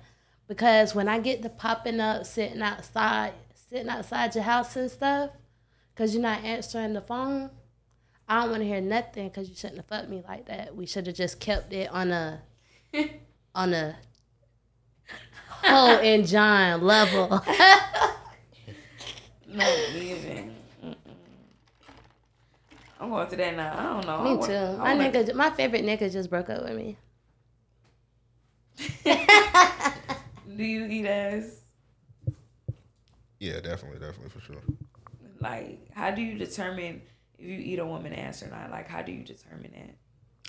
Because 0.49 0.95
when 0.95 1.07
I 1.07 1.19
get 1.19 1.43
to 1.43 1.49
popping 1.49 1.99
up, 1.99 2.25
sitting 2.25 2.61
outside, 2.63 3.33
sitting 3.69 3.87
outside 3.87 4.33
your 4.33 4.43
house 4.43 4.75
and 4.75 4.89
stuff, 4.89 5.29
because 5.93 6.13
you're 6.13 6.23
not 6.23 6.43
answering 6.43 6.93
the 6.93 7.01
phone, 7.01 7.51
I 8.27 8.41
don't 8.41 8.49
want 8.49 8.63
to 8.63 8.67
hear 8.67 8.81
nothing 8.81 9.29
because 9.29 9.47
you 9.47 9.55
shouldn't 9.55 9.77
have 9.77 9.85
fucked 9.85 10.09
me 10.09 10.23
like 10.27 10.47
that. 10.47 10.75
We 10.75 10.87
should 10.87 11.05
have 11.05 11.15
just 11.15 11.39
kept 11.39 11.71
it 11.71 11.91
on 11.91 12.11
a, 12.11 12.41
on 13.55 13.73
a, 13.75 13.95
Ho 15.63 15.99
and 16.01 16.27
John 16.27 16.81
level. 16.81 17.41
No, 19.51 19.67
even. 19.95 20.55
Mm-mm. 20.85 20.95
I'm 22.99 23.09
going 23.09 23.27
to 23.27 23.35
that 23.35 23.55
now. 23.55 23.73
I 23.75 23.83
don't 23.93 24.05
know. 24.05 24.17
I 24.19 24.35
me 24.35 24.45
too. 24.45 24.77
My 24.77 25.09
nigga, 25.09 25.33
my 25.33 25.49
favorite 25.49 25.83
nigga 25.83 26.11
just 26.11 26.29
broke 26.29 26.51
up 26.51 26.61
with 26.63 26.75
me. 26.75 26.97
Do 30.55 30.63
you 30.63 30.85
eat 30.85 31.05
ass? 31.05 31.61
Yeah, 33.39 33.59
definitely, 33.61 33.99
definitely 33.99 34.29
for 34.29 34.41
sure. 34.41 34.61
Like, 35.39 35.89
how 35.93 36.11
do 36.11 36.21
you 36.21 36.37
determine 36.37 37.01
if 37.37 37.45
you 37.45 37.57
eat 37.57 37.79
a 37.79 37.85
woman 37.85 38.13
ass 38.13 38.43
or 38.43 38.47
not? 38.49 38.69
Like, 38.71 38.87
how 38.87 39.01
do 39.01 39.11
you 39.11 39.23
determine 39.23 39.71
that? 39.73 39.95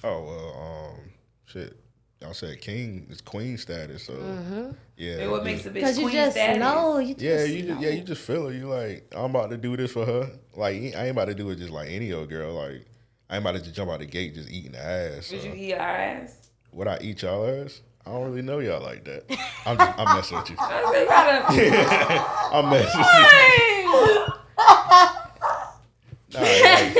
Oh 0.02 0.24
well, 0.24 0.94
um, 0.96 1.10
shit. 1.44 1.76
Y'all 2.20 2.34
said 2.34 2.60
king 2.60 3.06
is 3.08 3.20
queen 3.22 3.56
status, 3.56 4.04
so 4.04 4.12
Mm-hmm. 4.14 4.70
yeah. 4.96 5.18
And 5.20 5.30
what 5.30 5.42
makes 5.44 5.64
a 5.64 5.70
bitch 5.70 5.74
Because 5.74 5.96
you 5.98 6.04
queen 6.04 6.16
just 6.16 6.32
status? 6.32 6.58
know. 6.60 6.98
You 6.98 7.14
just 7.14 7.24
Yeah, 7.24 7.44
you 7.44 7.62
just, 7.62 7.80
yeah, 7.80 7.90
you 7.90 8.02
just 8.02 8.20
feel 8.22 8.48
it. 8.48 8.56
You 8.56 8.68
like, 8.68 9.06
I'm 9.16 9.30
about 9.30 9.50
to 9.50 9.56
do 9.56 9.74
this 9.76 9.92
for 9.92 10.04
her. 10.04 10.30
Like, 10.54 10.74
I 10.74 11.04
ain't 11.04 11.10
about 11.10 11.26
to 11.26 11.34
do 11.34 11.48
it 11.50 11.56
just 11.56 11.70
like 11.70 11.88
any 11.88 12.12
old 12.12 12.28
girl. 12.28 12.52
Like, 12.54 12.84
I 13.30 13.36
ain't 13.36 13.44
about 13.44 13.54
to 13.56 13.62
just 13.62 13.74
jump 13.74 13.90
out 13.90 14.00
the 14.00 14.06
gate 14.06 14.34
just 14.34 14.50
eating 14.50 14.72
the 14.72 14.82
ass. 14.84 15.30
Would 15.32 15.40
So. 15.42 15.46
you 15.46 15.54
eat 15.54 15.74
our 15.74 15.80
ass? 15.96 16.50
Would 16.72 16.88
I 16.88 16.98
eat 17.00 17.22
y'all 17.22 17.46
ass? 17.64 17.80
I 18.06 18.10
don't 18.12 18.24
really 18.30 18.42
know 18.42 18.58
y'all 18.60 18.82
like 18.82 19.04
that. 19.04 19.24
I'm, 19.66 19.76
just, 19.76 19.98
I'm 19.98 20.16
messing 20.16 20.38
with 20.38 20.50
you. 20.50 20.56
I 20.58 20.92
said, 20.92 21.02
you 21.02 21.70
gotta- 21.70 22.56
I'm 22.56 22.70
messing 22.70 23.00
with 23.00 23.06
you. 23.06 24.34
Nah, 26.32 26.40
like, 26.42 26.94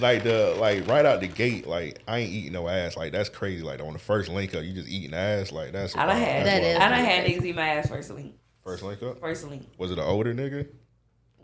like 0.00 0.22
the 0.24 0.56
like 0.58 0.86
right 0.88 1.06
out 1.06 1.20
the 1.20 1.28
gate, 1.28 1.64
like 1.66 2.00
I 2.08 2.18
ain't 2.18 2.32
eating 2.32 2.52
no 2.52 2.66
ass. 2.68 2.96
Like 2.96 3.12
that's 3.12 3.28
crazy. 3.28 3.62
Like 3.62 3.80
on 3.80 3.92
the 3.92 3.98
first 4.00 4.28
link 4.28 4.52
up, 4.54 4.64
you 4.64 4.72
just 4.72 4.88
eating 4.88 5.14
ass. 5.14 5.52
Like 5.52 5.70
that's 5.72 5.96
I 5.96 6.06
done 6.06 6.16
had 6.16 6.44
That 6.46 6.60
that's 6.60 6.64
is- 6.64 6.76
I 6.78 6.88
done 6.88 7.04
had 7.04 7.24
niggas 7.26 7.44
eat 7.44 7.54
my 7.54 7.68
ass 7.68 7.88
first 7.88 8.10
link. 8.10 8.34
first 8.64 8.82
link 8.82 9.00
up. 9.04 9.20
First 9.20 9.46
link. 9.48 9.68
Was 9.78 9.92
it 9.92 9.98
an 9.98 10.04
older 10.04 10.34
nigga? 10.34 10.66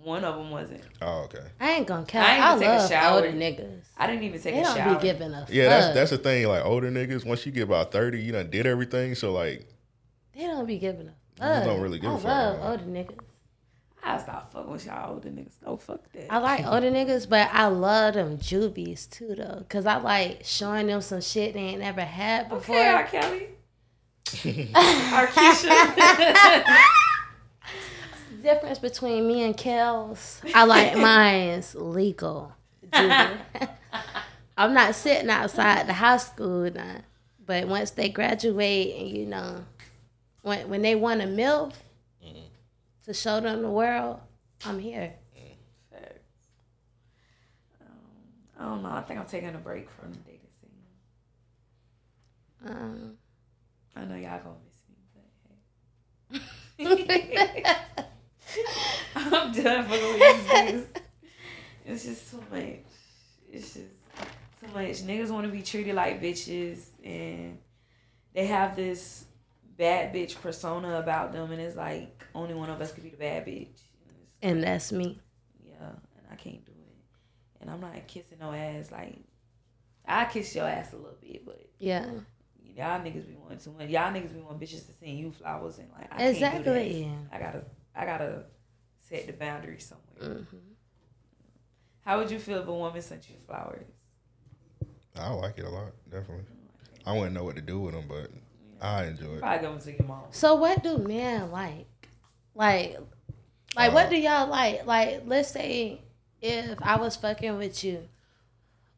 One 0.03 0.25
of 0.25 0.37
them 0.37 0.51
wasn't. 0.51 0.83
Oh, 1.01 1.23
okay. 1.25 1.39
I 1.61 1.73
ain't 1.73 1.87
gonna 1.87 2.05
count. 2.05 2.27
I 2.29 2.39
I, 2.39 2.53
ain't 2.55 2.57
even 2.57 2.59
take 2.61 2.69
a 2.69 2.79
love 2.81 2.91
shower. 2.91 3.17
older 3.17 3.33
niggas. 3.33 3.81
I 3.97 4.07
didn't 4.09 4.23
even 4.25 4.41
take 4.41 4.55
They 4.55 4.61
a 4.61 4.65
don't 4.65 4.77
shower. 4.77 4.95
be 4.97 5.03
giving 5.03 5.33
a 5.33 5.47
Yeah, 5.49 5.69
fuck. 5.69 5.71
that's 5.71 5.95
that's 5.95 6.11
the 6.11 6.19
thing. 6.19 6.49
Like 6.49 6.65
older 6.65 6.91
niggas, 6.91 7.25
once 7.25 7.47
you 7.47 7.53
get 7.53 7.63
about 7.65 7.93
thirty, 7.93 8.21
you 8.21 8.33
done 8.33 8.51
did 8.51 8.67
everything. 8.67 9.15
So 9.15 9.33
like, 9.33 9.65
They 10.35 10.43
don't 10.43 10.67
be 10.67 10.79
giving 10.79 11.09
a 11.09 11.13
just 11.39 11.39
fuck. 11.39 11.65
don't 11.65 11.81
really 11.81 11.99
give 12.01 12.11
a 12.11 12.15
I 12.15 12.17
fuck 12.17 12.25
love 12.25 12.57
no 12.57 12.63
more. 12.63 12.71
older 12.73 12.85
niggas. 12.85 13.19
I 14.05 14.19
stop 14.19 14.53
fucking 14.53 14.73
with 14.73 14.85
y'all 14.87 15.15
older 15.15 15.29
niggas. 15.29 15.53
No, 15.65 15.77
fuck 15.77 16.01
that. 16.13 16.27
I 16.33 16.39
like 16.39 16.67
older 16.67 16.91
niggas, 16.91 17.29
but 17.29 17.49
I 17.53 17.67
love 17.69 18.15
them 18.15 18.39
jubies 18.41 19.07
too 19.07 19.37
though, 19.37 19.65
cause 19.69 19.87
I 19.87 19.99
like 19.99 20.41
showing 20.43 20.89
them 20.89 21.01
some 21.01 21.21
shit 21.21 21.55
they 21.55 21.61
ain't 21.61 21.81
never 21.81 22.01
had 22.01 22.49
before. 22.49 22.75
okay, 22.77 22.89
R. 22.89 23.05
Kelly. 23.05 23.49
R. 24.75 25.29
Difference 28.53 28.79
between 28.81 29.27
me 29.27 29.45
and 29.45 29.57
Kels, 29.57 30.41
I 30.55 30.65
like 30.65 30.95
mine's 30.99 31.75
legal. 31.75 32.53
I'm 32.93 34.75
not 34.75 34.95
sitting 34.95 35.31
outside 35.31 35.87
the 35.87 35.95
high 35.95 36.19
school 36.19 36.71
now, 36.71 36.99
but 37.47 37.67
once 37.67 37.93
they 37.93 38.11
graduate 38.11 38.95
and 38.95 39.09
you 39.09 39.25
know, 39.25 39.65
when 40.43 40.69
when 40.69 40.83
they 40.83 40.95
want 40.95 41.23
a 41.23 41.25
milf 41.25 41.73
to 43.07 43.15
show 43.15 43.41
them 43.41 43.63
the 43.63 43.71
world, 43.71 44.21
I'm 44.67 44.79
here. 44.79 45.15
Um, 47.81 47.87
I 48.61 48.65
don't 48.65 48.83
know. 48.83 48.91
I 48.91 49.01
think 49.01 49.19
I'm 49.19 49.25
taking 49.25 49.55
a 49.55 49.59
break 49.59 49.89
from 49.91 50.13
the 50.13 50.19
dating 50.19 50.41
scene. 50.61 50.71
Um, 52.67 53.15
I 53.97 54.05
know 54.05 54.17
y'all 54.17 54.41
gonna 54.41 54.57
miss 56.31 56.41
me, 56.41 56.43
but 56.77 56.87
hey. 57.17 57.65
I'm 59.17 59.53
done 59.53 59.85
fucking 59.85 59.91
with 59.91 60.19
these 60.19 60.53
niggas. 60.53 60.87
It's 61.85 62.05
just 62.05 62.31
too 62.31 62.43
much. 62.51 62.65
It's 63.51 63.75
just 63.75 63.91
too 64.61 64.69
much. 64.73 65.03
Niggas 65.03 65.31
want 65.31 65.47
to 65.47 65.53
be 65.53 65.63
treated 65.63 65.95
like 65.95 66.23
bitches, 66.23 66.87
and 67.05 67.59
they 68.35 68.47
have 68.47 68.77
this 68.77 69.25
bad 69.77 70.15
bitch 70.15 70.41
persona 70.41 70.99
about 70.99 71.33
them, 71.33 71.51
and 71.53 71.61
it's 71.61 71.77
like 71.77 72.25
only 72.35 72.55
one 72.55 72.71
of 72.71 72.81
us 72.81 72.93
could 72.93 73.03
be 73.03 73.11
the 73.11 73.17
bad 73.17 73.47
bitch. 73.47 73.69
And 74.43 74.57
and 74.57 74.63
that's 74.65 74.93
me. 74.93 75.21
yeah, 75.67 75.75
and 75.89 76.27
I 76.31 76.37
can't 76.37 76.65
do 76.65 76.73
it. 76.73 77.61
And 77.61 77.71
I'm 77.71 77.81
not 77.81 78.07
kissing 78.07 78.39
no 78.41 78.53
ass. 78.53 78.91
Like, 78.91 79.19
I 80.07 80.25
kiss 80.27 80.55
your 80.55 80.67
ass 80.67 80.93
a 80.93 80.97
little 80.97 81.17
bit, 81.21 81.45
but 81.45 81.69
Yeah, 81.79 82.07
y'all 82.77 83.01
niggas 83.01 83.27
be 83.27 83.37
wanting 83.41 83.59
too 83.59 83.73
much. 83.73 83.89
Y'all 83.89 84.13
niggas 84.13 84.35
be 84.35 84.41
wanting 84.41 84.67
bitches 84.67 84.87
to 84.87 84.93
send 84.93 85.19
you 85.19 85.33
flowers, 85.33 85.79
and 85.79 85.89
like, 85.93 86.07
I 86.13 86.17
can't 86.17 86.65
do 86.65 86.73
exactly. 86.73 87.11
that. 87.31 87.37
I 87.37 87.39
gotta, 87.41 87.63
I 87.95 88.05
gotta 88.07 88.45
set 89.01 89.27
the 89.27 89.33
boundary 89.33 89.79
somewhere. 89.81 90.45
hmm 90.45 90.57
How 92.05 92.19
would 92.19 92.31
you 92.31 92.39
feel 92.39 92.59
if 92.59 92.67
a 92.69 92.73
woman 92.73 93.03
sent 93.03 93.29
you 93.29 93.37
flowers? 93.47 93.87
I 95.17 95.31
like 95.33 95.59
it 95.59 95.65
a 95.65 95.69
lot. 95.69 95.93
Definitely. 96.11 96.45
I 97.05 97.13
wouldn't 97.13 97.35
know 97.35 97.45
what 97.45 97.57
to 97.57 97.63
do 97.63 97.81
with 97.81 97.95
them, 97.95 98.05
but 98.09 98.31
I 98.81 99.05
enjoy 99.05 99.35
it. 99.35 99.41
Probably 99.41 99.59
give 99.61 99.71
them 99.71 99.81
to 99.81 99.93
your 99.99 100.07
mom. 100.07 100.23
So 100.31 100.55
what 100.55 100.83
do 100.83 100.99
men 100.99 101.51
like? 101.51 101.87
Like, 102.55 102.99
like 103.77 103.93
what 103.93 104.07
Uh, 104.07 104.11
do 104.11 104.17
y'all 104.17 104.49
like? 104.49 104.87
Like, 104.87 105.23
let's 105.27 105.51
say 105.51 106.01
if 106.41 106.79
I 106.83 106.97
was 106.97 107.17
fucking 107.17 107.59
with 107.59 107.85
you, 107.85 108.09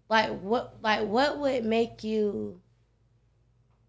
like 0.09 0.39
what, 0.41 0.77
like 0.83 1.07
what 1.09 1.39
would 1.39 1.65
make 1.65 2.05
you 2.05 2.61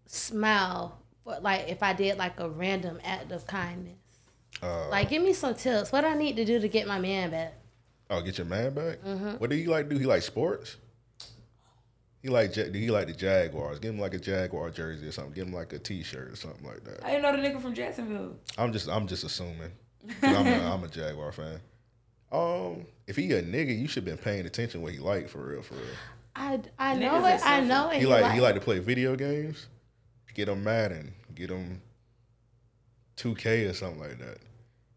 smile? 0.06 0.98
For, 1.24 1.38
like 1.40 1.68
if 1.68 1.82
I 1.82 1.92
did 1.92 2.18
like 2.18 2.40
a 2.40 2.48
random 2.48 3.00
act 3.04 3.30
of 3.32 3.46
kindness. 3.46 3.98
Uh, 4.62 4.88
Like, 4.88 5.10
give 5.10 5.22
me 5.22 5.32
some 5.32 5.54
tips. 5.54 5.92
What 5.92 6.04
I 6.04 6.14
need 6.14 6.36
to 6.36 6.44
do 6.44 6.58
to 6.60 6.68
get 6.68 6.86
my 6.86 6.98
man 6.98 7.30
back? 7.30 7.54
oh, 8.10 8.20
get 8.22 8.38
your 8.38 8.46
man 8.46 8.72
back. 8.72 8.98
Mm-hmm. 9.04 9.30
What 9.38 9.50
do 9.50 9.56
you 9.56 9.68
like? 9.70 9.88
Do 9.88 9.98
he 9.98 10.06
like 10.06 10.22
sports? 10.22 10.76
He 12.22 12.28
like 12.28 12.52
do 12.54 12.70
he 12.72 12.90
like 12.90 13.06
the 13.06 13.12
Jaguars. 13.12 13.78
Give 13.78 13.94
him 13.94 14.00
like 14.00 14.14
a 14.14 14.18
Jaguar 14.18 14.70
jersey 14.70 15.06
or 15.06 15.12
something. 15.12 15.32
Give 15.32 15.46
him 15.46 15.52
like 15.52 15.72
a 15.72 15.78
T-shirt 15.78 16.32
or 16.32 16.36
something 16.36 16.66
like 16.66 16.82
that. 16.84 17.04
I 17.04 17.10
didn't 17.10 17.22
know 17.22 17.32
the 17.40 17.48
nigga 17.48 17.60
from 17.60 17.72
Jacksonville. 17.74 18.36
I'm 18.58 18.72
just 18.72 18.88
I'm 18.88 19.06
just 19.06 19.22
assuming. 19.22 19.70
I'm 20.22 20.46
a, 20.46 20.74
I'm 20.74 20.82
a 20.82 20.88
Jaguar 20.88 21.30
fan. 21.32 21.60
Um, 22.32 22.86
if 23.06 23.16
he 23.16 23.30
a 23.32 23.42
nigga, 23.42 23.76
you 23.78 23.86
should 23.86 24.04
been 24.04 24.18
paying 24.18 24.46
attention 24.46 24.82
what 24.82 24.92
he 24.92 24.98
like 24.98 25.28
for 25.28 25.38
real, 25.46 25.62
for 25.62 25.74
real. 25.74 25.84
I, 26.34 26.60
I 26.78 26.94
know 26.96 27.12
Niggas 27.22 27.36
it. 27.36 27.46
I 27.46 27.60
know 27.60 27.90
it. 27.90 28.00
He 28.00 28.06
like 28.06 28.32
he 28.32 28.40
like 28.40 28.54
to 28.56 28.60
play 28.60 28.78
video 28.80 29.14
games. 29.14 29.68
Get 30.34 30.48
him 30.48 30.64
Madden. 30.64 31.14
Get 31.34 31.50
him 31.50 31.80
2K 33.16 33.70
or 33.70 33.72
something 33.72 34.00
like 34.00 34.18
that. 34.18 34.38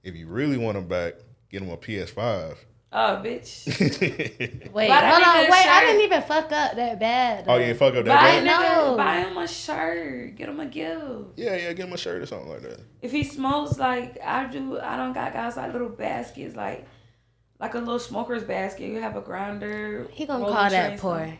If 0.03 0.15
you 0.15 0.27
really 0.27 0.57
want 0.57 0.77
him 0.77 0.87
back, 0.87 1.15
get 1.49 1.61
him 1.61 1.69
a 1.69 1.77
PS5. 1.77 2.55
Oh, 2.91 3.21
bitch. 3.23 3.67
Wait, 4.73 4.89
hold 4.89 5.03
on. 5.03 5.21
nigga 5.21 5.47
a 5.47 5.51
Wait, 5.51 5.67
I 5.67 5.81
didn't 5.85 6.01
even 6.01 6.21
fuck 6.23 6.51
up 6.51 6.75
that 6.75 6.99
bad. 6.99 7.45
oh 7.47 7.57
though. 7.59 7.63
yeah, 7.63 7.73
fuck 7.73 7.93
up 7.95 8.05
Buy, 8.05 8.13
that. 8.13 8.41
a 8.41 8.45
bad? 8.45 8.85
No. 8.87 8.97
buy 8.97 9.15
him 9.17 9.37
a 9.37 9.47
shirt. 9.47 10.35
Get 10.35 10.49
him 10.49 10.59
a 10.59 10.65
gift. 10.65 11.03
Yeah, 11.35 11.55
yeah, 11.55 11.73
get 11.73 11.85
him 11.85 11.93
a 11.93 11.97
shirt 11.97 12.21
or 12.23 12.25
something 12.25 12.49
like 12.49 12.61
that. 12.63 12.79
If 13.03 13.11
he 13.11 13.23
smokes 13.23 13.77
like 13.77 14.17
I 14.23 14.45
do, 14.45 14.79
I 14.79 14.97
don't 14.97 15.13
got 15.13 15.33
guys 15.33 15.55
like 15.55 15.71
little 15.71 15.89
baskets, 15.89 16.55
like 16.55 16.87
like 17.59 17.75
a 17.75 17.79
little 17.79 17.99
smoker's 17.99 18.43
basket. 18.43 18.87
You 18.89 19.01
have 19.01 19.15
a 19.15 19.21
grinder. 19.21 20.07
He 20.11 20.25
gonna 20.25 20.45
call 20.45 20.69
that 20.69 20.87
train, 20.87 20.99
poor. 20.99 21.39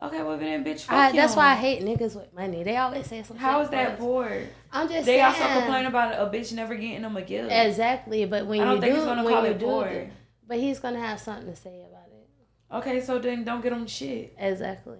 Okay, 0.00 0.22
well 0.22 0.38
then, 0.38 0.64
bitch. 0.64 0.82
Fuck 0.82 0.94
I, 0.96 1.12
that's 1.12 1.34
why 1.34 1.50
I 1.52 1.54
hate 1.56 1.82
niggas 1.82 2.14
with 2.14 2.32
money. 2.32 2.62
They 2.62 2.76
always 2.76 3.06
say 3.06 3.22
something. 3.24 3.36
How 3.38 3.60
is 3.62 3.70
that 3.70 3.98
poor? 3.98 4.30
I'm 4.72 4.88
just 4.88 5.06
They 5.06 5.14
saying. 5.16 5.24
also 5.24 5.42
complain 5.60 5.86
about 5.86 6.14
a 6.14 6.30
bitch 6.30 6.52
never 6.52 6.76
getting 6.76 7.02
them 7.02 7.16
a 7.16 7.22
gift. 7.22 7.50
Exactly, 7.50 8.24
but 8.26 8.46
when 8.46 8.60
I 8.60 8.64
don't 8.64 8.74
you 8.76 8.80
think 8.82 8.92
do, 8.94 8.98
he's 9.00 9.04
gonna 9.08 9.24
when 9.24 9.34
call 9.34 9.44
you 9.44 9.50
it 9.50 9.58
do 9.58 9.66
poor. 9.66 10.10
but 10.46 10.58
he's 10.60 10.78
gonna 10.78 11.00
have 11.00 11.18
something 11.18 11.46
to 11.46 11.56
say 11.56 11.80
about 11.88 12.06
it. 12.12 12.28
Okay, 12.70 13.00
so 13.00 13.18
then 13.18 13.42
don't 13.44 13.60
get 13.60 13.70
them 13.70 13.86
shit. 13.88 14.34
Exactly. 14.38 14.98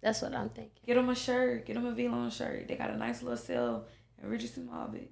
That's 0.00 0.22
what 0.22 0.34
I'm 0.34 0.48
thinking. 0.50 0.82
Get 0.86 0.94
them 0.94 1.08
a 1.10 1.14
shirt. 1.14 1.66
Get 1.66 1.74
them 1.74 1.84
a 1.86 1.92
V-Lone 1.92 2.30
shirt. 2.30 2.68
They 2.68 2.76
got 2.76 2.90
a 2.90 2.96
nice 2.96 3.22
little 3.22 3.36
sale 3.36 3.86
at 4.22 4.28
Regency 4.28 4.60
Mall, 4.62 4.86
bitch. 4.88 5.08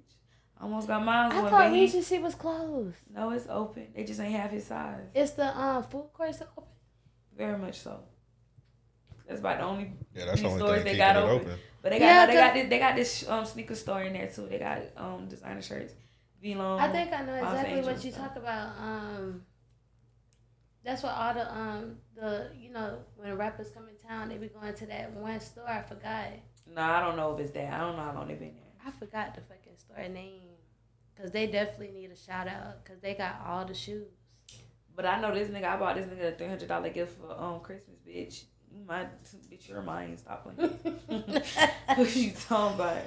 Almost 0.61 0.87
got 0.87 1.03
mine 1.03 1.31
I 1.33 1.41
one, 1.41 1.51
thought 1.51 1.71
he, 1.71 1.81
Regency 1.81 2.17
was 2.17 2.33
closed. 2.33 2.95
no, 3.13 3.29
it's 3.31 3.45
open. 3.49 3.87
They 3.93 4.03
just 4.05 4.19
ain't 4.21 4.33
have 4.39 4.51
his 4.51 4.65
size. 4.65 5.01
It's 5.13 5.31
the 5.31 5.55
um 5.59 5.83
food 5.83 6.09
court 6.13 6.33
open. 6.57 6.69
Very 7.37 7.57
much 7.57 7.79
so. 7.79 7.99
That's 9.27 9.39
about 9.39 9.57
the 9.57 9.63
only 9.65 9.91
Yeah, 10.13 10.25
that's 10.25 10.41
the 10.41 10.47
only 10.47 10.59
stores 10.59 10.83
thing 10.83 10.93
they 10.93 10.97
got 10.97 11.15
it 11.15 11.19
open. 11.19 11.47
open. 11.47 11.59
But 11.81 11.91
they 11.91 11.99
got 11.99 12.05
Yeah, 12.05 12.19
no, 12.21 12.27
they 12.27 12.33
got 12.33 12.53
'cause- 12.53 12.61
this, 12.61 12.69
they 12.69 12.79
got 12.79 12.95
this 12.95 13.29
um 13.29 13.45
sneaker 13.45 13.75
store 13.75 14.03
in 14.03 14.13
there 14.13 14.27
too. 14.27 14.47
They 14.47 14.59
got 14.59 14.79
um 14.97 15.27
designer 15.27 15.61
shirts, 15.61 15.93
V-Lone, 16.41 16.79
I 16.79 16.91
think 16.91 17.11
I 17.13 17.23
know 17.23 17.31
Los 17.41 17.53
exactly 17.53 17.81
what 17.81 18.05
you 18.05 18.11
stuff. 18.11 18.27
talk 18.27 18.35
about. 18.37 18.77
Um, 18.77 19.45
that's 20.83 21.01
what 21.03 21.13
all 21.13 21.33
the 21.33 21.51
um 21.55 21.97
the 22.15 22.49
you 22.55 22.71
know 22.71 22.99
when 23.15 23.35
rappers 23.37 23.69
come 23.71 23.87
in 23.89 23.95
town, 24.07 24.29
they 24.29 24.37
be 24.37 24.47
going 24.47 24.73
to 24.75 24.85
that 24.87 25.11
one 25.13 25.39
store. 25.39 25.67
I 25.67 25.81
forgot. 25.81 26.27
No, 26.67 26.81
I 26.81 26.99
don't 27.01 27.15
know 27.15 27.33
if 27.33 27.39
it's 27.39 27.51
that. 27.51 27.73
I 27.73 27.79
don't 27.79 27.95
know 27.95 28.03
how 28.03 28.13
long 28.13 28.27
they've 28.27 28.39
been 28.39 28.55
there. 28.55 28.63
I 28.85 28.91
forgot 28.91 29.33
the 29.35 29.41
fucking 29.41 29.77
store 29.77 30.07
name. 30.09 30.41
Cause 31.17 31.31
they 31.31 31.47
definitely 31.47 31.91
need 31.97 32.11
a 32.11 32.15
shout 32.15 32.45
out. 32.47 32.83
Cause 32.83 32.97
they 33.01 33.13
got 33.13 33.39
all 33.47 33.63
the 33.63 33.73
shoes. 33.73 34.09
But 34.95 35.05
I 35.05 35.21
know 35.21 35.33
this 35.33 35.47
nigga. 35.47 35.63
I 35.63 35.77
bought 35.77 35.95
this 35.95 36.05
nigga 36.07 36.33
a 36.33 36.37
three 36.37 36.47
hundred 36.47 36.67
dollar 36.67 36.89
gift 36.89 37.17
for 37.19 37.31
um 37.31 37.61
Christmas, 37.61 37.95
bitch. 38.05 38.43
You 38.75 38.83
might 38.85 39.07
bitch 39.49 39.69
your 39.69 39.81
mind. 39.81 40.19
Stop 40.19 40.43
playing. 40.43 40.69
what 41.95 42.15
you 42.15 42.31
talking 42.31 42.75
about? 42.75 42.97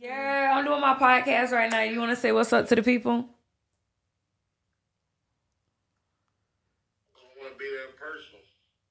Yeah, 0.00 0.54
I'm 0.54 0.64
doing 0.64 0.80
my 0.80 0.94
podcast 0.94 1.50
right 1.50 1.68
now. 1.70 1.82
You 1.82 1.98
want 1.98 2.10
to 2.10 2.16
say 2.16 2.30
what's 2.30 2.52
up 2.52 2.68
to 2.68 2.76
the 2.76 2.82
people? 2.82 3.12
I 7.16 7.18
want 7.40 7.52
to 7.52 7.58
be 7.58 7.64
there 7.64 7.86
in 7.86 7.94
person. 7.98 8.38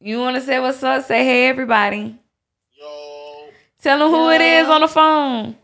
You 0.02 0.20
want 0.20 0.36
to 0.36 0.42
say 0.42 0.60
what's 0.60 0.84
up? 0.84 1.06
Say 1.06 1.24
hey, 1.24 1.48
everybody. 1.48 2.20
Yo, 2.74 3.50
Tell 3.82 4.00
them 4.00 4.10
who 4.10 4.32
it 4.32 4.42
is 4.42 4.68
on 4.68 4.82
the 4.82 4.90
phone. 4.90 5.56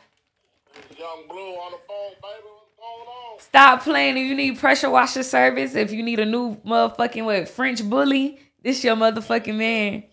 young 0.98 1.28
blue 1.28 1.56
on 1.56 1.72
the 1.74 1.78
phone, 1.88 2.14
baby. 2.22 2.46
What's 2.46 2.72
going 2.78 3.08
on? 3.08 3.40
Stop 3.40 3.84
playing. 3.84 4.16
If 4.16 4.26
you 4.26 4.36
need 4.36 4.60
pressure 4.60 4.90
washer 4.90 5.24
service, 5.24 5.76
if 5.76 5.92
you 5.92 6.04
need 6.04 6.20
a 6.20 6.26
new 6.26 6.56
motherfucking 6.66 7.26
what 7.26 7.50
French 7.50 7.84
bully, 7.84 8.40
this 8.64 8.82
your 8.84 8.96
motherfucking 8.96 9.56
man. 9.56 10.04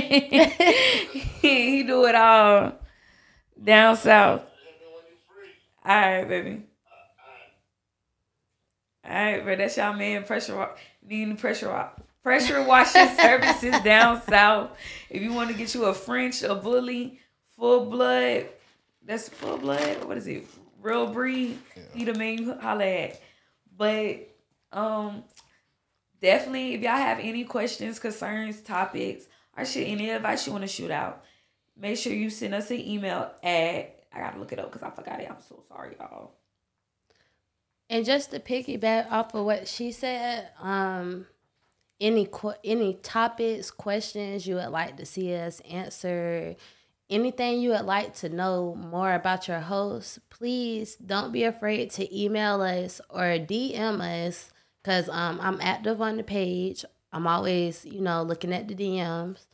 he 1.40 1.82
do 1.84 2.04
it 2.06 2.14
all 2.14 2.72
down 3.62 3.96
south. 3.96 4.40
Hit 4.40 4.80
me 4.80 4.86
when 4.92 5.04
you 5.08 5.16
free. 5.28 5.50
All 5.84 6.00
right, 6.00 6.28
baby. 6.28 6.62
All 9.06 9.12
right, 9.12 9.44
but 9.44 9.58
That's 9.58 9.76
y'all 9.76 9.92
man. 9.92 10.24
Pressure 10.24 10.56
wa- 10.56 10.70
need 11.06 11.38
pressure 11.38 11.68
wa- 11.68 11.90
pressure 12.22 12.62
washing 12.64 13.08
services 13.20 13.78
down 13.82 14.22
south. 14.22 14.70
If 15.10 15.22
you 15.22 15.32
want 15.32 15.50
to 15.50 15.56
get 15.56 15.74
you 15.74 15.84
a 15.84 15.94
French, 15.94 16.42
a 16.42 16.54
bully, 16.54 17.20
full 17.56 17.86
blood. 17.90 18.46
That's 19.04 19.28
full 19.28 19.58
blood. 19.58 20.04
What 20.04 20.16
is 20.16 20.26
it? 20.26 20.46
Real 20.80 21.06
breed. 21.06 21.58
He 21.94 22.04
the 22.04 22.14
man 22.14 22.38
you 22.38 22.54
holla 22.54 22.84
at. 22.84 23.20
But 23.76 24.30
um, 24.72 25.24
definitely 26.20 26.74
if 26.74 26.80
y'all 26.80 26.96
have 26.96 27.18
any 27.20 27.44
questions, 27.44 27.98
concerns, 27.98 28.60
topics, 28.62 29.26
or 29.56 29.64
shit, 29.64 29.88
any 29.88 30.10
advice 30.10 30.46
you 30.46 30.52
want 30.52 30.62
to 30.62 30.68
shoot 30.68 30.90
out, 30.90 31.24
make 31.76 31.98
sure 31.98 32.12
you 32.12 32.30
send 32.30 32.54
us 32.54 32.70
an 32.70 32.80
email 32.80 33.30
at. 33.42 34.00
I 34.12 34.20
gotta 34.20 34.38
look 34.38 34.52
it 34.52 34.60
up 34.60 34.70
because 34.70 34.82
I 34.82 34.90
forgot 34.90 35.20
it. 35.20 35.28
I'm 35.28 35.40
so 35.40 35.62
sorry, 35.68 35.96
y'all. 35.98 36.34
And 37.90 38.04
just 38.04 38.30
to 38.30 38.40
piggyback 38.40 39.10
off 39.10 39.34
of 39.34 39.44
what 39.44 39.68
she 39.68 39.92
said, 39.92 40.50
um, 40.60 41.26
any 42.00 42.26
qu- 42.26 42.54
any 42.64 42.94
topics, 42.94 43.70
questions 43.70 44.46
you 44.46 44.54
would 44.56 44.70
like 44.70 44.96
to 44.96 45.06
see 45.06 45.34
us 45.34 45.60
answer, 45.60 46.54
anything 47.10 47.60
you 47.60 47.70
would 47.70 47.84
like 47.84 48.14
to 48.16 48.28
know 48.28 48.74
more 48.74 49.14
about 49.14 49.48
your 49.48 49.60
host, 49.60 50.18
please 50.30 50.96
don't 50.96 51.32
be 51.32 51.44
afraid 51.44 51.90
to 51.90 52.16
email 52.16 52.62
us 52.62 53.00
or 53.10 53.38
DM 53.38 54.00
us 54.00 54.52
because 54.82 55.08
um, 55.08 55.38
I'm 55.40 55.60
active 55.60 56.00
on 56.00 56.16
the 56.16 56.22
page. 56.22 56.84
I'm 57.14 57.28
always, 57.28 57.84
you 57.84 58.00
know, 58.00 58.24
looking 58.24 58.52
at 58.52 58.66
the 58.66 58.74
DMs. 58.74 59.46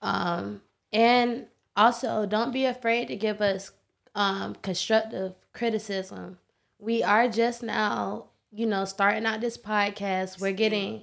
Um, 0.00 0.62
and 0.90 1.46
also, 1.76 2.24
don't 2.24 2.50
be 2.50 2.64
afraid 2.64 3.08
to 3.08 3.16
give 3.16 3.42
us 3.42 3.72
um, 4.14 4.56
constructive 4.62 5.34
criticism. 5.52 6.38
We 6.78 7.02
are 7.02 7.28
just 7.28 7.62
now, 7.62 8.30
you 8.50 8.64
know, 8.64 8.86
starting 8.86 9.26
out 9.26 9.42
this 9.42 9.58
podcast. 9.58 10.40
We're 10.40 10.52
getting, 10.52 11.02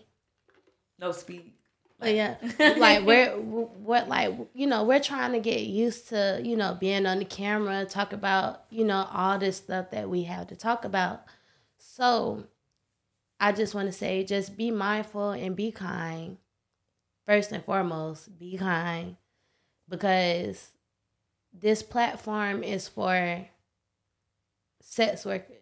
No 0.99 1.11
speed. 1.11 1.51
But 1.99 2.15
yeah, 2.15 2.35
like 2.77 3.05
we're 3.05 3.31
what, 3.37 4.09
like 4.09 4.33
you 4.55 4.65
know, 4.65 4.83
we're 4.83 4.99
trying 4.99 5.33
to 5.33 5.39
get 5.39 5.61
used 5.61 6.09
to, 6.09 6.41
you 6.43 6.57
know, 6.57 6.75
being 6.79 7.05
on 7.05 7.19
the 7.19 7.25
camera, 7.25 7.85
talk 7.85 8.11
about, 8.11 8.65
you 8.71 8.85
know, 8.85 9.07
all 9.13 9.37
this 9.37 9.57
stuff 9.57 9.91
that 9.91 10.09
we 10.09 10.23
have 10.23 10.47
to 10.47 10.55
talk 10.55 10.83
about. 10.83 11.21
So, 11.77 12.45
I 13.39 13.51
just 13.51 13.75
want 13.75 13.87
to 13.87 13.91
say, 13.91 14.23
just 14.23 14.55
be 14.57 14.71
mindful 14.71 15.31
and 15.31 15.55
be 15.55 15.71
kind. 15.71 16.37
First 17.27 17.51
and 17.51 17.63
foremost, 17.65 18.37
be 18.37 18.55
kind, 18.55 19.15
because 19.89 20.69
this 21.51 21.81
platform 21.81 22.63
is 22.63 22.87
for 22.87 23.47
sex 24.81 25.25
workers 25.25 25.55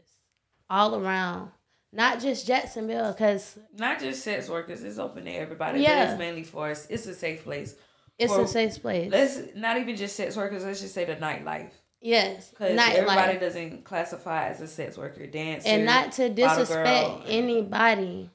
all 0.69 0.95
around, 0.95 1.51
not 1.93 2.19
just 2.19 2.45
Jacksonville. 2.45 3.13
Because 3.13 3.57
Not 3.78 3.99
just 3.99 4.24
sex 4.24 4.49
workers. 4.49 4.84
It's 4.84 4.99
open 4.99 5.24
to 5.26 5.32
everybody. 5.32 5.80
Yeah. 5.82 6.05
But 6.05 6.11
it's 6.11 6.19
mainly 6.19 6.43
for 6.43 6.69
us. 6.71 6.86
It's 6.89 7.05
a 7.05 7.13
safe 7.13 7.43
place. 7.43 7.76
it's 8.17 8.34
For- 8.34 8.41
a 8.41 8.47
safe 8.47 8.82
place. 8.82 9.09
Let's 9.11 9.39
not 9.55 9.78
even 9.78 9.95
just 9.95 10.15
sex 10.15 10.36
workers. 10.36 10.65
Let's 10.65 10.82
just 10.82 10.93
say 10.93 11.05
the 11.05 11.15
nightlife. 11.15 11.71
Yes, 12.04 12.49
Because 12.49 12.78
everybody 12.78 13.34
nightlife, 13.34 13.39
doesn't 13.39 13.84
classify 13.84 14.49
as 14.49 14.62
a 14.62 14.68
sex 14.68 14.97
worker, 14.97 15.26
dancer, 15.26 15.68
and 15.68 15.86
not 15.86 16.12
to 16.14 16.30
disrespect 16.30 17.24
anybody. 17.28 18.30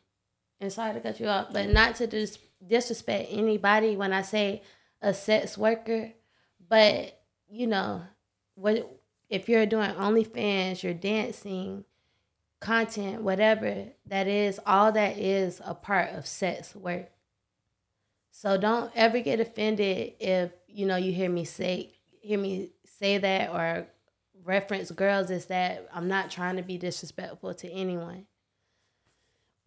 And 0.60 0.72
sorry 0.72 0.94
to 0.94 1.00
cut 1.00 1.20
you 1.20 1.28
off, 1.28 1.52
but 1.52 1.68
not 1.68 1.94
to 1.96 2.08
dis- 2.08 2.38
disrespect 2.66 3.28
anybody 3.30 3.96
when 3.96 4.12
I 4.12 4.22
say 4.22 4.62
a 5.00 5.14
sex 5.14 5.56
worker. 5.56 6.12
But 6.68 7.20
you 7.48 7.66
know, 7.66 8.02
what 8.54 8.90
if 9.28 9.48
you're 9.48 9.66
doing 9.66 9.90
OnlyFans, 9.90 10.82
you're 10.82 10.94
dancing, 10.94 11.84
content, 12.60 13.22
whatever 13.22 13.84
that 14.06 14.26
is, 14.26 14.58
all 14.66 14.92
that 14.92 15.18
is 15.18 15.60
a 15.64 15.74
part 15.74 16.10
of 16.10 16.26
sex 16.26 16.74
work. 16.74 17.10
So 18.30 18.56
don't 18.56 18.90
ever 18.94 19.20
get 19.20 19.40
offended 19.40 20.14
if 20.20 20.52
you 20.66 20.86
know 20.86 20.96
you 20.96 21.12
hear 21.12 21.30
me 21.30 21.44
say 21.44 21.92
hear 22.20 22.38
me 22.38 22.70
say 22.98 23.18
that 23.18 23.50
or 23.50 23.86
reference 24.44 24.90
girls 24.90 25.30
is 25.30 25.46
that 25.46 25.88
I'm 25.92 26.08
not 26.08 26.30
trying 26.30 26.56
to 26.56 26.62
be 26.62 26.78
disrespectful 26.78 27.54
to 27.54 27.70
anyone. 27.70 28.26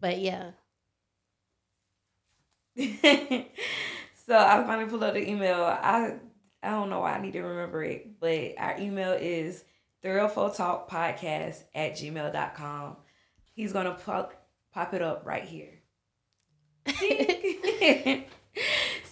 But 0.00 0.18
yeah. 0.18 0.50
so 2.76 4.36
I 4.36 4.64
finally 4.66 4.88
pulled 4.88 5.04
up 5.04 5.14
the 5.14 5.28
email. 5.28 5.62
I 5.62 6.16
I 6.62 6.70
don't 6.70 6.90
know 6.90 7.00
why 7.00 7.14
I 7.14 7.20
need 7.20 7.32
to 7.32 7.42
remember 7.42 7.82
it, 7.84 8.20
but 8.20 8.54
our 8.58 8.78
email 8.78 9.12
is 9.12 9.64
thoroughphottalkpodcast 10.04 11.62
at 11.74 11.92
gmail.com. 11.92 12.96
He's 13.54 13.72
gonna 13.72 13.94
pop 13.94 14.34
pop 14.72 14.94
it 14.94 15.02
up 15.02 15.22
right 15.24 15.44
here. 15.44 15.78
so 16.86 18.22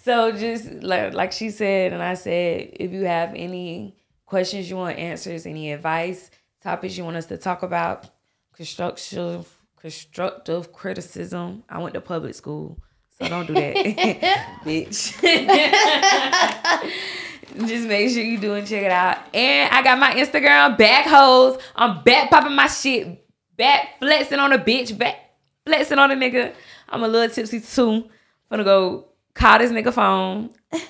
So 0.02 0.32
just 0.32 0.82
like 0.82 1.12
like 1.12 1.32
she 1.32 1.50
said, 1.50 1.92
and 1.92 2.02
I 2.02 2.14
said, 2.14 2.70
if 2.72 2.90
you 2.90 3.04
have 3.04 3.34
any 3.34 3.99
questions 4.30 4.70
you 4.70 4.76
want 4.76 4.96
answers, 4.96 5.44
any 5.44 5.72
advice, 5.72 6.30
topics 6.62 6.96
you 6.96 7.04
want 7.04 7.16
us 7.16 7.26
to 7.26 7.36
talk 7.36 7.64
about, 7.64 8.08
constructive 8.54 9.58
constructive 9.76 10.72
criticism. 10.72 11.64
I 11.68 11.78
went 11.80 11.94
to 11.94 12.00
public 12.00 12.34
school, 12.36 12.78
so 13.18 13.28
don't 13.28 13.46
do 13.46 13.54
that, 13.54 13.74
bitch. 14.64 15.20
Just 17.66 17.88
make 17.88 18.10
sure 18.10 18.22
you 18.22 18.38
do 18.38 18.54
and 18.54 18.64
check 18.66 18.84
it 18.84 18.92
out. 18.92 19.18
And 19.34 19.74
I 19.74 19.82
got 19.82 19.98
my 19.98 20.12
Instagram 20.12 20.78
back 20.78 21.06
hoes. 21.06 21.60
I'm 21.74 22.04
back 22.04 22.30
popping 22.30 22.54
my 22.54 22.68
shit, 22.68 23.26
back 23.56 23.98
flexing 23.98 24.38
on 24.38 24.52
a 24.52 24.58
bitch, 24.58 24.96
back 24.96 25.16
flexing 25.66 25.98
on 25.98 26.12
a 26.12 26.14
nigga. 26.14 26.54
I'm 26.88 27.02
a 27.02 27.08
little 27.08 27.34
tipsy 27.34 27.60
too. 27.60 27.94
I'm 27.94 28.04
Gonna 28.50 28.62
go 28.62 29.08
call 29.34 29.58
this 29.58 29.72
nigga 29.72 29.92
phone. 29.92 30.50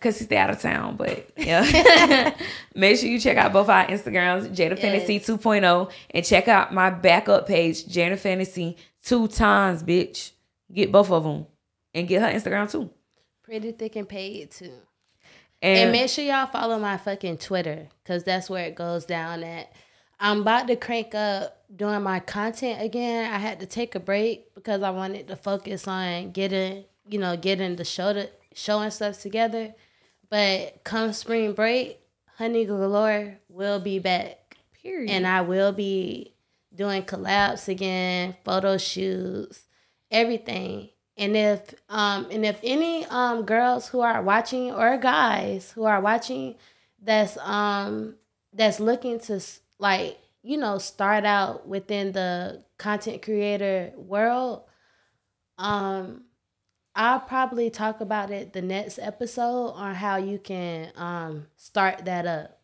Cause 0.00 0.18
he 0.18 0.24
stay 0.24 0.38
out 0.38 0.48
of 0.48 0.58
town, 0.60 0.96
but 0.96 1.30
yeah. 1.36 2.34
Make 2.74 2.98
sure 2.98 3.08
you 3.10 3.20
check 3.20 3.36
out 3.36 3.52
both 3.52 3.68
our 3.68 3.86
Instagrams, 3.86 4.50
J 4.54 4.68
the 4.68 4.76
Fantasy 4.76 5.14
Yes. 5.14 5.26
2.0, 5.26 5.90
and 6.10 6.24
check 6.24 6.48
out 6.48 6.72
my 6.72 6.88
backup 6.88 7.46
page, 7.46 7.86
J 7.86 8.08
the 8.08 8.16
Fantasy 8.16 8.78
two 9.04 9.28
times, 9.28 9.82
bitch. 9.82 10.30
Get 10.72 10.90
both 10.90 11.10
of 11.10 11.24
them, 11.24 11.46
and 11.92 12.08
get 12.08 12.22
her 12.22 12.28
Instagram 12.28 12.70
too. 12.70 12.88
Pretty 13.42 13.72
thick 13.72 13.96
and 13.96 14.08
paid 14.08 14.50
too. 14.52 14.72
And, 15.60 15.78
And 15.78 15.92
make 15.92 16.08
sure 16.08 16.24
y'all 16.24 16.46
follow 16.46 16.78
my 16.78 16.96
fucking 16.96 17.36
Twitter 17.36 17.88
because 18.02 18.24
that's 18.24 18.48
where 18.48 18.64
it 18.64 18.74
goes 18.76 19.04
down 19.04 19.42
at. 19.44 19.70
I'm 20.18 20.40
about 20.40 20.66
to 20.68 20.76
crank 20.76 21.14
up 21.14 21.58
doing 21.74 22.02
my 22.02 22.20
content 22.20 22.82
again. 22.82 23.30
I 23.30 23.38
had 23.38 23.60
to 23.60 23.66
take 23.66 23.94
a 23.94 24.00
break 24.00 24.54
because 24.54 24.82
I 24.82 24.90
wanted 24.90 25.28
to 25.28 25.36
focus 25.36 25.86
on 25.86 26.30
getting, 26.30 26.84
you 27.08 27.18
know, 27.18 27.36
getting 27.36 27.76
the 27.76 27.84
show 27.84 28.14
to 28.14 28.30
show 28.54 28.80
and 28.80 28.92
stuff 28.92 29.20
together. 29.20 29.74
But 30.30 30.84
come 30.84 31.12
spring 31.12 31.52
break, 31.54 32.00
Honey 32.36 32.64
Galore 32.64 33.38
will 33.48 33.80
be 33.80 33.98
back. 33.98 34.56
period. 34.82 35.10
And 35.10 35.26
I 35.26 35.40
will 35.42 35.72
be 35.72 36.34
doing 36.74 37.02
collabs 37.02 37.68
again, 37.68 38.36
photo 38.44 38.78
shoots, 38.78 39.66
everything. 40.10 40.90
And 41.16 41.36
if 41.36 41.74
um 41.88 42.28
and 42.30 42.46
if 42.46 42.58
any 42.62 43.04
um 43.06 43.44
girls 43.44 43.88
who 43.88 44.00
are 44.00 44.22
watching 44.22 44.72
or 44.72 44.96
guys 44.96 45.72
who 45.72 45.84
are 45.84 46.00
watching 46.00 46.54
that's 47.02 47.36
um 47.38 48.14
that's 48.54 48.80
looking 48.80 49.18
to 49.20 49.34
s- 49.34 49.60
like 49.78 50.18
you 50.42 50.56
know 50.56 50.78
start 50.78 51.26
out 51.26 51.68
within 51.68 52.12
the 52.12 52.64
content 52.78 53.20
creator 53.22 53.92
world 53.96 54.62
um 55.58 56.24
I'll 57.00 57.20
probably 57.20 57.70
talk 57.70 58.02
about 58.02 58.30
it 58.30 58.52
the 58.52 58.60
next 58.60 58.98
episode 58.98 59.70
on 59.70 59.94
how 59.94 60.18
you 60.18 60.38
can 60.38 60.92
um 60.96 61.46
start 61.56 62.04
that 62.04 62.26
up. 62.26 62.60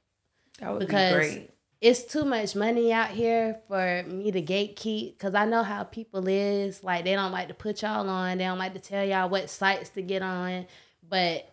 That 0.60 0.72
would 0.72 0.80
because 0.80 1.26
be 1.26 1.34
great. 1.34 1.50
it's 1.80 2.04
too 2.04 2.26
much 2.26 2.54
money 2.54 2.92
out 2.92 3.08
here 3.08 3.58
for 3.66 4.04
me 4.06 4.30
to 4.30 4.42
gatekeep 4.42 5.14
because 5.14 5.34
I 5.34 5.46
know 5.46 5.62
how 5.62 5.84
people 5.84 6.28
is. 6.28 6.84
Like 6.84 7.06
they 7.06 7.14
don't 7.14 7.32
like 7.32 7.48
to 7.48 7.54
put 7.54 7.80
y'all 7.80 8.06
on. 8.10 8.36
They 8.36 8.44
don't 8.44 8.58
like 8.58 8.74
to 8.74 8.78
tell 8.78 9.06
y'all 9.06 9.30
what 9.30 9.48
sites 9.48 9.88
to 9.90 10.02
get 10.02 10.20
on. 10.20 10.66
But 11.08 11.50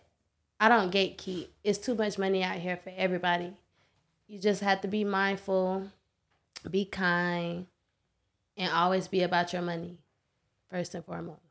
I 0.60 0.68
don't 0.68 0.92
gatekeep. 0.92 1.48
It's 1.62 1.78
too 1.78 1.94
much 1.94 2.18
money 2.18 2.42
out 2.42 2.56
here 2.56 2.76
for 2.76 2.92
everybody. 2.94 3.54
You 4.28 4.38
just 4.38 4.60
have 4.60 4.82
to 4.82 4.88
be 4.88 5.04
mindful 5.04 5.88
be 6.70 6.84
kind 6.84 7.66
and 8.58 8.72
always 8.72 9.08
be 9.08 9.22
about 9.22 9.54
your 9.54 9.62
money 9.62 9.96
first 10.70 10.94
and 10.94 11.04
foremost 11.04 11.43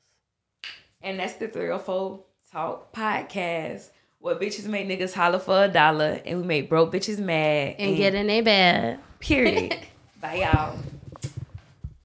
And 1.04 1.20
that's 1.20 1.34
the 1.34 1.48
304 1.48 2.20
Talk 2.52 2.94
podcast. 2.94 3.90
Where 4.20 4.36
bitches 4.36 4.68
make 4.68 4.88
niggas 4.88 5.14
holler 5.14 5.40
for 5.40 5.66
a 5.66 5.68
dollar 5.68 6.22
and 6.26 6.42
we 6.42 6.48
make 6.48 6.70
broke 6.70 6.94
bitches 6.94 7.20
mad. 7.20 7.76
and 7.78 7.98
get 7.98 8.16
in 8.16 8.30
a 8.30 8.42
bed 8.42 9.00
Period. 9.20 9.76
Bye, 10.22 10.36
y'all. 10.36 10.78